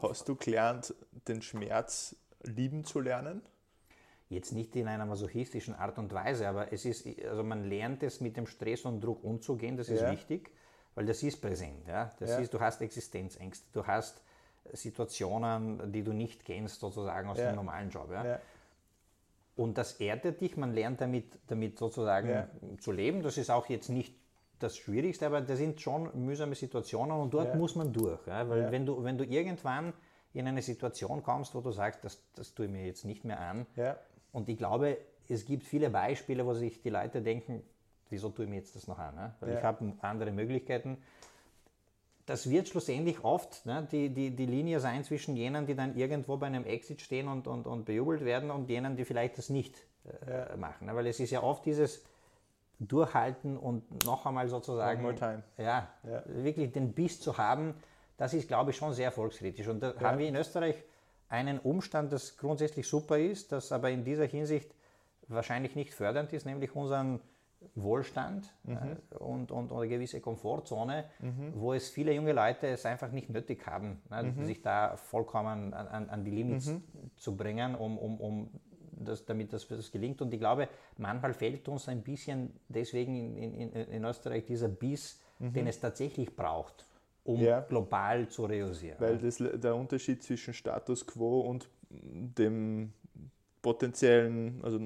Hast 0.00 0.28
du 0.28 0.36
gelernt, 0.36 0.94
den 1.28 1.42
Schmerz 1.42 2.16
lieben 2.42 2.84
zu 2.84 3.00
lernen? 3.00 3.42
Jetzt 4.28 4.52
nicht 4.52 4.74
in 4.74 4.88
einer 4.88 5.06
masochistischen 5.06 5.74
Art 5.74 5.98
und 5.98 6.12
Weise, 6.12 6.48
aber 6.48 6.72
es 6.72 6.84
ist, 6.84 7.06
also 7.24 7.44
man 7.44 7.64
lernt 7.64 8.02
es 8.02 8.20
mit 8.20 8.36
dem 8.36 8.46
Stress 8.46 8.84
und 8.84 9.00
Druck 9.00 9.22
umzugehen, 9.22 9.76
das 9.76 9.88
ist 9.88 10.00
ja. 10.00 10.10
wichtig, 10.10 10.50
weil 10.96 11.06
das 11.06 11.22
ist 11.22 11.40
präsent. 11.40 11.86
Ja? 11.86 12.12
Das 12.18 12.30
ja. 12.30 12.38
ist, 12.38 12.52
du 12.52 12.58
hast 12.58 12.80
Existenzängste, 12.80 13.68
du 13.72 13.86
hast 13.86 14.20
Situationen, 14.72 15.92
die 15.92 16.02
du 16.02 16.12
nicht 16.12 16.44
kennst, 16.44 16.80
sozusagen 16.80 17.28
aus 17.28 17.38
ja. 17.38 17.52
dem 17.52 17.54
normalen 17.54 17.88
Job. 17.88 18.10
Ja? 18.10 18.40
Und 19.56 19.78
das 19.78 19.94
erdet 19.94 20.40
dich, 20.42 20.56
man 20.56 20.74
lernt 20.74 21.00
damit, 21.00 21.38
damit 21.46 21.78
sozusagen 21.78 22.48
zu 22.78 22.92
leben. 22.92 23.22
Das 23.22 23.38
ist 23.38 23.50
auch 23.50 23.68
jetzt 23.68 23.88
nicht 23.88 24.14
das 24.58 24.76
Schwierigste, 24.76 25.26
aber 25.26 25.40
das 25.40 25.58
sind 25.58 25.80
schon 25.80 26.10
mühsame 26.24 26.54
Situationen 26.54 27.16
und 27.16 27.32
dort 27.32 27.54
muss 27.56 27.74
man 27.74 27.92
durch. 27.92 28.20
Weil 28.26 28.70
wenn, 28.70 28.86
du, 28.86 29.02
wenn 29.02 29.18
du 29.18 29.24
irgendwann 29.24 29.92
in 30.32 30.46
eine 30.46 30.62
Situation 30.62 31.22
kommst, 31.22 31.54
wo 31.54 31.60
du 31.60 31.70
sagst, 31.70 32.04
das, 32.04 32.22
das 32.34 32.54
tue 32.54 32.66
ich 32.66 32.72
mir 32.72 32.86
jetzt 32.86 33.04
nicht 33.04 33.24
mehr 33.24 33.40
an. 33.40 33.66
Ja. 33.76 33.96
Und 34.32 34.48
ich 34.50 34.58
glaube, 34.58 34.98
es 35.28 35.46
gibt 35.46 35.64
viele 35.64 35.88
Beispiele, 35.88 36.44
wo 36.44 36.52
sich 36.52 36.82
die 36.82 36.90
Leute 36.90 37.22
denken, 37.22 37.62
wieso 38.10 38.28
tue 38.28 38.44
ich 38.44 38.50
mir 38.50 38.56
jetzt 38.56 38.76
das 38.76 38.86
noch 38.86 38.98
an? 38.98 39.14
Ne? 39.14 39.34
Weil 39.40 39.50
ja. 39.52 39.58
ich 39.58 39.64
habe 39.64 39.92
andere 40.02 40.30
Möglichkeiten. 40.32 40.98
Das 42.26 42.50
wird 42.50 42.68
schlussendlich 42.68 43.22
oft 43.24 43.64
ne, 43.66 43.86
die, 43.90 44.10
die, 44.10 44.34
die 44.34 44.46
Linie 44.46 44.80
sein 44.80 45.04
zwischen 45.04 45.36
jenen, 45.36 45.66
die 45.66 45.76
dann 45.76 45.96
irgendwo 45.96 46.36
bei 46.36 46.48
einem 46.48 46.64
Exit 46.64 47.00
stehen 47.00 47.28
und, 47.28 47.46
und, 47.46 47.66
und 47.66 47.84
bejubelt 47.84 48.24
werden 48.24 48.50
und 48.50 48.68
jenen, 48.68 48.96
die 48.96 49.04
vielleicht 49.04 49.38
das 49.38 49.48
nicht 49.48 49.76
äh, 50.26 50.50
ja. 50.50 50.56
machen. 50.56 50.86
Ne? 50.86 50.94
Weil 50.96 51.06
es 51.06 51.20
ist 51.20 51.30
ja 51.30 51.42
oft 51.42 51.64
dieses 51.64 52.04
Durchhalten 52.78 53.56
und 53.56 54.04
noch 54.04 54.26
einmal 54.26 54.48
sozusagen, 54.48 55.02
ja, 55.56 55.88
ja, 56.02 56.22
wirklich 56.26 56.72
den 56.72 56.92
Biss 56.92 57.20
zu 57.20 57.38
haben, 57.38 57.74
das 58.18 58.34
ist, 58.34 58.48
glaube 58.48 58.72
ich, 58.72 58.76
schon 58.76 58.92
sehr 58.92 59.06
erfolgskritisch. 59.06 59.68
Und 59.68 59.80
da 59.80 59.92
ja. 59.92 60.00
haben 60.00 60.18
wir 60.18 60.28
in 60.28 60.36
Österreich 60.36 60.76
einen 61.28 61.58
Umstand, 61.58 62.12
das 62.12 62.36
grundsätzlich 62.36 62.88
super 62.88 63.18
ist, 63.18 63.52
das 63.52 63.72
aber 63.72 63.90
in 63.90 64.04
dieser 64.04 64.26
Hinsicht 64.26 64.74
wahrscheinlich 65.28 65.74
nicht 65.74 65.94
fördernd 65.94 66.32
ist, 66.32 66.46
nämlich 66.46 66.74
unseren 66.74 67.20
Wohlstand 67.74 68.52
mhm. 68.64 68.76
äh, 68.76 69.14
und, 69.16 69.50
und, 69.50 69.72
und, 69.72 69.78
eine 69.78 69.88
gewisse 69.88 70.20
Komfortzone, 70.20 71.04
mhm. 71.20 71.52
wo 71.54 71.72
es 71.72 71.88
viele 71.88 72.12
junge 72.12 72.32
Leute 72.32 72.68
es 72.68 72.86
einfach 72.86 73.10
nicht 73.10 73.30
nötig 73.30 73.66
haben, 73.66 74.00
ne, 74.10 74.22
mhm. 74.22 74.44
sich 74.44 74.62
da 74.62 74.96
vollkommen 74.96 75.74
an, 75.74 76.08
an 76.08 76.24
die 76.24 76.30
Limits 76.30 76.66
mhm. 76.66 76.82
zu 77.16 77.36
bringen, 77.36 77.74
um, 77.74 77.98
um, 77.98 78.20
um 78.20 78.50
das, 78.92 79.24
damit 79.24 79.52
das, 79.52 79.66
das 79.68 79.90
gelingt. 79.90 80.22
Und 80.22 80.32
ich 80.32 80.40
glaube, 80.40 80.68
manchmal 80.96 81.34
fehlt 81.34 81.68
uns 81.68 81.88
ein 81.88 82.02
bisschen 82.02 82.52
deswegen 82.68 83.36
in, 83.36 83.54
in, 83.54 83.72
in 83.72 84.04
Österreich 84.04 84.44
dieser 84.46 84.68
Biss, 84.68 85.20
mhm. 85.38 85.52
den 85.52 85.66
es 85.66 85.80
tatsächlich 85.80 86.34
braucht 86.34 86.86
um 87.26 87.40
ja. 87.40 87.60
global 87.60 88.28
zu 88.28 88.44
realisieren. 88.44 88.96
Weil 89.00 89.18
das, 89.18 89.38
der 89.38 89.74
Unterschied 89.74 90.22
zwischen 90.22 90.54
Status 90.54 91.06
quo 91.06 91.40
und 91.40 91.68
dem 91.90 92.92
potenziellen 93.62 94.60
also 94.62 94.80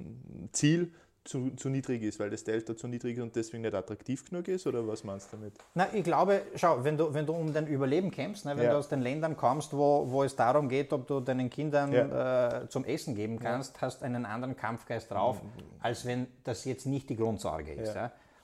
Ziel 0.53 0.93
zu, 1.31 1.51
zu, 1.51 1.69
niedrig 1.69 2.03
ist, 2.03 2.19
weil 2.19 2.29
das 2.29 2.43
Delta 2.43 2.77
zu 2.77 2.89
niedrig 2.89 3.17
ist 3.17 3.23
und 3.23 3.37
deswegen 3.37 3.63
nicht 3.63 3.75
attraktiv 3.75 4.29
genug 4.29 4.49
ist? 4.49 4.67
Oder 4.67 4.87
was 4.87 5.05
meinst 5.05 5.33
du 5.33 5.37
damit? 5.37 5.55
Na, 5.75 5.87
ich 5.93 6.03
glaube, 6.03 6.43
schau, 6.57 6.83
wenn 6.83 6.99
du, 6.99 7.15
wenn 7.15 7.25
du 7.25 7.33
um 7.33 7.53
dein 7.53 7.69
Überleben 7.69 8.11
kämpfst, 8.11 8.45
ne, 8.45 8.57
wenn 8.57 8.65
ja. 8.65 8.73
du 8.73 8.79
aus 8.79 8.89
den 8.89 9.01
Ländern 9.01 9.37
kommst, 9.37 9.73
wo, 9.73 10.11
wo 10.11 10.25
es 10.25 10.35
darum 10.35 10.69
geht, 10.69 10.93
ob 10.93 11.07
du 11.07 11.21
deinen 11.21 11.49
Kindern 11.49 11.93
ja. 11.93 12.63
äh, 12.63 12.69
zum 12.69 12.85
Essen 12.85 13.15
geben 13.15 13.39
kannst, 13.39 13.77
ja. 13.77 13.83
hast 13.83 14.03
einen 14.03 14.27
anderen 14.27 14.57
Kampfgeist 14.57 15.11
drauf, 15.11 15.41
mhm. 15.43 15.49
als 15.79 16.05
wenn 16.05 16.27
das 16.43 16.65
jetzt 16.65 16.87
nicht 16.87 17.09
die 17.09 17.17
Grundsorge 17.17 17.73
ist. 17.75 17.97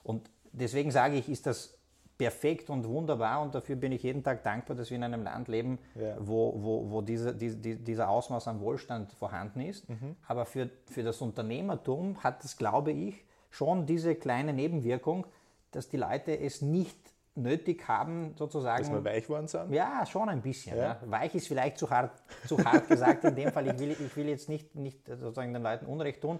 Und 0.03 0.29
deswegen 0.53 0.91
sage 0.91 1.17
ich, 1.17 1.27
ist 1.27 1.45
das 1.45 1.76
perfekt 2.17 2.69
und 2.69 2.87
wunderbar 2.87 3.41
und 3.41 3.53
dafür 3.53 3.75
bin 3.75 3.91
ich 3.91 4.03
jeden 4.03 4.23
Tag 4.23 4.43
dankbar, 4.43 4.75
dass 4.75 4.89
wir 4.89 4.97
in 4.97 5.03
einem 5.03 5.23
Land 5.23 5.47
leben, 5.47 5.77
ja. 5.95 6.15
wo, 6.19 6.53
wo, 6.57 6.91
wo 6.91 7.01
diese, 7.01 7.35
die, 7.35 7.75
dieser 7.75 8.09
Ausmaß 8.09 8.47
an 8.47 8.59
Wohlstand 8.59 9.11
vorhanden 9.13 9.61
ist. 9.61 9.87
Mhm. 9.87 10.15
Aber 10.27 10.45
für, 10.45 10.69
für 10.89 11.03
das 11.03 11.21
Unternehmertum 11.21 12.23
hat 12.23 12.43
das, 12.43 12.57
glaube 12.57 12.91
ich, 12.91 13.23
schon 13.49 13.85
diese 13.85 14.15
kleine 14.15 14.53
Nebenwirkung, 14.53 15.27
dass 15.71 15.89
die 15.89 15.97
Leute 15.97 16.37
es 16.39 16.61
nicht 16.61 16.97
nötig 17.35 17.87
haben, 17.87 18.33
sozusagen. 18.35 18.83
Dass 18.83 18.91
wir 18.91 19.05
weich 19.05 19.23
geworden 19.23 19.47
sind? 19.47 19.71
Ja, 19.71 20.05
schon 20.07 20.27
ein 20.27 20.41
bisschen. 20.41 20.75
Ja. 20.75 20.83
Ja. 20.83 20.99
Weich 21.05 21.35
ist 21.35 21.47
vielleicht 21.47 21.77
zu 21.77 21.89
hart, 21.89 22.11
zu 22.47 22.57
hart 22.63 22.87
gesagt 22.87 23.23
in 23.25 23.35
dem 23.35 23.51
Fall. 23.51 23.67
Ich 23.67 23.77
will, 23.77 23.91
ich 23.91 24.15
will 24.15 24.27
jetzt 24.27 24.49
nicht, 24.49 24.73
nicht 24.75 25.05
sozusagen 25.07 25.53
den 25.53 25.61
Leuten 25.61 25.85
Unrecht 25.85 26.21
tun, 26.21 26.39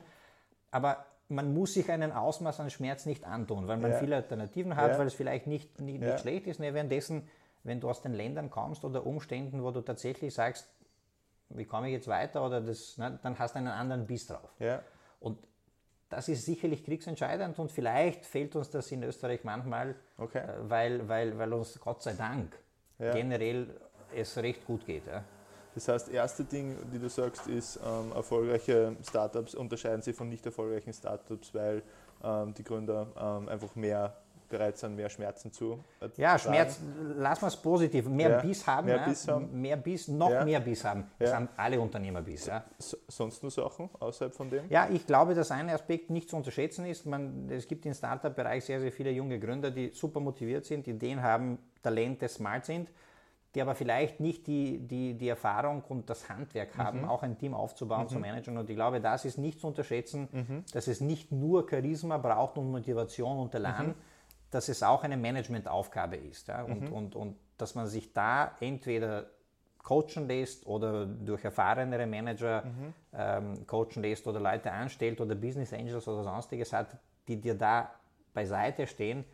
aber 0.72 1.06
man 1.30 1.54
muss 1.54 1.74
sich 1.74 1.90
einen 1.92 2.12
Ausmaß 2.12 2.60
an 2.60 2.70
Schmerz 2.70 3.06
nicht 3.06 3.26
antun, 3.26 3.68
weil 3.68 3.78
man 3.78 3.92
ja. 3.92 3.98
viele 3.98 4.16
Alternativen 4.16 4.76
hat, 4.76 4.94
ja. 4.94 5.00
weil 5.00 5.08
es 5.08 5.14
vielleicht 5.14 5.48
nicht, 5.48 5.82
nicht, 5.82 6.00
nicht 6.00 6.10
ja. 6.10 6.18
schlecht 6.18 6.48
ist. 6.48 6.60
Ne, 6.60 6.74
währenddessen, 6.74 7.28
wenn 7.64 7.80
du 7.80 7.90
aus 7.90 8.02
den 8.02 8.14
Ländern 8.14 8.50
kommst 8.50 8.86
oder 8.86 9.06
Umständen, 9.06 9.64
wo 9.64 9.72
du 9.72 9.82
tatsächlich 9.82 10.34
sagst, 10.34 10.70
wie 11.50 11.66
komme 11.66 11.88
ich 11.88 11.94
jetzt 11.94 12.08
weiter, 12.08 12.46
oder 12.46 12.62
das, 12.62 12.98
ne, 12.98 13.20
dann 13.22 13.38
hast 13.38 13.56
du 13.56 13.60
einen 13.60 13.68
anderen 13.68 14.08
Biss 14.08 14.28
drauf. 14.28 14.50
Und 15.20 15.38
das 16.10 16.30
ist 16.30 16.46
sicherlich 16.46 16.86
kriegsentscheidend 16.86 17.60
und 17.60 17.72
vielleicht 17.72 18.26
fehlt 18.26 18.56
uns 18.56 18.70
das 18.70 18.92
in 18.92 19.04
Österreich 19.04 19.44
manchmal, 19.44 19.96
okay. 20.18 20.40
Äh, 20.40 20.70
weil, 20.70 21.10
weil, 21.10 21.38
weil 21.38 21.54
uns 21.54 21.80
Gott 21.80 22.02
sei 22.02 22.14
Dank 22.14 22.58
generell 23.00 23.80
es 24.16 24.36
recht 24.38 24.66
gut 24.66 24.86
geht. 24.86 25.04
Das 25.78 25.88
heißt, 25.90 26.10
erste 26.10 26.44
Ding, 26.44 26.76
die 26.92 26.98
du 26.98 27.08
sagst, 27.08 27.46
ist, 27.46 27.80
ähm, 27.86 28.12
erfolgreiche 28.16 28.96
Startups 29.08 29.54
unterscheiden 29.54 30.02
sich 30.02 30.16
von 30.16 30.28
nicht 30.28 30.44
erfolgreichen 30.44 30.92
Startups, 30.92 31.54
weil 31.54 31.84
ähm, 32.24 32.52
die 32.56 32.64
Gründer 32.64 33.06
ähm, 33.16 33.48
einfach 33.48 33.76
mehr 33.76 34.16
bereit 34.50 34.76
sind, 34.80 34.96
mehr 34.96 35.08
Schmerzen 35.08 35.52
zu 35.52 35.84
ertragen. 36.00 36.20
Ja, 36.20 36.40
Schmerz, 36.40 36.80
lass 37.16 37.42
mal 37.42 37.50
es 37.50 37.58
positiv, 37.58 38.08
mehr 38.08 38.30
ja, 38.32 38.42
Biss 38.42 38.66
haben, 38.66 38.88
mehr, 38.88 38.96
ja, 38.96 39.06
Biss 39.06 39.28
haben. 39.28 39.62
mehr 39.62 39.78
Biss, 39.78 40.08
noch 40.08 40.32
ja. 40.32 40.44
mehr 40.44 40.60
Biss 40.60 40.84
haben. 40.84 41.12
Das 41.20 41.32
haben 41.32 41.48
alle 41.56 41.80
Unternehmer 41.80 42.24
Biss. 42.24 42.48
Ja. 42.48 42.64
Sonst 42.80 43.44
nur 43.44 43.52
Sachen 43.52 43.88
außerhalb 44.00 44.34
von 44.34 44.50
dem? 44.50 44.64
Ja, 44.72 44.90
ich 44.92 45.06
glaube, 45.06 45.36
dass 45.36 45.52
ein 45.52 45.70
Aspekt 45.70 46.10
nicht 46.10 46.28
zu 46.28 46.38
unterschätzen 46.38 46.88
ist. 46.88 47.06
Man, 47.06 47.52
es 47.52 47.68
gibt 47.68 47.86
im 47.86 47.94
Startup-Bereich 47.94 48.66
sehr, 48.66 48.80
sehr 48.80 48.92
viele 48.92 49.12
junge 49.12 49.40
Gründer, 49.40 49.70
die 49.70 49.90
super 49.90 50.22
motiviert 50.22 50.66
sind, 50.66 50.88
Ideen 50.88 51.22
haben, 51.22 51.60
Talente, 51.84 52.28
smart 52.28 52.66
sind 52.66 52.90
die 53.56 53.62
aber 53.62 53.76
vielleicht 53.76 54.20
nicht 54.20 54.48
die, 54.48 54.80
die, 54.80 55.14
die 55.14 55.30
Erfahrung 55.30 55.84
und 55.88 56.10
das 56.10 56.30
Handwerk 56.30 56.78
haben, 56.78 57.02
mhm. 57.02 57.10
auch 57.10 57.24
ein 57.24 57.38
Team 57.38 57.54
aufzubauen, 57.54 58.04
mhm. 58.04 58.10
zu 58.10 58.20
managen. 58.20 58.58
Und 58.58 58.70
ich 58.70 58.76
glaube, 58.76 59.02
das 59.02 59.26
ist 59.26 59.38
nicht 59.38 59.60
zu 59.60 59.68
unterschätzen, 59.68 60.28
mhm. 60.32 60.64
dass 60.74 60.88
es 60.88 61.02
nicht 61.02 61.32
nur 61.32 61.68
Charisma 61.70 62.18
braucht 62.18 62.58
und 62.58 62.72
Motivation 62.72 63.40
und 63.40 63.56
Elan, 63.56 63.88
mhm. 63.88 63.96
dass 64.52 64.70
es 64.70 64.84
auch 64.84 65.04
eine 65.04 65.18
Managementaufgabe 65.18 66.18
ist. 66.18 66.50
Ja? 66.50 66.64
Und, 66.64 66.90
mhm. 66.90 66.94
und, 66.94 67.16
und 67.16 67.36
dass 67.58 67.74
man 67.74 67.88
sich 67.88 68.14
da 68.14 68.52
entweder 68.60 69.28
coachen 69.82 70.28
lässt 70.28 70.68
oder 70.68 71.06
durch 71.06 71.46
erfahrenere 71.46 72.06
Manager 72.06 72.66
mhm. 72.66 72.94
ähm, 73.14 73.66
coachen 73.66 74.04
lässt 74.04 74.28
oder 74.28 74.40
Leute 74.42 74.72
anstellt 74.72 75.22
oder 75.22 75.34
Business 75.34 75.72
Angels 75.72 76.08
oder 76.08 76.24
sonstiges 76.24 76.74
hat, 76.74 76.98
die 77.28 77.40
dir 77.40 77.56
da 77.56 77.90
beiseite 78.34 78.86
stehen 78.86 79.26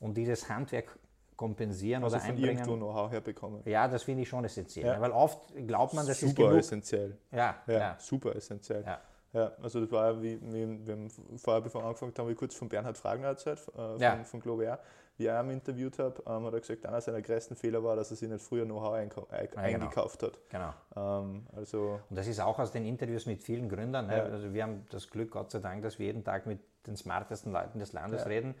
und 0.00 0.16
dieses 0.16 0.50
Handwerk 0.50 0.98
kompensieren 1.36 2.04
also 2.04 2.16
oder 2.16 2.24
einbringen. 2.24 2.58
irgendwo 2.58 2.76
Know-how 2.76 3.10
herbekommen. 3.10 3.62
Ja, 3.64 3.88
das 3.88 4.02
finde 4.02 4.22
ich 4.22 4.28
schon 4.28 4.44
essentiell. 4.44 4.86
Ja. 4.86 5.00
Weil 5.00 5.10
oft 5.10 5.54
glaubt 5.66 5.94
man, 5.94 6.06
das 6.06 6.20
super 6.20 6.30
ist 6.30 6.36
genug. 6.36 6.58
essentiell. 6.58 7.18
Ja, 7.32 7.56
ja, 7.66 7.72
ja. 7.72 7.96
super 7.98 8.34
essentiell. 8.36 8.84
Ja. 8.84 9.00
Ja, 9.34 9.50
also 9.60 9.80
das 9.80 9.90
war 9.90 10.22
wie, 10.22 10.40
wie, 10.40 10.86
wir 10.86 10.94
haben 10.94 11.10
vorher, 11.38 11.60
bevor 11.60 11.82
wir 11.82 11.88
angefangen 11.88 12.12
haben, 12.16 12.28
wir 12.28 12.36
kurz 12.36 12.54
von 12.54 12.68
Bernhard 12.68 12.96
Fragner 12.96 13.26
erzählt, 13.26 13.58
äh, 13.58 13.72
von, 13.72 13.98
ja. 13.98 14.22
von 14.22 14.40
Globair. 14.40 14.78
Wie 15.16 15.26
er 15.26 15.42
ihn 15.42 15.50
interviewt 15.50 15.98
hat, 15.98 16.22
ähm, 16.26 16.44
hat 16.44 16.54
er 16.54 16.60
gesagt, 16.60 16.86
einer 16.86 17.00
seiner 17.00 17.22
größten 17.22 17.56
Fehler 17.56 17.82
war, 17.84 17.94
dass 17.94 18.10
er 18.10 18.16
sich 18.16 18.28
nicht 18.28 18.42
früher 18.42 18.64
Know-how 18.64 18.94
ja, 18.94 19.60
eingekauft 19.60 20.20
genau. 20.20 20.32
hat. 20.32 20.74
Genau. 20.94 21.22
Ähm, 21.22 21.46
also 21.54 22.00
Und 22.10 22.16
das 22.16 22.26
ist 22.26 22.40
auch 22.40 22.58
aus 22.58 22.72
den 22.72 22.84
Interviews 22.84 23.26
mit 23.26 23.42
vielen 23.42 23.68
Gründern. 23.68 24.06
Ne? 24.06 24.22
Also 24.22 24.52
wir 24.52 24.62
haben 24.62 24.86
das 24.90 25.10
Glück, 25.10 25.32
Gott 25.32 25.50
sei 25.50 25.60
Dank, 25.60 25.82
dass 25.82 25.98
wir 25.98 26.06
jeden 26.06 26.24
Tag 26.24 26.46
mit 26.46 26.60
den 26.86 26.96
smartesten 26.96 27.52
Leuten 27.52 27.78
des 27.78 27.92
Landes 27.92 28.26
reden 28.26 28.54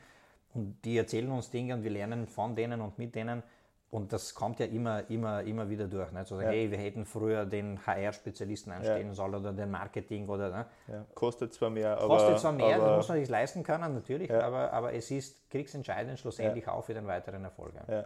und 0.54 0.76
die 0.84 0.96
erzählen 0.96 1.30
uns 1.30 1.50
Dinge 1.50 1.74
und 1.74 1.82
wir 1.82 1.90
lernen 1.90 2.26
von 2.26 2.54
denen 2.54 2.80
und 2.80 2.98
mit 2.98 3.14
denen. 3.14 3.42
Und 3.90 4.12
das 4.12 4.34
kommt 4.34 4.58
ja 4.58 4.66
immer, 4.66 5.08
immer, 5.08 5.42
immer 5.42 5.70
wieder 5.70 5.86
durch. 5.86 6.10
Ne? 6.10 6.24
So, 6.24 6.40
ja. 6.40 6.48
hey, 6.48 6.68
wir 6.68 6.78
hätten 6.78 7.04
früher 7.04 7.46
den 7.46 7.78
HR-Spezialisten 7.86 8.72
anstellen 8.72 9.08
ja. 9.08 9.14
sollen 9.14 9.36
oder 9.36 9.52
den 9.52 9.70
Marketing 9.70 10.28
oder. 10.28 10.50
Ne? 10.50 10.66
Ja. 10.88 11.04
Kostet 11.14 11.54
zwar 11.54 11.70
mehr, 11.70 11.96
aber. 11.98 12.08
Kostet 12.08 12.40
zwar 12.40 12.52
mehr, 12.52 12.76
aber, 12.76 12.86
das 12.86 12.96
muss 12.96 13.08
man 13.08 13.18
sich 13.18 13.28
leisten 13.28 13.62
können, 13.62 13.94
natürlich, 13.94 14.32
aber, 14.32 14.72
aber 14.72 14.94
es 14.94 15.10
ist 15.12 15.48
kriegsentscheidend 15.50 16.18
schlussendlich 16.18 16.66
auch 16.66 16.84
für 16.84 16.94
den 16.94 17.06
weiteren 17.06 17.44
Erfolg. 17.44 17.74
Ja. 17.88 18.04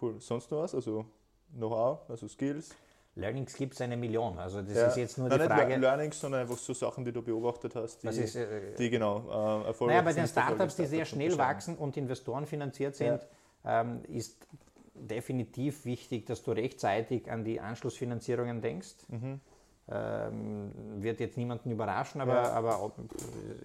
Cool. 0.00 0.20
Sonst 0.20 0.50
noch 0.50 0.58
was? 0.58 0.74
Also 0.74 1.06
Know-how, 1.54 2.00
also 2.08 2.26
Skills? 2.26 2.74
Learnings 3.16 3.54
gibt 3.54 3.72
es 3.74 3.80
eine 3.80 3.96
Million. 3.96 4.38
Also 4.38 4.60
das 4.62 4.76
ja. 4.76 4.86
ist 4.88 4.96
jetzt 4.96 5.18
nur 5.18 5.28
Nein, 5.28 5.40
die 5.40 5.46
Frage. 5.46 5.68
Nicht 5.68 5.80
Learnings, 5.80 6.20
sondern 6.20 6.42
einfach 6.42 6.58
so 6.58 6.74
Sachen, 6.74 7.04
die 7.04 7.12
du 7.12 7.22
beobachtet 7.22 7.74
hast, 7.74 8.02
die, 8.02 8.08
ist, 8.08 8.36
äh, 8.36 8.74
die 8.78 8.90
genau 8.90 9.62
äh, 9.62 9.66
erfolgreich 9.68 9.96
Naja, 9.96 10.02
bei 10.02 10.12
den 10.12 10.28
Startups, 10.28 10.76
die 10.76 10.86
sehr 10.86 11.06
schnell 11.06 11.36
wachsen 11.38 11.76
und 11.76 11.96
Investoren 11.96 12.46
finanziert 12.46 12.94
sind, 12.94 13.26
ja. 13.64 13.80
ähm, 13.80 14.02
ist 14.08 14.46
definitiv 14.94 15.86
wichtig, 15.86 16.26
dass 16.26 16.42
du 16.42 16.52
rechtzeitig 16.52 17.30
an 17.30 17.42
die 17.42 17.58
Anschlussfinanzierungen 17.58 18.60
denkst. 18.60 18.96
Mhm. 19.08 19.40
Ähm, 19.88 20.72
wird 20.98 21.20
jetzt 21.20 21.36
niemanden 21.36 21.70
überraschen, 21.70 22.20
aber, 22.20 22.34
ja. 22.34 22.50
aber 22.50 22.92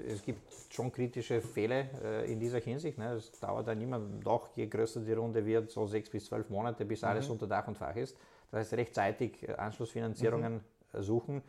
es 0.07 0.21
gibt 0.21 0.39
schon 0.69 0.91
kritische 0.91 1.41
Fälle 1.41 1.89
äh, 2.03 2.31
in 2.31 2.39
dieser 2.39 2.59
Hinsicht. 2.59 2.99
Ne? 2.99 3.13
Es 3.13 3.31
dauert 3.39 3.67
dann 3.67 3.81
immer, 3.81 3.99
doch 4.23 4.49
je 4.55 4.67
größer 4.67 5.01
die 5.01 5.13
Runde 5.13 5.43
wird, 5.43 5.71
so 5.71 5.87
sechs 5.87 6.11
bis 6.11 6.25
zwölf 6.25 6.47
Monate, 6.49 6.85
bis 6.85 7.03
alles 7.03 7.25
mhm. 7.25 7.31
unter 7.31 7.47
Dach 7.47 7.67
und 7.67 7.75
Fach 7.75 7.95
ist. 7.95 8.15
Das 8.51 8.59
heißt, 8.59 8.73
rechtzeitig 8.73 9.47
äh, 9.47 9.53
Anschlussfinanzierungen 9.53 10.61
mhm. 10.93 11.01
suchen. 11.01 11.41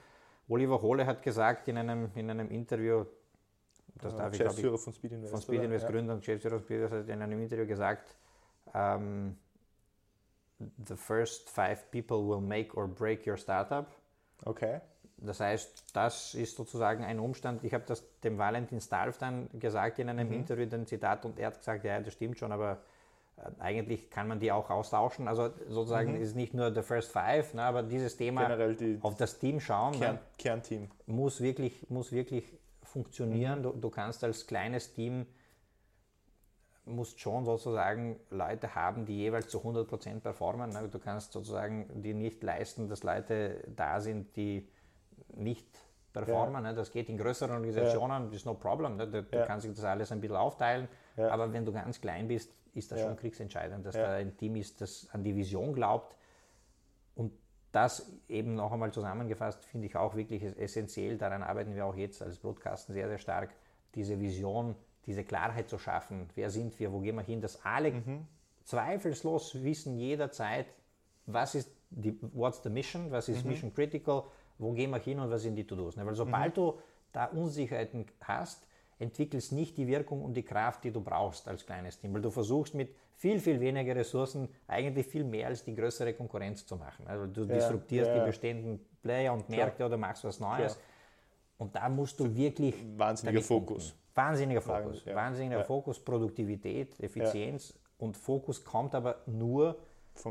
Oliver 0.48 0.80
Hohle 0.80 1.06
hat 1.06 1.22
gesagt 1.22 1.68
in 1.68 1.78
einem, 1.78 2.10
in 2.14 2.30
einem 2.30 2.50
Interview, 2.50 3.04
das 3.96 4.16
darf 4.16 4.30
Geschäftsführer 4.30 4.74
ich, 4.74 4.80
ich, 4.80 4.84
von 4.84 4.92
Speed 4.92 5.12
Invest, 5.12 5.32
von 5.32 5.42
Speed 5.42 5.62
Invest 5.62 5.88
Gründer 5.88 6.14
und 6.14 6.20
Geschäftsführer 6.20 6.58
von 6.58 6.64
Speed 6.64 6.76
Invest 6.76 6.94
hat 6.94 7.08
in 7.08 7.22
einem 7.22 7.40
Interview 7.40 7.66
gesagt, 7.66 8.14
um, 8.66 8.72
ähm, 8.74 9.36
the 10.86 10.96
first 10.96 11.50
five 11.50 11.90
people 11.90 12.28
will 12.28 12.40
make 12.40 12.76
or 12.76 12.86
break 12.86 13.26
your 13.26 13.36
startup. 13.36 13.86
Okay. 14.44 14.80
Das 15.16 15.40
heißt, 15.40 15.96
das 15.96 16.34
ist 16.34 16.56
sozusagen 16.56 17.04
ein 17.04 17.18
Umstand. 17.18 17.64
Ich 17.64 17.74
habe 17.74 17.84
das 17.86 18.04
dem 18.20 18.38
Valentin 18.38 18.80
Stalf 18.80 19.18
dann 19.18 19.48
gesagt 19.58 19.98
in 19.98 20.08
einem 20.08 20.28
mhm. 20.28 20.34
Interview, 20.34 20.66
ein 20.72 20.86
Zitat, 20.86 21.24
und 21.24 21.38
er 21.38 21.48
hat 21.48 21.58
gesagt, 21.58 21.84
ja, 21.84 22.00
das 22.00 22.12
stimmt 22.12 22.38
schon, 22.38 22.52
aber 22.52 22.72
äh, 22.72 22.76
eigentlich 23.58 24.10
kann 24.10 24.28
man 24.28 24.40
die 24.40 24.52
auch 24.52 24.70
austauschen. 24.70 25.28
Also 25.28 25.50
sozusagen 25.68 26.14
mhm. 26.14 26.22
ist 26.22 26.36
nicht 26.36 26.54
nur 26.54 26.72
the 26.74 26.82
first 26.82 27.12
five, 27.12 27.54
ne, 27.54 27.62
aber 27.62 27.82
dieses 27.82 28.16
Thema 28.16 28.48
auf 29.02 29.16
das 29.16 29.38
Team 29.38 29.60
schauen. 29.60 29.98
Kern, 29.98 30.14
ne, 30.14 30.20
Kernteam. 30.38 30.90
Muss 31.06 31.40
wirklich, 31.40 31.88
muss 31.90 32.12
wirklich 32.12 32.44
funktionieren. 32.82 33.60
Mhm. 33.60 33.62
Du, 33.62 33.72
du, 33.72 33.90
kannst 33.90 34.22
als 34.24 34.46
kleines 34.46 34.92
Team 34.92 35.26
musst 36.84 37.20
schon 37.20 37.44
sozusagen 37.44 38.18
Leute 38.30 38.74
haben, 38.74 39.04
die 39.04 39.16
jeweils 39.16 39.48
zu 39.48 39.58
100% 39.58 40.20
performen. 40.20 40.70
Ne. 40.70 40.88
Du 40.88 40.98
kannst 40.98 41.32
sozusagen 41.32 42.02
die 42.02 42.14
nicht 42.14 42.42
leisten, 42.42 42.88
dass 42.88 43.02
Leute 43.02 43.64
da 43.74 44.00
sind, 44.00 44.36
die 44.36 44.68
nicht 45.34 45.66
performen. 46.12 46.64
Ja. 46.64 46.70
Ne? 46.70 46.74
Das 46.74 46.90
geht 46.90 47.08
in 47.08 47.16
größeren 47.16 47.52
Organisationen, 47.52 48.28
ja. 48.28 48.36
ist 48.36 48.46
no 48.46 48.54
problem. 48.54 48.96
Ne? 48.96 49.08
Du, 49.08 49.22
du 49.22 49.36
ja. 49.36 49.46
kannst 49.46 49.66
das 49.68 49.84
alles 49.84 50.12
ein 50.12 50.20
bisschen 50.20 50.36
aufteilen. 50.36 50.88
Ja. 51.16 51.30
Aber 51.30 51.52
wenn 51.52 51.64
du 51.64 51.72
ganz 51.72 52.00
klein 52.00 52.28
bist, 52.28 52.52
ist 52.74 52.90
das 52.90 53.00
schon 53.00 53.16
kriegsentscheidend, 53.16 53.84
dass 53.84 53.94
da 53.94 54.12
ein 54.12 54.36
Team 54.36 54.56
ist, 54.56 54.80
das 54.80 55.08
an 55.12 55.22
die 55.22 55.36
Vision 55.36 55.74
glaubt. 55.74 56.16
Und 57.14 57.32
das 57.70 58.10
eben 58.28 58.54
noch 58.54 58.72
einmal 58.72 58.92
zusammengefasst, 58.92 59.64
finde 59.64 59.86
ich 59.86 59.96
auch 59.96 60.14
wirklich 60.14 60.42
essentiell. 60.42 61.18
Daran 61.18 61.42
arbeiten 61.42 61.74
wir 61.74 61.84
auch 61.86 61.94
jetzt 61.94 62.22
als 62.22 62.38
Broadcasten 62.38 62.94
sehr, 62.94 63.08
sehr 63.08 63.18
stark, 63.18 63.50
diese 63.94 64.20
Vision, 64.20 64.74
diese 65.06 65.24
Klarheit 65.24 65.68
zu 65.68 65.78
schaffen. 65.78 66.28
Wer 66.34 66.50
sind 66.50 66.78
wir, 66.78 66.92
wo 66.92 67.00
gehen 67.00 67.16
wir 67.16 67.22
hin, 67.22 67.40
dass 67.40 67.64
alle 67.64 67.92
mhm. 67.92 68.26
zweifellos 68.64 69.62
wissen 69.62 69.98
jederzeit, 69.98 70.66
was 71.26 71.54
ist 71.54 71.70
die, 71.90 72.18
what's 72.32 72.62
the 72.62 72.70
mission, 72.70 73.10
was 73.10 73.28
ist 73.28 73.44
mhm. 73.44 73.50
mission 73.50 73.74
critical, 73.74 74.24
wo 74.62 74.72
gehen 74.72 74.90
wir 74.90 74.98
hin 74.98 75.18
und 75.18 75.30
was 75.30 75.42
sind 75.42 75.56
die 75.56 75.66
To-Dos. 75.66 75.96
Ne? 75.96 76.06
Weil 76.06 76.14
sobald 76.14 76.56
mhm. 76.56 76.60
du 76.60 76.78
da 77.12 77.26
Unsicherheiten 77.26 78.06
hast, 78.20 78.66
entwickelst 78.98 79.52
nicht 79.52 79.76
die 79.76 79.86
Wirkung 79.86 80.22
und 80.22 80.34
die 80.34 80.44
Kraft, 80.44 80.84
die 80.84 80.90
du 80.90 81.00
brauchst 81.00 81.48
als 81.48 81.66
kleines 81.66 81.98
Team, 81.98 82.14
weil 82.14 82.22
du 82.22 82.30
versuchst 82.30 82.74
mit 82.74 82.94
viel, 83.16 83.40
viel 83.40 83.60
weniger 83.60 83.94
Ressourcen 83.94 84.48
eigentlich 84.66 85.06
viel 85.06 85.24
mehr 85.24 85.48
als 85.48 85.64
die 85.64 85.74
größere 85.74 86.14
Konkurrenz 86.14 86.64
zu 86.64 86.76
machen. 86.76 87.06
Also 87.06 87.26
du 87.26 87.42
ja, 87.42 87.54
disruptierst 87.54 88.10
ja, 88.10 88.20
die 88.20 88.26
bestehenden 88.26 88.80
Player 89.02 89.32
und 89.32 89.48
Märkte 89.48 89.76
Klar. 89.76 89.88
oder 89.88 89.96
machst 89.96 90.24
was 90.24 90.40
Neues. 90.40 90.74
Klar. 90.74 90.86
Und 91.58 91.74
da 91.76 91.88
musst 91.88 92.18
du 92.18 92.34
wirklich. 92.34 92.74
Wahnsinniger 92.96 93.42
Fokus. 93.42 93.94
Wahnsinniger 94.14 94.60
Fokus. 94.60 95.04
Ja. 95.04 95.14
Wahnsinniger 95.14 95.64
Fokus, 95.64 95.98
Produktivität, 96.00 96.98
Effizienz. 97.00 97.74
Und 97.98 98.16
Fokus 98.16 98.64
kommt 98.64 98.94
aber 98.94 99.20
nur, 99.26 99.76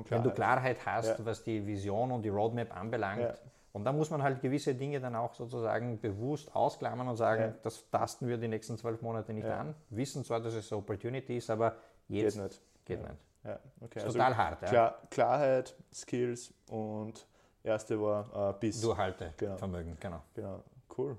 wenn 0.09 0.23
du 0.23 0.31
Klarheit 0.31 0.85
hast, 0.85 1.25
was 1.25 1.43
die 1.43 1.65
Vision 1.65 2.11
und 2.11 2.23
die 2.23 2.29
Roadmap 2.29 2.75
anbelangt 2.75 3.41
und 3.73 3.85
da 3.85 3.93
muss 3.93 4.09
man 4.09 4.21
halt 4.21 4.41
gewisse 4.41 4.75
Dinge 4.75 4.99
dann 4.99 5.15
auch 5.15 5.33
sozusagen 5.33 5.99
bewusst 5.99 6.53
ausklammern 6.55 7.07
und 7.07 7.15
sagen, 7.15 7.41
ja. 7.41 7.53
das 7.63 7.89
tasten 7.89 8.27
wir 8.27 8.37
die 8.37 8.47
nächsten 8.47 8.77
zwölf 8.77 9.01
Monate 9.01 9.33
nicht 9.33 9.47
ja. 9.47 9.59
an. 9.59 9.75
Wissen 9.89 10.25
zwar, 10.25 10.41
dass 10.41 10.53
es 10.53 10.71
Opportunity 10.73 11.37
ist, 11.37 11.49
aber 11.49 11.75
jetzt 12.07 12.35
geht 12.35 12.43
nicht. 12.43 12.61
Geht 12.85 13.01
ja. 13.01 13.09
nicht. 13.09 13.21
Ja. 13.43 13.59
Okay. 13.79 13.99
Also 14.01 14.11
total 14.13 14.37
hart. 14.37 14.61
Klar, 14.61 15.01
Klarheit, 15.09 15.75
Skills 15.93 16.53
und 16.69 17.25
erste 17.63 17.99
war 18.01 18.49
äh, 18.49 18.59
Biss. 18.59 18.81
Durchhaltevermögen, 18.81 19.97
genau. 19.99 20.21
genau. 20.35 20.59
Genau, 20.59 20.63
cool. 20.97 21.17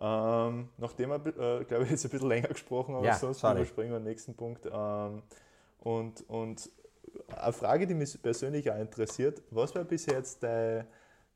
Ähm, 0.00 0.68
nachdem 0.76 1.10
wir, 1.10 1.60
äh, 1.60 1.64
glaube 1.64 1.84
ich, 1.84 1.90
jetzt 1.90 2.04
ein 2.04 2.10
bisschen 2.10 2.28
länger 2.28 2.48
gesprochen 2.48 2.94
haben, 2.94 3.04
ja, 3.04 3.14
sonst 3.14 3.40
sorry. 3.40 3.56
überspringen 3.56 3.92
wir 3.92 3.98
den 3.98 4.04
nächsten 4.04 4.34
Punkt. 4.34 4.66
Ähm, 4.72 5.22
und, 5.80 6.28
und 6.28 6.70
eine 7.36 7.52
Frage, 7.52 7.86
die 7.86 7.94
mich 7.94 8.20
persönlich 8.20 8.70
auch 8.70 8.78
interessiert, 8.78 9.42
was 9.50 9.74
war 9.74 9.84
bis 9.84 10.06
jetzt 10.06 10.42
dein 10.42 10.86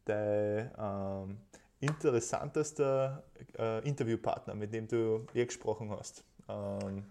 dein 0.09 0.71
ähm, 0.79 1.39
interessantester 1.81 3.23
äh, 3.59 3.87
Interviewpartner, 3.87 4.55
mit 4.55 4.73
dem 4.73 4.89
du 4.89 5.27
je 5.33 5.45
gesprochen 5.45 5.91
hast? 5.91 6.25
Ähm, 6.49 7.05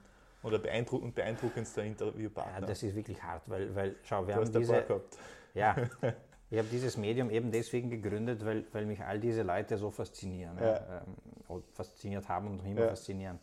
oder 0.44 0.60
beeindruckend, 0.60 1.16
beeindruckendster 1.16 1.84
Interviewpartner? 1.84 2.62
Ja, 2.62 2.66
das 2.66 2.84
ist 2.84 2.96
wirklich 2.96 3.22
hart, 3.22 3.44
weil, 3.50 3.76
weil 3.76 3.96
schau, 4.04 4.26
wir 4.28 4.36
du 4.36 4.42
haben 4.42 4.54
diese... 4.54 4.86
Ja, 5.54 5.76
ich 6.50 6.58
habe 6.58 6.68
dieses 6.70 6.98
Medium 6.98 7.30
eben 7.30 7.52
deswegen 7.52 7.90
gegründet, 7.90 8.46
weil, 8.46 8.66
weil 8.72 8.86
mich 8.86 9.02
all 9.02 9.20
diese 9.20 9.44
Leute 9.44 9.78
so 9.78 9.90
faszinieren, 9.90 10.58
ja. 10.60 11.02
ähm, 11.50 11.64
fasziniert 11.74 12.30
haben 12.30 12.48
und 12.48 12.58
noch 12.58 12.66
immer 12.66 12.82
ja. 12.82 12.90
faszinieren. 12.90 13.40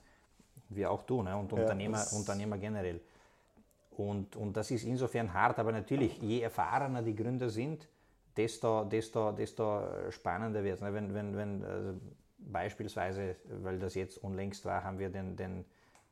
Wie 0.68 0.86
auch 0.86 1.02
du 1.02 1.22
ne? 1.22 1.36
und 1.36 1.52
Unternehmer, 1.52 1.98
ja, 1.98 2.16
Unternehmer 2.16 2.58
generell. 2.58 3.00
Und, 3.96 4.36
und 4.36 4.56
das 4.56 4.70
ist 4.70 4.84
insofern 4.84 5.32
hart, 5.32 5.58
aber 5.58 5.72
natürlich, 5.72 6.20
je 6.20 6.40
erfahrener 6.40 7.02
die 7.02 7.14
Gründer 7.14 7.48
sind, 7.48 7.86
desto, 8.36 8.84
desto, 8.84 9.32
desto 9.32 10.10
spannender 10.10 10.64
wird 10.64 10.76
es. 10.76 10.80
Ne? 10.82 10.92
Wenn, 10.92 11.14
wenn, 11.14 11.36
wenn 11.36 11.64
also 11.64 12.00
beispielsweise, 12.38 13.36
weil 13.62 13.78
das 13.78 13.94
jetzt 13.94 14.18
unlängst 14.18 14.64
war, 14.64 14.84
haben 14.84 14.98
wir 14.98 15.10
den, 15.10 15.36
den 15.36 15.64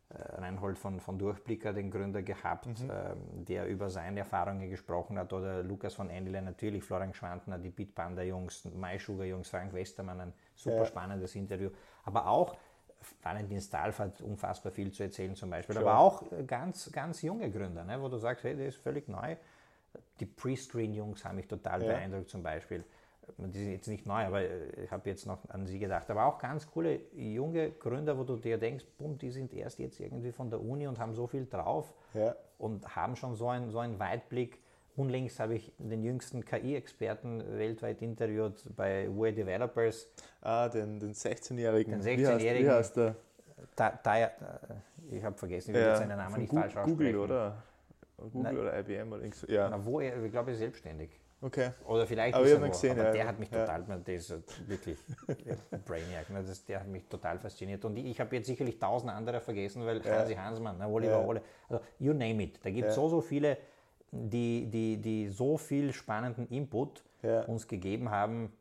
äh, 0.08 0.40
Reinhold 0.40 0.78
von, 0.78 1.00
von 1.00 1.18
Durchblicker, 1.18 1.72
den 1.72 1.90
Gründer 1.90 2.22
gehabt, 2.22 2.66
mhm. 2.66 2.90
ähm, 2.90 3.44
der 3.44 3.66
über 3.66 3.90
seine 3.90 4.20
Erfahrungen 4.20 4.68
gesprochen 4.70 5.18
hat, 5.18 5.32
oder 5.32 5.62
Lukas 5.62 5.94
von 5.94 6.10
Endele, 6.10 6.42
natürlich, 6.42 6.84
Florian 6.84 7.14
Schwantner, 7.14 7.58
die 7.58 7.70
Bitpanda-Jungs, 7.70 8.66
MySugar-Jungs, 8.66 9.48
Frank 9.48 9.72
Westermann, 9.72 10.20
ein 10.20 10.32
super 10.54 10.78
ja. 10.78 10.86
spannendes 10.86 11.34
Interview. 11.34 11.70
Aber 12.04 12.26
auch 12.26 12.56
Valentin 13.22 13.60
Stalf 13.60 13.98
hat 13.98 14.20
unfassbar 14.20 14.70
viel 14.72 14.92
zu 14.92 15.02
erzählen 15.02 15.34
zum 15.34 15.50
Beispiel, 15.50 15.74
Klar. 15.74 15.86
aber 15.86 15.98
auch 15.98 16.22
ganz, 16.46 16.90
ganz 16.92 17.22
junge 17.22 17.50
Gründer, 17.50 17.84
ne, 17.84 18.00
wo 18.00 18.08
du 18.08 18.16
sagst, 18.16 18.44
hey, 18.44 18.56
der 18.56 18.68
ist 18.68 18.76
völlig 18.76 19.08
neu, 19.08 19.36
die 20.20 20.26
Pre-Screen-Jungs 20.26 21.24
haben 21.24 21.36
mich 21.36 21.48
total 21.48 21.82
ja. 21.82 21.88
beeindruckt 21.88 22.30
zum 22.30 22.42
Beispiel. 22.42 22.84
Die 23.38 23.58
sind 23.58 23.72
jetzt 23.72 23.88
nicht 23.88 24.04
neu, 24.04 24.24
aber 24.24 24.42
ich 24.42 24.90
habe 24.90 25.08
jetzt 25.08 25.26
noch 25.26 25.38
an 25.48 25.66
sie 25.66 25.78
gedacht. 25.78 26.10
Aber 26.10 26.26
auch 26.26 26.38
ganz 26.38 26.68
coole 26.70 27.00
junge 27.14 27.70
Gründer, 27.70 28.18
wo 28.18 28.24
du 28.24 28.36
dir 28.36 28.58
denkst, 28.58 28.84
bumm, 28.98 29.16
die 29.16 29.30
sind 29.30 29.52
erst 29.54 29.78
jetzt 29.78 30.00
irgendwie 30.00 30.32
von 30.32 30.50
der 30.50 30.60
Uni 30.60 30.86
und 30.86 30.98
haben 30.98 31.14
so 31.14 31.26
viel 31.26 31.46
drauf 31.46 31.94
ja. 32.14 32.34
und 32.58 32.96
haben 32.96 33.16
schon 33.16 33.34
so, 33.34 33.48
ein, 33.48 33.70
so 33.70 33.78
einen 33.78 33.98
Weitblick. 33.98 34.60
Unlängst 34.96 35.40
habe 35.40 35.54
ich 35.54 35.72
den 35.78 36.02
jüngsten 36.02 36.44
KI-Experten 36.44 37.42
weltweit 37.58 38.02
interviewt 38.02 38.64
bei 38.76 39.08
Way 39.08 39.32
Developers. 39.32 40.06
Ah, 40.42 40.68
den, 40.68 41.00
den 41.00 41.14
16-Jährigen. 41.14 41.92
Den 41.92 42.02
16-Jährigen. 42.02 42.66
Wie, 42.66 42.70
heißt 42.70 42.96
der? 42.96 43.16
Da, 43.76 43.98
da, 44.02 44.18
äh, 44.18 44.30
ich 45.10 45.24
habe 45.24 45.38
vergessen, 45.38 45.70
ich 45.70 45.76
will 45.76 45.82
ja, 45.82 45.96
seinen 45.96 46.18
Namen 46.18 46.40
nicht 46.40 46.52
falsch 46.52 46.76
aussprechen. 46.76 46.98
Google, 46.98 47.16
oder? 47.16 47.62
Google 48.30 48.52
Na, 48.52 48.60
oder 48.60 48.78
IBM 48.78 49.12
oder 49.12 49.22
irgendwas. 49.22 49.46
Ja. 49.48 49.68
Na, 49.68 49.84
wo 49.84 50.00
er, 50.00 50.22
ich 50.22 50.30
glaube, 50.30 50.50
er 50.50 50.54
ist 50.54 50.60
selbstständig. 50.60 51.10
Okay. 51.40 51.70
Oder 51.86 52.06
vielleicht 52.06 52.36
aber, 52.36 52.44
ist 52.44 52.52
er 52.52 52.62
wo, 52.62 52.68
gesehen, 52.68 52.92
aber 52.92 53.06
ja. 53.06 53.12
der 53.12 53.26
hat 53.26 53.38
mich 53.40 53.50
total, 53.50 53.84
ja. 53.88 53.96
der 53.96 54.14
ist 54.14 54.68
wirklich 54.68 54.96
Brainiac, 55.84 56.30
ne, 56.30 56.44
das, 56.46 56.64
der 56.64 56.80
hat 56.80 56.86
mich 56.86 57.04
total 57.08 57.38
fasziniert. 57.38 57.84
Und 57.84 57.96
ich, 57.96 58.06
ich 58.06 58.20
habe 58.20 58.36
jetzt 58.36 58.46
sicherlich 58.46 58.78
tausend 58.78 59.10
andere 59.10 59.40
vergessen, 59.40 59.84
weil 59.84 60.00
ja. 60.04 60.18
Hansi 60.18 60.34
Hansmann, 60.34 60.78
ne, 60.78 60.86
Oliver 60.86 61.20
ja. 61.20 61.24
Ole, 61.24 61.42
also 61.68 61.82
you 61.98 62.12
name 62.12 62.44
it. 62.44 62.60
Da 62.64 62.70
gibt 62.70 62.88
es 62.88 62.94
so, 62.94 63.08
so 63.08 63.20
viele, 63.20 63.58
die, 64.12 64.68
die, 64.70 64.98
die 64.98 65.28
so 65.28 65.56
viel 65.56 65.92
spannenden 65.92 66.46
Input 66.48 67.02
uns 67.46 67.68
gegeben 67.68 68.10
haben. 68.10 68.52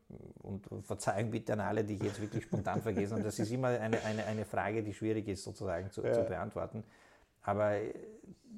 Und 0.42 0.68
Verzeihung 0.82 1.30
bitte 1.30 1.52
an 1.54 1.60
alle, 1.60 1.84
die 1.84 1.94
ich 1.94 2.02
jetzt 2.02 2.20
wirklich 2.20 2.44
spontan 2.44 2.80
vergessen 2.80 3.14
habe. 3.14 3.24
Das 3.24 3.38
ist 3.38 3.50
immer 3.50 3.68
eine, 3.68 4.00
eine, 4.02 4.24
eine 4.24 4.44
Frage, 4.44 4.82
die 4.82 4.94
schwierig 4.94 5.26
ist 5.28 5.42
sozusagen 5.42 5.90
zu, 5.90 6.02
zu 6.02 6.24
beantworten. 6.24 6.84
Aber 7.42 7.78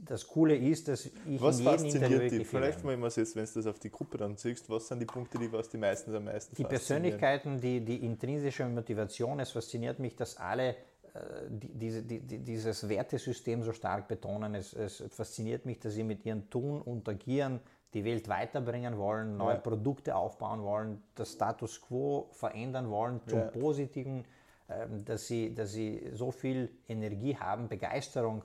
das 0.04 0.26
Coole 0.26 0.56
ist, 0.56 0.88
dass 0.88 1.06
ich 1.06 1.40
was 1.40 1.60
in 1.60 1.66
jedem 1.66 1.84
Interview 1.86 2.18
dich? 2.28 2.46
Vielleicht 2.46 2.84
mal 2.84 3.00
was 3.00 3.16
jetzt, 3.16 3.36
wenn 3.36 3.44
du 3.44 3.52
das 3.54 3.66
auf 3.66 3.78
die 3.78 3.90
Gruppe 3.90 4.18
dann 4.18 4.36
siehst, 4.36 4.68
was 4.68 4.88
sind 4.88 5.00
die 5.00 5.06
Punkte, 5.06 5.38
die 5.38 5.50
was 5.52 5.68
die 5.68 5.78
meisten 5.78 6.14
am 6.14 6.24
meisten 6.24 6.54
Die 6.54 6.64
Persönlichkeiten, 6.64 7.60
die, 7.60 7.80
die 7.80 8.04
intrinsische 8.04 8.66
Motivation, 8.66 9.40
es 9.40 9.52
fasziniert 9.52 9.98
mich, 9.98 10.16
dass 10.16 10.36
alle 10.36 10.70
äh, 11.14 11.48
die, 11.48 11.68
diese, 11.68 12.02
die, 12.02 12.20
dieses 12.20 12.88
Wertesystem 12.88 13.62
so 13.62 13.72
stark 13.72 14.08
betonen. 14.08 14.54
Es, 14.54 14.72
es, 14.72 15.02
fasziniert 15.10 15.64
mich, 15.64 15.80
dass 15.80 15.94
sie 15.94 16.04
mit 16.04 16.24
ihrem 16.26 16.50
Tun 16.50 16.82
und 16.82 17.08
Agieren 17.08 17.60
die 17.94 18.04
Welt 18.04 18.28
weiterbringen 18.28 18.98
wollen, 18.98 19.36
neue 19.36 19.54
ja. 19.54 19.60
Produkte 19.60 20.16
aufbauen 20.16 20.62
wollen, 20.62 21.02
das 21.14 21.32
Status 21.32 21.80
quo 21.80 22.28
verändern 22.32 22.90
wollen 22.90 23.20
zum 23.28 23.38
ja. 23.38 23.44
Positiven, 23.46 24.24
ähm, 24.68 25.04
dass 25.04 25.28
sie, 25.28 25.54
dass 25.54 25.72
sie 25.72 26.10
so 26.12 26.32
viel 26.32 26.70
Energie 26.88 27.36
haben, 27.36 27.68
Begeisterung 27.68 28.42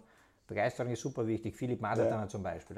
Begeisterung 0.50 0.91
ist 0.91 1.02
super 1.02 1.26
wichtig. 1.26 1.56
Philipp 1.56 1.80
Masertaner 1.80 2.24
ja. 2.24 2.28
zum 2.28 2.43
Beispiel, 2.43 2.76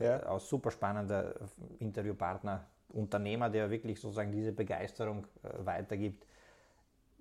ja. 0.00 0.18
Äh, 0.18 0.26
auch 0.26 0.40
super 0.40 0.70
spannender 0.70 1.34
Interviewpartner. 1.78 2.66
Unternehmer, 2.88 3.48
der 3.48 3.70
wirklich 3.70 3.98
sozusagen 4.00 4.32
diese 4.32 4.52
Begeisterung 4.52 5.26
äh, 5.42 5.64
weitergibt, 5.64 6.26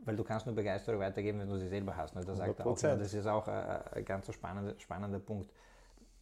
weil 0.04 0.16
du 0.16 0.24
kannst 0.24 0.45
nur 0.45 0.56
Begeisterung 0.56 0.99
weitergeben, 0.99 1.39
wenn 1.39 1.49
du 1.49 1.58
sie 1.58 1.70
selber 1.70 1.95
hast. 1.95 2.16
Ne? 2.16 2.26
Das 2.26 2.38
sagt 2.38 2.60
er 2.60 2.66
auch. 2.66 2.78
Das 2.78 3.14
ist 3.14 3.28
auch 3.28 3.47
äh, 3.47 3.80
ein 3.93 4.06
ganz 4.06 4.26
so 4.26 4.34
spannender, 4.34 4.78
spannender 4.80 5.20
Punkt. 5.20 5.49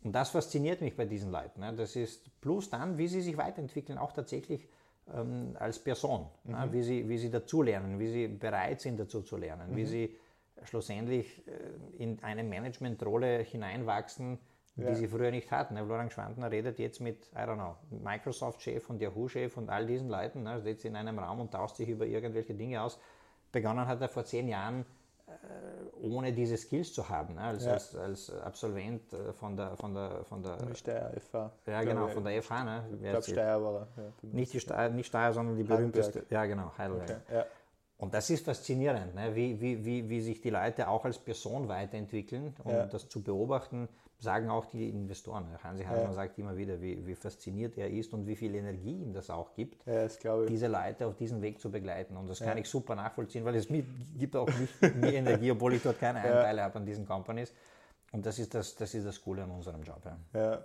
Und 0.03 0.13
das 0.13 0.29
fasziniert 0.29 0.81
mich 0.81 0.95
bei 0.95 1.05
diesen 1.05 1.31
Leuten. 1.31 1.61
Ne? 1.61 1.73
Das 1.73 1.95
ist 1.95 2.29
plus 2.41 2.69
dann, 2.69 2.97
wie 2.97 3.07
sie 3.07 3.21
sich 3.21 3.37
weiterentwickeln, 3.37 3.97
auch 3.97 4.11
tatsächlich 4.11 4.67
ähm, 5.13 5.55
als 5.59 5.79
Person, 5.79 6.27
ne? 6.43 6.55
mhm. 6.55 6.61
ne? 6.61 6.73
wie, 6.73 6.83
sie, 6.83 7.09
wie 7.09 7.17
sie 7.17 7.31
dazulernen, 7.31 7.99
wie 7.99 8.07
sie 8.07 8.27
bereit 8.27 8.81
sind 8.81 8.99
dazu 8.99 9.21
zu 9.21 9.37
lernen, 9.37 9.71
mhm. 9.71 9.75
wie 9.75 9.85
sie 9.85 10.17
schlussendlich 10.63 11.47
äh, 11.47 12.03
in 12.03 12.21
eine 12.23 12.43
Managementrolle 12.43 13.39
hineinwachsen, 13.39 14.39
die 14.75 14.83
ja. 14.83 14.95
sie 14.95 15.07
früher 15.07 15.31
nicht 15.31 15.51
hatten. 15.51 15.75
Ne? 15.75 15.85
Florian 15.85 16.09
Schwantner 16.09 16.51
redet 16.51 16.79
jetzt 16.79 17.01
mit, 17.01 17.27
I 17.33 17.39
don't 17.39 17.55
know, 17.55 17.75
Microsoft-Chef 17.89 18.89
und 18.89 19.01
Yahoo-Chef 19.01 19.57
und 19.57 19.69
all 19.69 19.85
diesen 19.85 20.09
Leuten, 20.09 20.43
ne? 20.43 20.61
sitzt 20.61 20.85
in 20.85 20.95
einem 20.95 21.19
Raum 21.19 21.39
und 21.39 21.51
tauscht 21.51 21.75
sich 21.75 21.89
über 21.89 22.05
irgendwelche 22.05 22.53
Dinge 22.53 22.81
aus. 22.81 22.99
Begonnen 23.51 23.87
hat 23.87 24.01
er 24.01 24.09
vor 24.09 24.25
zehn 24.25 24.47
Jahren 24.47 24.85
äh, 25.27 26.05
ohne 26.07 26.31
diese 26.33 26.57
Skills 26.57 26.93
zu 26.93 27.07
haben, 27.07 27.35
ne? 27.35 27.41
als, 27.41 27.65
ja. 27.65 27.73
als, 27.73 27.95
als, 27.95 28.31
Absolvent 28.41 29.13
äh, 29.13 29.33
von 29.33 29.55
der 29.55 29.75
von 29.75 29.93
der 29.93 30.23
von 30.23 30.41
der 30.41 30.57
Steyr 30.73 31.11
FH. 31.19 31.51
Ja, 31.65 31.83
genau, 31.83 32.07
von 32.07 32.23
der 32.23 32.41
FH, 32.41 32.63
ne? 32.63 32.89
Ich 32.93 33.01
glaube 33.01 33.23
Steyr 33.23 33.61
war 33.61 33.87
er. 33.95 34.03
Ja, 34.03 34.11
nicht, 34.21 34.53
die 34.53 34.59
Steyr, 34.59 34.89
nicht 34.89 35.07
Steyr, 35.07 35.33
sondern 35.33 35.57
die 35.57 35.63
berühmteste. 35.63 36.25
Ja, 36.29 36.45
genau, 36.45 36.71
Heidelberg. 36.77 37.21
Okay. 37.27 37.35
Ja. 37.35 37.45
Und 37.99 38.13
das 38.13 38.29
ist 38.29 38.45
faszinierend, 38.45 39.13
ne? 39.13 39.35
wie, 39.35 39.59
wie, 39.59 39.83
wie, 39.83 40.09
wie 40.09 40.21
sich 40.21 40.39
die 40.39 40.49
Leute 40.49 40.87
auch 40.87 41.03
als 41.03 41.17
Person 41.17 41.67
weiterentwickeln 41.67 42.55
und 42.63 42.71
ja. 42.71 42.85
das 42.85 43.09
zu 43.09 43.21
beobachten, 43.21 43.89
sagen 44.19 44.49
auch 44.49 44.65
die 44.67 44.87
Investoren. 44.87 45.45
Hansi 45.61 45.83
Hartmann 45.83 46.07
ja. 46.07 46.13
sagt 46.13 46.39
immer 46.39 46.55
wieder, 46.55 46.81
wie, 46.81 47.05
wie, 47.05 47.13
fasziniert 47.13 47.77
er 47.77 47.89
ist 47.89 48.13
und 48.13 48.25
wie 48.25 48.37
viel 48.37 48.55
Energie 48.55 49.01
ihm 49.01 49.13
das 49.13 49.29
auch 49.29 49.53
gibt, 49.53 49.85
ja, 49.85 50.03
das 50.03 50.17
diese 50.47 50.67
Leute 50.67 51.07
auf 51.07 51.17
diesem 51.17 51.41
Weg 51.41 51.59
zu 51.59 51.69
begleiten. 51.69 52.15
Und 52.15 52.29
das 52.29 52.39
kann 52.39 52.57
ich 52.57 52.69
super 52.69 52.95
nachvollziehen, 52.95 53.43
weil 53.43 53.55
es 53.55 53.67
gibt 54.17 54.33
auch 54.37 54.47
nicht 54.47 54.95
mehr 54.95 55.13
Energie, 55.15 55.51
obwohl 55.51 55.73
ich 55.73 55.83
dort 55.83 55.99
keine 55.99 56.19
Anteile 56.19 56.63
habe 56.63 56.79
an 56.79 56.85
diesen 56.85 57.05
Companies. 57.05 57.53
Und 58.13 58.25
das 58.25 58.39
ist 58.39 58.53
das, 58.53 58.75
das 58.75 58.93
ist 58.93 59.05
das 59.05 59.21
Coole 59.21 59.43
an 59.43 59.51
unserem 59.51 59.83
Job. 59.83 60.01
Ja, 60.33 60.63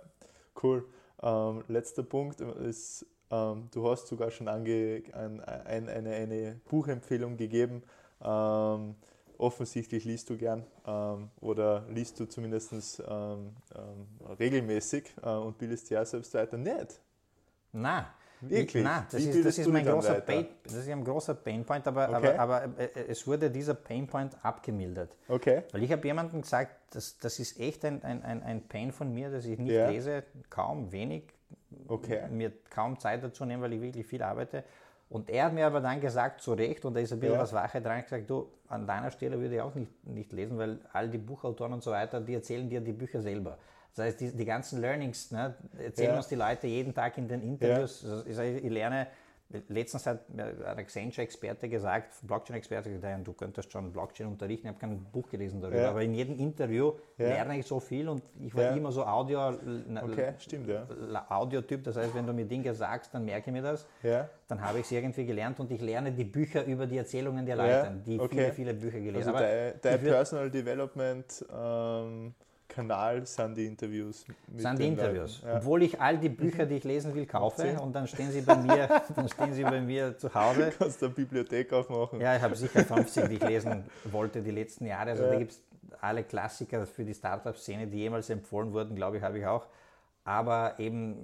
cool. 0.63 0.85
Ähm, 1.21 1.65
letzter 1.67 2.03
Punkt 2.03 2.39
ist 2.39 3.05
ähm, 3.31 3.69
du 3.71 3.89
hast 3.89 4.07
sogar 4.07 4.31
schon 4.31 4.47
ange, 4.47 5.03
ein, 5.13 5.41
ein, 5.41 5.89
eine, 5.89 6.11
eine 6.11 6.59
Buchempfehlung 6.69 7.37
gegeben. 7.37 7.83
Ähm, 8.21 8.95
offensichtlich 9.37 10.05
liest 10.05 10.29
du 10.29 10.37
gern 10.37 10.65
ähm, 10.85 11.29
oder 11.41 11.85
liest 11.89 12.19
du 12.19 12.25
zumindest 12.25 13.03
ähm, 13.07 13.55
ähm, 13.75 14.35
regelmäßig 14.39 15.13
äh, 15.21 15.29
und 15.29 15.57
bildest 15.57 15.89
ja 15.89 16.05
selbst 16.05 16.33
weiter. 16.33 16.57
Nicht? 16.57 16.99
Nein. 17.71 18.05
Wirklich? 18.41 18.83
Nein, 18.83 19.05
das, 19.09 19.23
ist, 19.23 19.45
das 19.45 19.57
ist, 19.57 19.67
mein 19.67 19.85
großer 19.85 20.15
Pain, 20.15 20.47
das 20.63 20.73
ist 20.73 20.89
ein 20.89 21.03
großer 21.03 21.35
Painpoint, 21.35 21.87
aber, 21.87 22.09
okay. 22.09 22.37
aber, 22.37 22.61
aber 22.61 22.79
äh, 22.79 22.89
es 23.07 23.25
wurde 23.25 23.49
dieser 23.49 23.73
Painpoint 23.73 24.37
abgemildert. 24.43 25.15
Okay. 25.27 25.63
Weil 25.71 25.83
ich 25.83 25.91
habe 25.91 26.05
jemandem 26.05 26.41
gesagt, 26.41 26.75
das, 26.93 27.17
das 27.17 27.39
ist 27.39 27.59
echt 27.59 27.85
ein, 27.85 28.03
ein, 28.03 28.43
ein 28.43 28.67
Pain 28.67 28.91
von 28.91 29.13
mir, 29.13 29.31
dass 29.31 29.45
ich 29.45 29.57
nicht 29.57 29.71
ja. 29.71 29.89
lese, 29.89 30.23
kaum, 30.49 30.91
wenig, 30.91 31.23
okay. 31.87 32.27
mir 32.29 32.51
kaum 32.69 32.99
Zeit 32.99 33.23
dazu 33.23 33.45
nehmen, 33.45 33.61
weil 33.61 33.73
ich 33.73 33.81
wirklich 33.81 34.05
viel 34.05 34.21
arbeite. 34.21 34.63
Und 35.09 35.29
er 35.29 35.45
hat 35.45 35.53
mir 35.53 35.67
aber 35.67 35.81
dann 35.81 36.01
gesagt, 36.01 36.41
zu 36.41 36.53
Recht, 36.53 36.83
und 36.83 36.95
da 36.95 36.99
ist 36.99 37.13
ein 37.13 37.19
bisschen 37.19 37.35
ja. 37.35 37.41
was 37.41 37.53
Wahrheit 37.53 37.85
dran, 37.85 38.01
gesagt, 38.01 38.29
du, 38.29 38.47
an 38.67 38.87
deiner 38.87 39.11
Stelle 39.11 39.39
würde 39.39 39.55
ich 39.55 39.61
auch 39.61 39.75
nicht, 39.75 39.91
nicht 40.07 40.33
lesen, 40.33 40.57
weil 40.57 40.79
all 40.93 41.09
die 41.09 41.19
Buchautoren 41.19 41.73
und 41.73 41.83
so 41.83 41.91
weiter, 41.91 42.19
die 42.19 42.33
erzählen 42.33 42.67
dir 42.67 42.81
die 42.81 42.93
Bücher 42.93 43.21
selber. 43.21 43.57
Das 43.95 44.05
heißt, 44.05 44.19
die, 44.19 44.31
die 44.35 44.45
ganzen 44.45 44.81
Learnings 44.81 45.31
ne, 45.31 45.55
erzählen 45.77 46.11
ja. 46.11 46.17
uns 46.17 46.27
die 46.27 46.35
Leute 46.35 46.67
jeden 46.67 46.93
Tag 46.93 47.17
in 47.17 47.27
den 47.27 47.41
Interviews. 47.41 48.01
Ja. 48.01 48.09
Also 48.09 48.41
ich, 48.41 48.63
ich, 48.63 48.71
lerne 48.71 49.07
Letztens 49.67 50.07
hat 50.07 50.21
ein 50.35 50.79
Accenture-Experte 50.79 51.69
gesagt, 51.69 52.15
Blockchain-Experte 52.23 52.89
gesagt, 52.89 53.27
du 53.27 53.33
könntest 53.33 53.71
schon 53.71 53.91
Blockchain 53.91 54.27
unterrichten, 54.27 54.67
ich 54.67 54.73
habe 54.73 54.79
kein 54.79 55.03
Buch 55.11 55.29
gelesen 55.29 55.61
darüber, 55.61 55.81
ja. 55.81 55.89
aber 55.91 56.01
in 56.01 56.13
jedem 56.15 56.39
Interview 56.39 56.93
ja. 57.17 57.27
lerne 57.27 57.59
ich 57.59 57.65
so 57.65 57.79
viel 57.79 58.09
und 58.09 58.23
ich 58.39 58.55
war 58.55 58.63
ja. 58.63 58.75
immer 58.75 58.91
so 58.91 59.05
Audio, 59.05 59.49
okay, 60.01 60.33
stimmt, 60.39 60.67
ja. 60.67 60.87
Audiotyp, 61.29 61.83
das 61.83 61.95
heißt, 61.95 62.15
wenn 62.15 62.25
du 62.25 62.33
mir 62.33 62.45
Dinge 62.45 62.73
sagst, 62.73 63.13
dann 63.13 63.23
merke 63.23 63.51
ich 63.51 63.53
mir 63.53 63.61
das, 63.61 63.87
dann 64.47 64.61
habe 64.61 64.79
ich 64.79 64.85
es 64.85 64.91
irgendwie 64.91 65.25
gelernt 65.25 65.59
und 65.59 65.71
ich 65.71 65.79
lerne 65.79 66.11
die 66.11 66.25
Bücher 66.25 66.65
über 66.65 66.87
die 66.87 66.97
Erzählungen 66.97 67.45
der 67.45 67.55
Leute, 67.55 68.01
die 68.05 68.19
okay. 68.19 68.35
viele, 68.35 68.51
viele 68.51 68.73
Bücher 68.73 68.99
gelesen 68.99 69.27
haben. 69.27 69.43
Also 69.43 69.77
dein 69.81 69.99
Personal 69.99 70.49
Development 70.49 71.45
ähm, 71.55 72.33
Kanal 72.67 73.25
sind 73.25 73.55
die 73.55 73.65
Interviews. 73.65 74.25
sind 74.55 74.79
die 74.79 74.87
Interviews. 74.87 75.41
Ja. 75.43 75.57
Obwohl 75.57 75.83
ich 75.83 75.99
all 75.99 76.17
die 76.17 76.29
Bücher, 76.29 76.65
die 76.65 76.75
ich 76.75 76.83
lesen 76.83 77.13
will, 77.15 77.25
kaufe 77.25 77.79
und 77.79 77.93
dann 77.93 78.07
stehen 78.07 78.31
sie 78.31 78.41
bei 78.41 78.55
mir, 78.55 79.01
dann 79.15 79.29
stehen 79.29 79.53
sie 79.53 79.63
bei 79.63 79.81
mir 79.81 80.17
zu 80.17 80.33
Hause. 80.33 80.71
Du 80.71 80.77
kannst 80.77 81.03
eine 81.03 81.13
Bibliothek 81.13 81.71
aufmachen. 81.73 82.19
Ja, 82.19 82.35
ich 82.35 82.41
habe 82.41 82.55
sicher 82.55 82.83
50, 82.83 83.27
die 83.29 83.35
ich 83.35 83.43
lesen 83.43 83.83
wollte 84.05 84.41
die 84.41 84.51
letzten 84.51 84.85
Jahre. 84.85 85.11
Also 85.11 85.23
ja. 85.23 85.29
da 85.29 85.35
gibt 85.39 85.51
es 85.51 85.61
alle 86.01 86.23
Klassiker 86.23 86.85
für 86.85 87.03
die 87.03 87.13
Startup-Szene, 87.13 87.87
die 87.87 87.97
jemals 87.97 88.29
empfohlen 88.29 88.73
wurden, 88.73 88.95
glaube 88.95 89.17
ich, 89.17 89.23
habe 89.23 89.39
ich 89.39 89.45
auch. 89.45 89.67
Aber 90.23 90.75
eben 90.79 91.23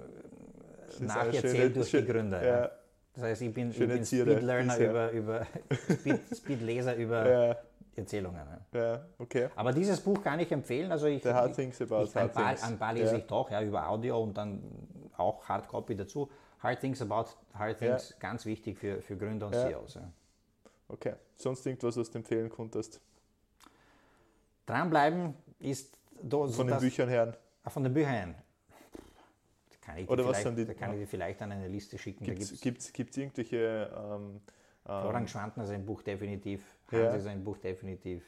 nacherzählt 1.00 1.76
durch 1.76 1.90
schön, 1.90 2.06
die 2.06 2.12
Gründer. 2.12 2.44
Ja. 2.44 2.70
Das 3.14 3.24
heißt, 3.24 3.42
ich 3.42 3.52
bin, 3.52 3.70
ich 3.70 3.78
bin 3.78 4.04
Speed-Learner 4.04 4.78
über, 4.78 5.10
über 5.10 5.46
Speed-Leser 6.34 6.96
über 6.96 7.58
Erzählungen. 7.94 8.46
Ja, 8.72 9.04
okay. 9.18 9.48
Aber 9.54 9.72
dieses 9.72 10.00
Buch 10.00 10.22
kann 10.22 10.40
ich 10.40 10.50
empfehlen. 10.50 10.90
Also 10.90 11.06
ich, 11.06 11.22
The 11.22 11.30
Hard 11.30 11.54
Things 11.54 11.80
About 11.82 12.04
ich, 12.04 12.16
ein, 12.16 12.22
Hard 12.22 12.32
paar, 12.32 12.48
Things. 12.54 12.62
ein 12.62 12.78
paar 12.78 12.92
lese 12.94 13.12
ja. 13.12 13.18
ich 13.18 13.26
doch, 13.26 13.50
ja, 13.50 13.62
über 13.62 13.88
Audio 13.88 14.22
und 14.22 14.36
dann 14.36 14.62
auch 15.16 15.46
Hardcopy 15.46 15.96
dazu. 15.96 16.30
Hard 16.60 16.80
Things 16.80 17.02
About 17.02 17.30
Hard 17.54 17.78
Things, 17.78 18.10
ja. 18.10 18.16
ganz 18.18 18.46
wichtig 18.46 18.78
für, 18.78 19.02
für 19.02 19.16
Gründer 19.16 19.46
und 19.46 19.54
ja. 19.54 19.68
CEOs. 19.68 19.94
Ja. 19.94 20.12
Okay. 20.88 21.14
Sonst 21.36 21.66
irgendwas, 21.66 21.96
was 21.96 22.10
du 22.10 22.18
empfehlen 22.18 22.48
konntest? 22.48 23.00
Dranbleiben 24.66 25.34
ist... 25.58 25.98
Do, 26.22 26.46
von 26.48 26.68
den 26.68 26.78
Büchern 26.78 27.08
her? 27.08 27.36
Ah, 27.64 27.70
von 27.70 27.82
den 27.82 27.92
Büchern 27.92 28.12
her. 28.12 28.34
Kann 29.80 29.98
ich 29.98 30.08
Oder 30.08 30.24
was 30.26 30.42
sind 30.42 30.56
die? 30.56 30.64
Da 30.64 30.74
kann 30.74 30.92
ich 30.92 31.00
dir 31.00 31.06
vielleicht 31.06 31.42
an 31.42 31.50
eine 31.50 31.66
Liste 31.66 31.98
schicken. 31.98 32.24
Gibt 32.24 32.40
es 32.80 33.16
irgendwelche... 33.18 33.90
Ähm, 33.94 34.40
Florian 34.84 35.28
Schwantner 35.28 35.66
sein 35.66 35.86
Buch 35.86 36.02
definitiv, 36.02 36.64
Hansi 36.90 37.04
ja. 37.04 37.20
sein 37.20 37.44
Buch 37.44 37.58
definitiv. 37.58 38.24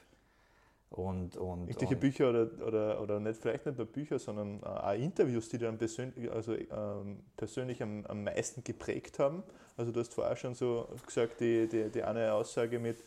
Und, 0.90 1.36
und, 1.36 1.68
Irgendwelche 1.68 1.96
Bücher 1.96 2.30
oder, 2.30 2.48
oder, 2.64 3.00
oder 3.00 3.20
nicht, 3.20 3.40
vielleicht 3.40 3.66
nicht 3.66 3.78
nur 3.78 3.86
Bücher, 3.86 4.20
sondern 4.20 4.60
äh, 4.62 4.66
auch 4.66 4.92
Interviews, 4.92 5.48
die 5.48 5.58
dann 5.58 5.76
persönlich, 5.76 6.30
also, 6.30 6.54
ähm, 6.54 7.24
persönlich 7.36 7.82
am, 7.82 8.06
am 8.06 8.22
meisten 8.22 8.62
geprägt 8.62 9.18
haben. 9.18 9.42
Also 9.76 9.90
du 9.90 9.98
hast 9.98 10.14
vorher 10.14 10.36
schon 10.36 10.54
so 10.54 10.88
gesagt, 11.04 11.40
die, 11.40 11.68
die, 11.68 11.90
die 11.90 12.02
eine 12.04 12.32
Aussage 12.32 12.78
mit 12.78 12.98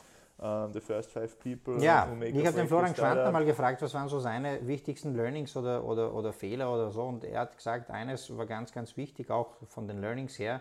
uh, 0.41 0.67
The 0.73 0.81
First 0.81 1.11
Five 1.11 1.39
People. 1.39 1.81
Ja, 1.81 2.11
ich 2.21 2.45
habe 2.45 2.57
den 2.57 2.67
Florian 2.67 2.93
Schwantner 2.93 3.31
mal 3.31 3.45
gefragt, 3.45 3.81
was 3.81 3.93
waren 3.93 4.09
so 4.09 4.19
seine 4.19 4.67
wichtigsten 4.67 5.15
Learnings 5.15 5.55
oder, 5.55 5.85
oder, 5.85 6.13
oder 6.13 6.33
Fehler 6.33 6.73
oder 6.73 6.91
so. 6.91 7.03
Und 7.03 7.23
er 7.23 7.39
hat 7.39 7.55
gesagt, 7.55 7.89
eines 7.89 8.35
war 8.35 8.45
ganz, 8.45 8.73
ganz 8.73 8.97
wichtig, 8.97 9.31
auch 9.31 9.55
von 9.65 9.87
den 9.87 10.01
Learnings 10.01 10.37
her, 10.37 10.59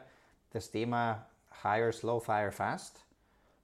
das 0.50 0.70
Thema 0.70 1.26
Hire 1.62 1.92
Slow, 1.92 2.20
Fire 2.20 2.52
Fast. 2.52 3.00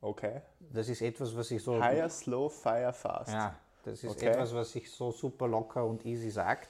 Okay. 0.01 0.41
Das 0.61 0.89
ist 0.89 1.03
etwas, 1.03 1.37
was 1.37 1.51
ich 1.51 1.63
so. 1.63 1.83
Hire 1.83 2.11
Slow, 2.11 2.49
Fire 2.49 2.93
Fast. 2.93 3.33
Ja, 3.33 3.55
das 3.85 4.03
ist 4.03 4.17
okay. 4.17 4.27
etwas, 4.27 4.55
was 4.55 4.73
sich 4.73 4.91
so 4.91 5.13
super 5.13 5.47
locker 5.47 5.85
und 5.85 6.05
easy 6.05 6.31
sagt 6.31 6.69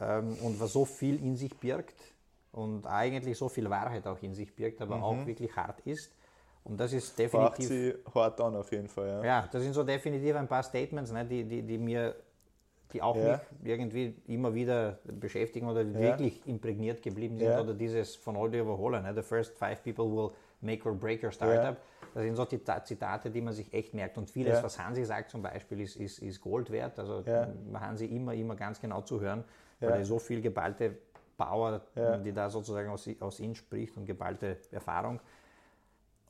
ähm, 0.00 0.36
und 0.42 0.60
was 0.60 0.72
so 0.72 0.84
viel 0.84 1.22
in 1.22 1.36
sich 1.36 1.56
birgt 1.58 1.96
und 2.52 2.86
eigentlich 2.86 3.38
so 3.38 3.48
viel 3.48 3.68
Wahrheit 3.70 4.06
auch 4.06 4.20
in 4.22 4.34
sich 4.34 4.54
birgt, 4.54 4.80
aber 4.82 4.96
mhm. 4.96 5.02
auch 5.02 5.26
wirklich 5.26 5.54
hart 5.54 5.80
ist. 5.80 6.12
Und 6.64 6.78
das 6.78 6.92
ist 6.92 7.18
definitiv. 7.18 7.58
Macht 7.58 7.62
sie 7.62 7.94
hart 8.14 8.40
an 8.40 8.56
auf 8.56 8.70
jeden 8.70 8.88
Fall. 8.88 9.08
Ja, 9.08 9.24
ja 9.24 9.48
das 9.50 9.62
sind 9.62 9.72
so 9.72 9.82
definitiv 9.82 10.36
ein 10.36 10.46
paar 10.46 10.62
Statements, 10.62 11.10
ne, 11.10 11.24
die, 11.24 11.44
die, 11.44 11.62
die 11.62 11.78
mir 11.78 12.14
die 12.92 13.02
auch 13.02 13.16
ja. 13.16 13.40
mich 13.60 13.70
irgendwie 13.72 14.14
immer 14.26 14.54
wieder 14.54 14.98
beschäftigen 15.04 15.68
oder 15.68 15.82
ja. 15.82 15.98
wirklich 15.98 16.46
imprägniert 16.46 17.02
geblieben 17.02 17.38
sind 17.38 17.48
ja. 17.48 17.60
oder 17.60 17.74
dieses 17.74 18.16
von 18.16 18.36
heute 18.36 18.58
überholen. 18.58 19.02
Ne? 19.02 19.14
The 19.14 19.22
first 19.22 19.56
five 19.56 19.82
people 19.82 20.04
will 20.04 20.30
make 20.60 20.88
or 20.88 20.94
break 20.94 21.22
your 21.22 21.32
startup. 21.32 21.76
Das 22.12 22.24
sind 22.24 22.34
so 22.34 22.44
die 22.44 22.60
Zitate, 22.84 23.30
die 23.30 23.40
man 23.40 23.54
sich 23.54 23.72
echt 23.72 23.94
merkt. 23.94 24.18
Und 24.18 24.28
vieles, 24.28 24.62
was 24.62 24.78
Hansi 24.78 25.04
sagt 25.04 25.30
zum 25.30 25.42
Beispiel, 25.42 25.80
ist, 25.80 25.96
ist, 25.96 26.18
ist 26.18 26.40
Gold 26.40 26.70
wert. 26.70 26.98
Also 26.98 27.24
Hansi 27.74 28.06
immer, 28.06 28.34
immer 28.34 28.56
ganz 28.56 28.80
genau 28.80 29.02
zuhören, 29.02 29.44
weil 29.78 29.90
er 29.90 30.04
so 30.04 30.18
viel 30.18 30.40
geballte 30.40 30.96
Power, 31.36 31.80
die 32.24 32.32
da 32.32 32.50
sozusagen 32.50 32.90
aus, 32.90 33.08
aus 33.20 33.38
ihm 33.40 33.54
spricht 33.54 33.96
und 33.96 34.06
geballte 34.06 34.58
Erfahrung. 34.72 35.20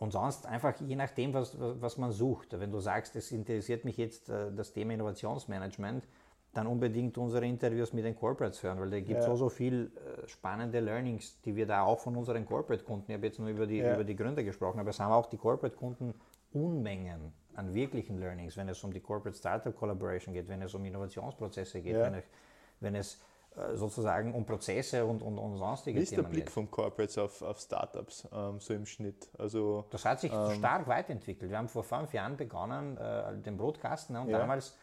Und 0.00 0.12
sonst 0.12 0.46
einfach 0.46 0.74
je 0.80 0.96
nachdem, 0.96 1.34
was, 1.34 1.54
was 1.58 1.98
man 1.98 2.10
sucht. 2.10 2.58
Wenn 2.58 2.72
du 2.72 2.80
sagst, 2.80 3.16
es 3.16 3.30
interessiert 3.32 3.84
mich 3.84 3.98
jetzt 3.98 4.30
äh, 4.30 4.50
das 4.50 4.72
Thema 4.72 4.94
Innovationsmanagement, 4.94 6.08
dann 6.52 6.66
unbedingt 6.66 7.16
unsere 7.16 7.46
Interviews 7.46 7.92
mit 7.92 8.04
den 8.04 8.16
Corporates 8.16 8.62
hören, 8.62 8.80
weil 8.80 8.90
da 8.90 8.98
gibt 8.98 9.20
es 9.20 9.26
ja. 9.26 9.30
so, 9.30 9.36
so 9.36 9.48
viel 9.48 9.92
äh, 9.94 10.26
spannende 10.26 10.80
Learnings, 10.80 11.40
die 11.42 11.54
wir 11.54 11.66
da 11.66 11.82
auch 11.82 12.00
von 12.00 12.16
unseren 12.16 12.44
Corporate-Kunden, 12.44 13.04
ich 13.08 13.16
habe 13.16 13.26
jetzt 13.26 13.38
nur 13.38 13.48
über 13.48 13.66
die, 13.66 13.78
ja. 13.78 13.94
über 13.94 14.04
die 14.04 14.16
Gründer 14.16 14.42
gesprochen, 14.42 14.80
aber 14.80 14.90
es 14.90 14.98
haben 14.98 15.12
auch 15.12 15.26
die 15.26 15.36
Corporate-Kunden 15.36 16.14
Unmengen 16.52 17.32
an 17.54 17.74
wirklichen 17.74 18.18
Learnings, 18.18 18.56
wenn 18.56 18.68
es 18.68 18.82
um 18.82 18.92
die 18.92 19.00
Corporate 19.00 19.36
Startup 19.36 19.74
Collaboration 19.76 20.34
geht, 20.34 20.48
wenn 20.48 20.62
es 20.62 20.74
um 20.74 20.84
Innovationsprozesse 20.84 21.80
geht, 21.80 21.94
ja. 21.94 22.02
wenn, 22.02 22.14
es, 22.14 22.24
wenn 22.80 22.94
es 22.96 23.20
äh, 23.56 23.76
sozusagen 23.76 24.34
um 24.34 24.44
Prozesse 24.44 25.04
und, 25.04 25.22
und, 25.22 25.38
und 25.38 25.56
sonstige 25.56 25.98
Wie 25.98 26.02
ist 26.02 26.10
Themen 26.10 26.22
der 26.22 26.30
Blick 26.30 26.44
geht. 26.46 26.52
von 26.52 26.70
Corporates 26.70 27.18
auf, 27.18 27.42
auf 27.42 27.58
Startups 27.58 28.28
ähm, 28.32 28.60
so 28.60 28.74
im 28.74 28.86
Schnitt? 28.86 29.28
Also, 29.38 29.84
das 29.90 30.04
hat 30.04 30.20
sich 30.20 30.32
ähm, 30.32 30.52
stark 30.58 30.86
weiterentwickelt. 30.86 31.50
Wir 31.50 31.58
haben 31.58 31.68
vor 31.68 31.82
fünf 31.82 32.12
Jahren 32.12 32.36
begonnen, 32.36 32.96
äh, 32.96 33.36
den 33.38 33.56
Brotkasten, 33.56 34.14
ne, 34.14 34.22
und 34.22 34.30
ja. 34.30 34.38
damals, 34.38 34.76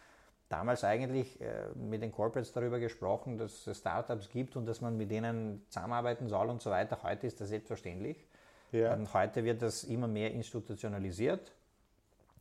damals 0.50 0.84
eigentlich 0.84 1.40
äh, 1.42 1.68
mit 1.76 2.02
den 2.02 2.12
Corporates 2.12 2.52
darüber 2.52 2.80
gesprochen, 2.80 3.38
dass 3.38 3.68
es 3.68 3.80
Startups 3.80 4.30
gibt 4.30 4.56
und 4.56 4.66
dass 4.66 4.82
man 4.82 4.96
mit 4.98 5.12
denen 5.12 5.66
zusammenarbeiten 5.70 6.28
soll 6.28 6.50
und 6.50 6.62
so 6.62 6.70
weiter. 6.70 7.00
Heute 7.04 7.28
ist 7.28 7.42
das 7.42 7.50
selbstverständlich. 7.50 8.26
Ja. 8.72 8.98
Heute 9.14 9.44
wird 9.44 9.62
das 9.62 9.84
immer 9.84 10.08
mehr 10.08 10.32
institutionalisiert 10.32 11.54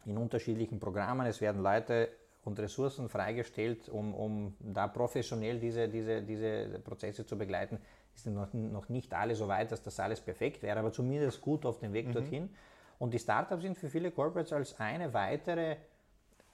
in 0.07 0.17
unterschiedlichen 0.19 0.79
Programmen. 0.79 1.27
Es 1.27 1.41
werden 1.41 1.63
Leute 1.63 2.09
und 2.45 2.59
Ressourcen 2.59 3.09
freigestellt, 3.09 3.89
um, 3.89 4.15
um 4.15 4.57
da 4.61 4.87
professionell 4.87 5.59
diese, 5.59 5.89
diese, 5.89 6.23
diese 6.23 6.79
Prozesse 6.79 7.27
zu 7.27 7.37
begleiten. 7.37 7.79
Ist 8.15 8.27
noch, 8.27 8.53
noch 8.53 8.89
nicht 8.89 9.13
alle 9.13 9.35
so 9.35 9.49
weit, 9.49 9.73
dass 9.73 9.83
das 9.83 10.01
alles 10.01 10.21
perfekt 10.21 10.63
wäre, 10.63 10.79
aber 10.79 10.93
zumindest 10.93 11.41
gut 11.41 11.67
auf 11.67 11.81
dem 11.81 11.93
Weg 11.93 12.09
mhm. 12.09 12.13
dorthin. 12.13 12.51
Und 12.99 13.13
die 13.13 13.19
Startups 13.19 13.63
sind 13.63 13.77
für 13.77 13.91
viele 13.91 14.11
Corporates 14.11 14.53
als 14.53 14.81
eine 14.81 15.13
weitere 15.13 15.77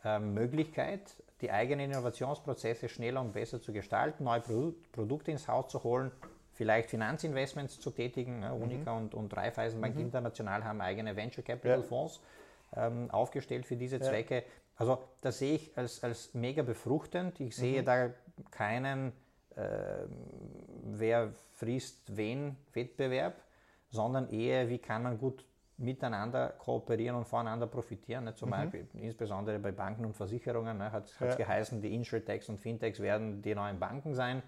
äh, 0.03 0.18
Möglichkeit, 0.18 1.22
die 1.43 1.51
eigenen 1.51 1.90
Innovationsprozesse 1.90 2.88
schneller 2.88 3.20
und 3.20 3.32
besser 3.32 3.61
zu 3.61 3.72
gestalten, 3.72 4.24
neue 4.24 4.40
Produ 4.40 4.74
Produkte 4.93 5.32
ins 5.32 5.49
Haus 5.49 5.70
zu 5.70 5.82
holen, 5.82 6.12
vielleicht 6.53 6.88
Finanzinvestments 6.88 7.80
zu 7.80 7.90
tätigen. 7.90 8.43
Ja, 8.43 8.53
Unica 8.53 8.93
mhm. 8.93 9.03
und, 9.03 9.14
und 9.14 9.36
Raiffeisenbank 9.36 9.97
mhm. 9.97 10.03
International 10.03 10.64
haben 10.64 10.80
eigene 10.80 11.16
Venture 11.16 11.45
Capital 11.45 11.80
ja. 11.80 11.82
Fonds 11.82 12.20
ähm, 12.76 13.11
aufgestellt 13.11 13.66
für 13.66 13.76
diese 13.76 14.01
Zwecke. 14.01 14.36
Ja. 14.36 14.43
Also 14.76 14.99
das 15.20 15.38
sehe 15.38 15.57
ich 15.57 15.76
als, 15.76 16.03
als 16.03 16.32
mega 16.32 16.62
befruchtend. 16.62 17.40
Ich 17.40 17.57
sehe 17.57 17.82
mhm. 17.82 17.86
da 17.86 18.11
keinen, 18.51 19.12
äh, 19.57 20.07
wer 20.84 21.32
frisst 21.55 22.16
wen 22.16 22.57
Wettbewerb, 22.72 23.34
sondern 23.90 24.30
eher, 24.30 24.68
wie 24.68 24.78
kann 24.78 25.03
man 25.03 25.18
gut 25.18 25.45
miteinander 25.83 26.55
kooperieren 26.59 27.16
und 27.16 27.26
voneinander 27.26 27.66
profitieren. 27.66 28.24
Ne? 28.24 28.35
Zum 28.35 28.49
mhm. 28.49 28.53
Beispiel, 28.53 28.87
insbesondere 28.95 29.59
bei 29.59 29.72
Banken 29.72 30.05
und 30.05 30.14
Versicherungen, 30.14 30.78
ne? 30.78 30.93
hat 30.93 31.07
es 31.07 31.18
ja. 31.18 31.35
geheißen, 31.35 31.80
die 31.80 31.95
Insurtechs 31.95 32.49
und 32.49 32.59
Fintechs 32.59 33.01
werden 33.01 33.43
die 33.43 33.55
neuen 33.55 33.78
Banken 33.78 34.14
sein. 34.14 34.43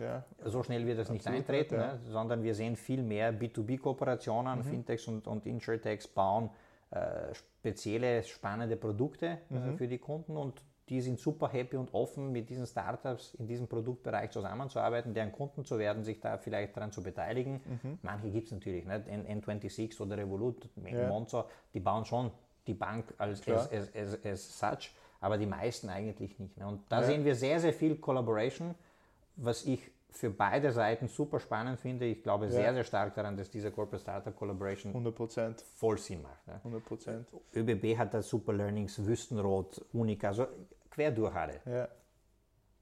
Ja. 0.00 0.24
So 0.44 0.62
schnell 0.62 0.86
wird 0.86 0.98
das 0.98 1.10
Absolut, 1.10 1.38
nicht 1.38 1.48
eintreten, 1.48 1.74
ja. 1.74 1.94
ne? 1.94 2.00
sondern 2.04 2.42
wir 2.42 2.54
sehen 2.54 2.76
viel 2.76 3.02
mehr 3.02 3.32
B2B-Kooperationen. 3.32 4.58
Mhm. 4.58 4.64
Fintechs 4.64 5.06
und, 5.08 5.26
und 5.26 5.46
Insurtechs 5.46 6.06
bauen 6.06 6.50
äh, 6.90 7.34
spezielle, 7.34 8.22
spannende 8.22 8.76
Produkte 8.76 9.38
äh, 9.50 9.54
mhm. 9.54 9.76
für 9.76 9.88
die 9.88 9.98
Kunden 9.98 10.36
und 10.36 10.62
die 10.88 11.00
sind 11.00 11.18
super 11.18 11.48
happy 11.48 11.76
und 11.76 11.92
offen, 11.92 12.32
mit 12.32 12.48
diesen 12.48 12.66
Startups 12.66 13.34
in 13.34 13.46
diesem 13.46 13.68
Produktbereich 13.68 14.30
zusammenzuarbeiten, 14.30 15.14
deren 15.14 15.32
Kunden 15.32 15.64
zu 15.64 15.78
werden, 15.78 16.04
sich 16.04 16.20
da 16.20 16.38
vielleicht 16.38 16.76
daran 16.76 16.92
zu 16.92 17.02
beteiligen. 17.02 17.60
Mhm. 17.64 17.98
Manche 18.02 18.30
gibt 18.30 18.46
es 18.46 18.52
natürlich, 18.52 18.84
nicht? 18.84 19.08
N26 19.08 20.00
oder 20.00 20.16
Revolut, 20.16 20.68
ja. 20.84 21.08
Monzo, 21.08 21.44
die 21.74 21.80
bauen 21.80 22.04
schon 22.04 22.30
die 22.66 22.74
Bank 22.74 23.14
als 23.18 23.46
as, 23.48 23.72
as, 23.72 23.94
as, 23.94 24.24
as, 24.24 24.58
such, 24.58 24.90
aber 25.20 25.38
die 25.38 25.46
meisten 25.46 25.88
eigentlich 25.88 26.38
nicht. 26.38 26.56
Ne? 26.56 26.66
Und 26.66 26.80
da 26.88 27.00
ja. 27.00 27.06
sehen 27.06 27.24
wir 27.24 27.34
sehr, 27.34 27.60
sehr 27.60 27.72
viel 27.72 27.96
Collaboration, 27.96 28.74
was 29.36 29.64
ich 29.64 29.80
für 30.10 30.30
beide 30.30 30.72
Seiten 30.72 31.08
super 31.08 31.38
spannend 31.38 31.78
finde. 31.80 32.06
Ich 32.06 32.22
glaube 32.22 32.46
ja. 32.46 32.50
sehr, 32.50 32.74
sehr 32.74 32.84
stark 32.84 33.14
daran, 33.14 33.36
dass 33.36 33.50
diese 33.50 33.70
Corporate 33.70 34.02
Startup 34.02 34.34
Collaboration 34.34 34.92
100%. 34.94 35.62
voll 35.76 35.98
Sinn 35.98 36.22
macht. 36.22 36.46
Ne? 36.46 36.60
100%. 36.64 37.24
ÖBB 37.54 37.98
hat 37.98 38.14
da 38.14 38.22
Super 38.22 38.52
Learnings, 38.52 39.04
Wüstenrot, 39.04 39.84
Unica, 39.92 40.28
also 40.28 40.46
quer 40.98 41.12
durch 41.12 41.34
alle. 41.34 41.60
Ja. 41.64 41.88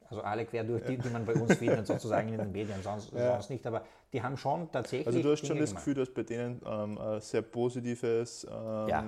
Also 0.09 0.23
alle 0.23 0.47
quer 0.47 0.65
durch, 0.65 0.85
die, 0.85 0.97
die 0.97 1.09
man 1.11 1.27
bei 1.27 1.35
uns 1.35 1.55
findet, 1.57 1.87
sozusagen 1.87 2.29
in 2.29 2.39
den 2.39 2.53
Medien, 2.53 2.81
sonst, 2.83 3.11
sonst, 3.11 3.51
nicht. 3.51 3.67
Aber 3.67 3.83
die 4.13 4.23
haben 4.23 4.37
schon 4.37 4.71
tatsächlich. 4.71 5.07
Also 5.07 5.21
du 5.21 5.33
hast 5.33 5.47
schon 5.47 5.59
das 5.59 5.75
Gefühl, 5.75 5.95
dass 5.95 6.09
bei 6.11 6.23
denen 6.23 6.63
ähm, 6.65 6.97
ein 6.97 7.21
sehr 7.21 7.43
positives 7.43 8.47
ähm, 8.49 8.89
ja. 8.89 9.05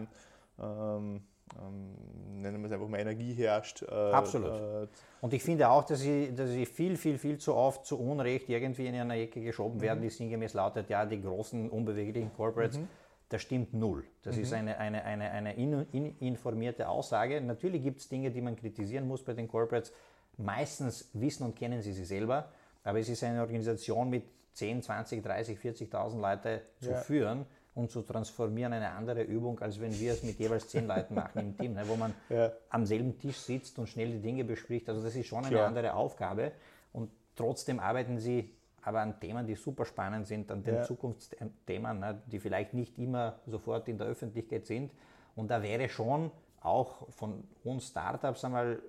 ähm, 0.60 1.22
ähm, 1.56 2.42
nennen 2.42 2.60
wir 2.60 2.66
es 2.66 2.72
einfach 2.72 2.88
mal 2.88 2.98
Energie 2.98 3.32
herrscht. 3.32 3.82
Äh, 3.82 3.94
Absolut. 3.94 4.50
Äh, 4.50 4.86
und 5.20 5.32
ich 5.32 5.42
finde 5.42 5.70
auch, 5.70 5.84
dass 5.84 6.00
sie, 6.00 6.34
dass 6.34 6.50
sie 6.50 6.66
viel, 6.66 6.96
viel, 6.96 7.16
viel 7.16 7.38
zu 7.38 7.54
oft 7.54 7.86
zu 7.86 7.98
Unrecht 7.98 8.48
irgendwie 8.48 8.88
in 8.88 8.96
eine 8.96 9.16
Ecke 9.16 9.40
geschoben 9.40 9.78
mhm. 9.78 9.82
werden, 9.82 10.02
die 10.02 10.10
sinngemäß 10.10 10.54
lautet, 10.54 10.90
ja, 10.90 11.06
die 11.06 11.22
großen, 11.22 11.70
unbeweglichen 11.70 12.32
Corporates, 12.34 12.78
mhm. 12.78 12.88
Das 13.28 13.42
stimmt 13.42 13.74
null. 13.74 14.04
Das 14.22 14.36
mhm. 14.36 14.42
ist 14.42 14.52
eine, 14.52 14.78
eine, 14.78 15.04
eine, 15.04 15.30
eine 15.30 15.54
in, 15.54 15.86
in, 15.92 16.18
informierte 16.18 16.88
Aussage. 16.88 17.40
Natürlich 17.40 17.82
gibt 17.82 18.00
es 18.00 18.08
Dinge, 18.08 18.30
die 18.30 18.40
man 18.40 18.56
kritisieren 18.56 19.06
muss 19.06 19.22
bei 19.22 19.34
den 19.34 19.48
Corporates. 19.48 19.92
Meistens 20.38 21.10
wissen 21.14 21.44
und 21.44 21.56
kennen 21.56 21.82
sie 21.82 21.92
sie 21.92 22.04
selber, 22.04 22.50
aber 22.84 23.00
es 23.00 23.08
ist 23.08 23.24
eine 23.24 23.40
Organisation 23.40 24.08
mit 24.08 24.24
10, 24.54 24.82
20, 24.82 25.22
30, 25.22 25.58
40.000 25.58 26.20
Leute 26.20 26.62
zu 26.80 26.90
ja. 26.90 26.96
führen 26.96 27.44
und 27.74 27.90
zu 27.90 28.02
transformieren 28.02 28.72
eine 28.72 28.90
andere 28.90 29.22
Übung, 29.22 29.60
als 29.60 29.80
wenn 29.80 29.98
wir 29.98 30.12
es 30.12 30.22
mit 30.22 30.38
jeweils 30.38 30.68
zehn 30.68 30.86
Leuten 30.86 31.14
machen 31.14 31.38
im 31.40 31.56
Team, 31.56 31.74
ne, 31.74 31.82
wo 31.86 31.96
man 31.96 32.14
ja. 32.28 32.52
am 32.70 32.86
selben 32.86 33.18
Tisch 33.18 33.36
sitzt 33.36 33.78
und 33.78 33.88
schnell 33.88 34.10
die 34.12 34.20
Dinge 34.20 34.44
bespricht. 34.44 34.88
Also 34.88 35.02
das 35.02 35.14
ist 35.14 35.26
schon 35.26 35.44
eine 35.44 35.54
Klar. 35.54 35.68
andere 35.68 35.94
Aufgabe 35.94 36.52
und 36.92 37.10
trotzdem 37.36 37.78
arbeiten 37.78 38.18
sie 38.18 38.50
aber 38.88 39.00
an 39.00 39.20
Themen, 39.20 39.46
die 39.46 39.54
super 39.54 39.84
spannend 39.84 40.26
sind, 40.26 40.50
an 40.50 40.62
den 40.62 40.76
ja. 40.76 40.82
Zukunftsthemen, 40.82 41.98
ne, 41.98 42.22
die 42.26 42.40
vielleicht 42.40 42.72
nicht 42.72 42.98
immer 42.98 43.38
sofort 43.46 43.86
in 43.88 43.98
der 43.98 44.06
Öffentlichkeit 44.06 44.66
sind. 44.66 44.92
Und 45.36 45.50
da 45.50 45.62
wäre 45.62 45.88
schon 45.88 46.30
auch 46.60 47.08
von 47.10 47.44
uns 47.64 47.88
Startups 47.88 48.44
einmal, 48.44 48.80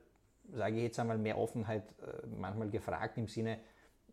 sage 0.51 0.77
ich 0.77 0.83
jetzt 0.83 0.99
einmal, 0.99 1.17
mehr 1.17 1.37
Offenheit 1.37 1.83
äh, 2.01 2.27
manchmal 2.27 2.69
gefragt 2.69 3.17
im 3.17 3.27
Sinne, 3.27 3.59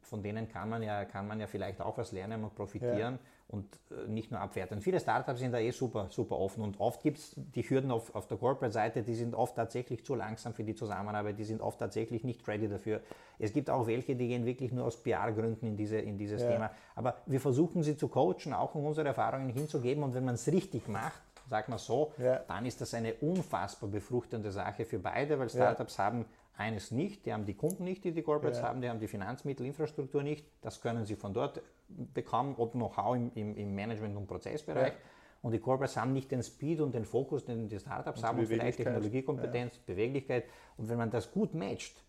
von 0.03 0.23
denen 0.23 0.49
kann 0.49 0.69
man 0.69 0.83
ja, 0.83 1.05
kann 1.05 1.27
man 1.27 1.41
ja 1.41 1.47
vielleicht 1.47 1.81
auch 1.81 1.97
was 1.97 2.13
lernen 2.13 2.43
und 2.45 2.55
profitieren. 2.55 3.15
Ja 3.15 3.36
und 3.49 3.79
äh, 3.91 4.09
nicht 4.09 4.31
nur 4.31 4.41
abwerten. 4.41 4.81
Viele 4.81 4.99
Startups 4.99 5.39
sind 5.39 5.53
da 5.53 5.59
eh 5.59 5.71
super, 5.71 6.09
super 6.11 6.39
offen 6.39 6.63
und 6.63 6.81
oft 6.81 7.03
gibt 7.03 7.19
es 7.19 7.33
die 7.37 7.63
Hürden 7.63 7.91
auf, 7.91 8.15
auf 8.15 8.27
der 8.27 8.39
Corporate-Seite, 8.39 9.03
die 9.03 9.15
sind 9.15 9.35
oft 9.35 9.55
tatsächlich 9.55 10.05
zu 10.05 10.15
langsam 10.15 10.53
für 10.53 10.65
die 10.65 10.75
Zusammenarbeit, 10.75 11.39
die 11.39 11.45
sind 11.45 11.61
oft 11.61 11.79
tatsächlich 11.79 12.25
nicht 12.25 12.47
ready 12.49 12.69
dafür. 12.69 13.01
Es 13.39 13.53
gibt 13.53 13.71
auch 13.71 13.87
welche, 13.87 14.17
die 14.17 14.29
gehen 14.29 14.47
wirklich 14.47 14.73
nur 14.73 14.85
aus 14.85 15.03
PR-Gründen 15.03 15.67
in, 15.67 15.77
diese, 15.77 15.99
in 15.99 16.19
dieses 16.19 16.43
ja. 16.43 16.51
Thema. 16.51 16.71
Aber 16.95 17.19
wir 17.27 17.41
versuchen 17.41 17.83
sie 17.83 17.97
zu 17.97 18.09
coachen, 18.09 18.53
auch 18.53 18.75
um 18.75 18.85
unsere 18.85 19.09
Erfahrungen 19.09 19.51
hinzugeben 19.51 20.03
und 20.03 20.15
wenn 20.15 20.25
man 20.25 20.35
es 20.35 20.49
richtig 20.49 20.89
macht, 20.89 21.23
sag 21.49 21.69
mal 21.69 21.79
so, 21.79 22.13
ja. 22.19 22.41
dann 22.49 22.67
ist 22.67 22.81
das 22.81 22.95
eine 22.95 23.15
unfassbar 23.15 23.89
befruchtende 23.89 24.51
Sache 24.51 24.85
für 24.85 24.99
beide, 24.99 25.39
weil 25.39 25.49
Startups 25.49 25.97
ja. 25.99 26.05
haben 26.05 26.27
eines 26.57 26.91
nicht, 26.91 27.27
die 27.27 27.33
haben 27.33 27.45
die 27.45 27.55
Kunden 27.55 27.85
nicht, 27.85 28.05
die 28.05 28.13
die 28.13 28.23
Corporates 28.23 28.61
ja. 28.61 28.69
haben, 28.69 28.81
die 28.81 28.89
haben 28.89 29.01
die 29.01 29.09
Finanzmittelinfrastruktur 29.09 30.23
nicht. 30.23 30.47
Das 30.63 30.81
können 30.81 31.05
sie 31.05 31.17
von 31.17 31.35
dort 31.35 31.61
bekommen, 31.89 32.55
ob 32.57 32.73
Know-how 32.73 33.17
im, 33.17 33.31
im, 33.35 33.57
im, 33.57 33.75
Management- 33.75 34.17
und 34.17 34.27
Prozessbereich. 34.27 34.93
Ja. 34.93 34.99
Und 35.43 35.53
die 35.53 35.59
Corporates 35.59 35.97
haben 35.97 36.13
nicht 36.13 36.31
den 36.31 36.43
Speed 36.43 36.81
und 36.81 36.95
den 36.95 37.05
Fokus, 37.05 37.45
den 37.45 37.69
die 37.69 37.79
Startups 37.79 38.21
und 38.21 38.27
haben, 38.27 38.39
und 38.39 38.47
vielleicht 38.47 38.79
Technologiekompetenz, 38.79 39.77
ja. 39.77 39.81
Beweglichkeit. 39.87 40.45
Und 40.77 40.89
wenn 40.89 40.99
man 40.99 41.11
das 41.11 41.31
gut 41.31 41.55
matcht, 41.55 42.03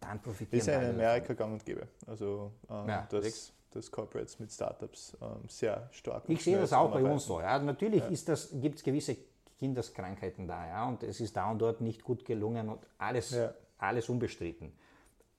dann 0.00 0.20
profitiert 0.20 0.52
man. 0.52 0.58
Das 0.58 0.68
ist 0.68 0.74
ja 0.74 0.80
in 0.82 0.94
Amerika 0.94 1.34
gang 1.34 1.52
und 1.54 1.64
gäbe. 1.64 1.88
Also, 2.06 2.52
ähm, 2.70 2.86
das, 3.08 3.52
dass 3.70 3.90
Corporates 3.90 4.38
mit 4.38 4.52
Startups 4.52 5.16
ähm, 5.20 5.48
sehr 5.48 5.88
stark 5.92 6.24
Ich 6.28 6.44
sehe 6.44 6.58
das 6.58 6.72
auch 6.72 6.92
bei 6.92 7.02
uns 7.02 7.24
so. 7.24 7.40
Ja. 7.40 7.58
Natürlich 7.58 8.02
ja. 8.02 8.34
gibt 8.60 8.78
es 8.78 8.84
gewisse 8.84 9.16
Kindeskrankheiten 9.58 10.46
da, 10.46 10.66
ja, 10.66 10.88
und 10.88 11.02
es 11.02 11.20
ist 11.20 11.36
da 11.36 11.50
und 11.50 11.58
dort 11.58 11.80
nicht 11.80 12.04
gut 12.04 12.24
gelungen 12.24 12.68
und 12.68 12.80
alles, 12.98 13.30
ja. 13.30 13.54
alles 13.78 14.08
unbestritten. 14.08 14.72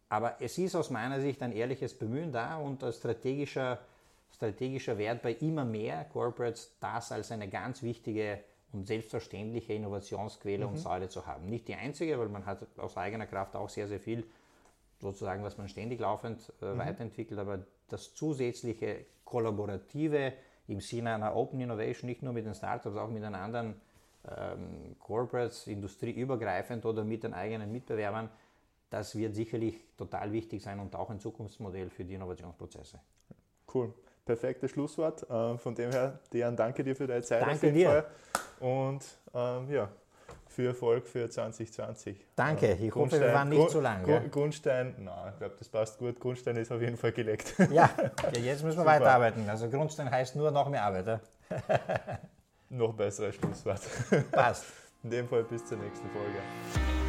Aber 0.10 0.38
es 0.40 0.58
ist 0.58 0.76
aus 0.76 0.90
meiner 0.90 1.20
Sicht 1.20 1.42
ein 1.42 1.52
ehrliches 1.52 1.98
Bemühen 1.98 2.32
da 2.32 2.58
und 2.58 2.84
ein 2.84 2.94
strategischer, 2.94 3.80
strategischer 4.32 4.98
Wert 4.98 5.22
bei 5.22 5.34
immer 5.34 5.66
mehr 5.66 6.06
Corporates, 6.06 6.76
das 6.80 7.12
als 7.12 7.32
eine 7.32 7.50
ganz 7.50 7.82
wichtige 7.82 8.40
und 8.72 8.88
selbstverständliche 8.88 9.74
Innovationsquelle 9.74 10.66
mhm. 10.66 10.74
und 10.74 10.78
Säule 10.78 11.10
zu 11.10 11.26
haben. 11.26 11.48
Nicht 11.50 11.68
die 11.68 11.76
einzige, 11.76 12.20
weil 12.20 12.30
man 12.30 12.46
hat 12.46 12.66
aus 12.78 12.98
eigener 12.98 13.26
Kraft 13.26 13.56
auch 13.56 13.70
sehr, 13.70 13.88
sehr 13.88 14.00
viel, 14.00 14.26
sozusagen, 15.00 15.44
was 15.44 15.58
man 15.58 15.68
ständig 15.68 16.00
laufend 16.00 16.54
äh, 16.62 16.74
mhm. 16.74 16.78
weiterentwickelt, 16.78 17.40
aber 17.40 17.66
das 17.90 18.14
zusätzliche 18.16 19.06
Kollaborative 19.24 20.34
im 20.68 20.80
Sinne 20.80 21.16
einer 21.16 21.36
Open 21.36 21.60
Innovation, 21.60 22.10
nicht 22.10 22.24
nur 22.24 22.34
mit 22.34 22.46
den 22.46 22.56
Startups, 22.56 22.96
auch 22.96 23.10
mit 23.10 23.24
den 23.24 23.36
anderen 23.36 23.76
ähm, 24.38 24.96
Corporates, 25.00 25.68
industrieübergreifend 25.68 26.86
oder 26.86 27.04
mit 27.04 27.24
den 27.24 27.34
eigenen 27.34 27.72
Mitbewerbern, 27.72 28.30
das 28.90 29.16
wird 29.16 29.36
sicherlich 29.36 29.80
total 29.98 30.32
wichtig 30.32 30.64
sein 30.64 30.80
und 30.80 30.96
auch 30.96 31.10
ein 31.10 31.20
Zukunftsmodell 31.20 31.90
für 31.90 32.06
die 32.06 32.14
Innovationsprozesse. 32.14 33.00
Cool. 33.74 33.94
Perfektes 34.26 34.72
Schlusswort. 34.72 35.26
Ähm, 35.30 35.60
von 35.60 35.76
dem 35.76 35.92
her, 35.92 36.20
Dejan, 36.34 36.56
danke 36.56 36.84
dir 36.84 36.96
für 36.96 37.06
deine 37.06 37.22
Zeit. 37.22 37.42
Danke 37.44 37.72
dir. 37.72 37.90
Fall. 37.90 38.06
Und 38.60 39.04
ähm, 39.34 39.72
ja, 39.72 39.90
für 40.48 40.68
Erfolg 40.68 41.06
für 41.06 41.30
2020. 41.30 42.26
Danke, 42.36 42.74
ich 42.74 42.96
hoffe, 42.96 43.20
wir 43.20 43.34
waren 43.34 43.50
nicht 43.50 43.60
Grund, 43.60 43.72
zu 43.72 43.82
lang. 43.82 44.04
Grund, 44.04 44.32
Grundstein, 44.32 44.96
nein, 45.00 45.34
ich 45.34 45.40
glaube, 45.40 45.56
das 45.60 45.68
passt 45.68 46.00
gut. 46.00 46.20
Grundstein 46.20 46.56
ist 46.56 46.72
auf 46.72 46.82
jeden 46.82 46.98
Fall 46.98 47.12
gelegt. 47.12 47.54
Ja, 47.72 47.90
okay, 48.28 48.42
jetzt 48.42 48.64
müssen 48.64 48.80
wir 48.80 48.86
weiterarbeiten. 48.86 49.48
Also 49.50 49.70
Grundstein 49.70 50.10
heißt 50.10 50.36
nur 50.36 50.52
noch 50.52 50.70
mehr 50.70 50.84
Arbeit. 50.84 51.20
Noch 52.70 52.94
besseres 52.94 53.36
Schlusswort. 53.36 53.82
Passt. 54.32 54.66
In 55.04 55.10
dem 55.12 55.28
Fall 55.28 55.44
bis 55.44 55.66
zur 55.66 55.78
nächsten 55.78 56.10
Folge. 56.10 57.05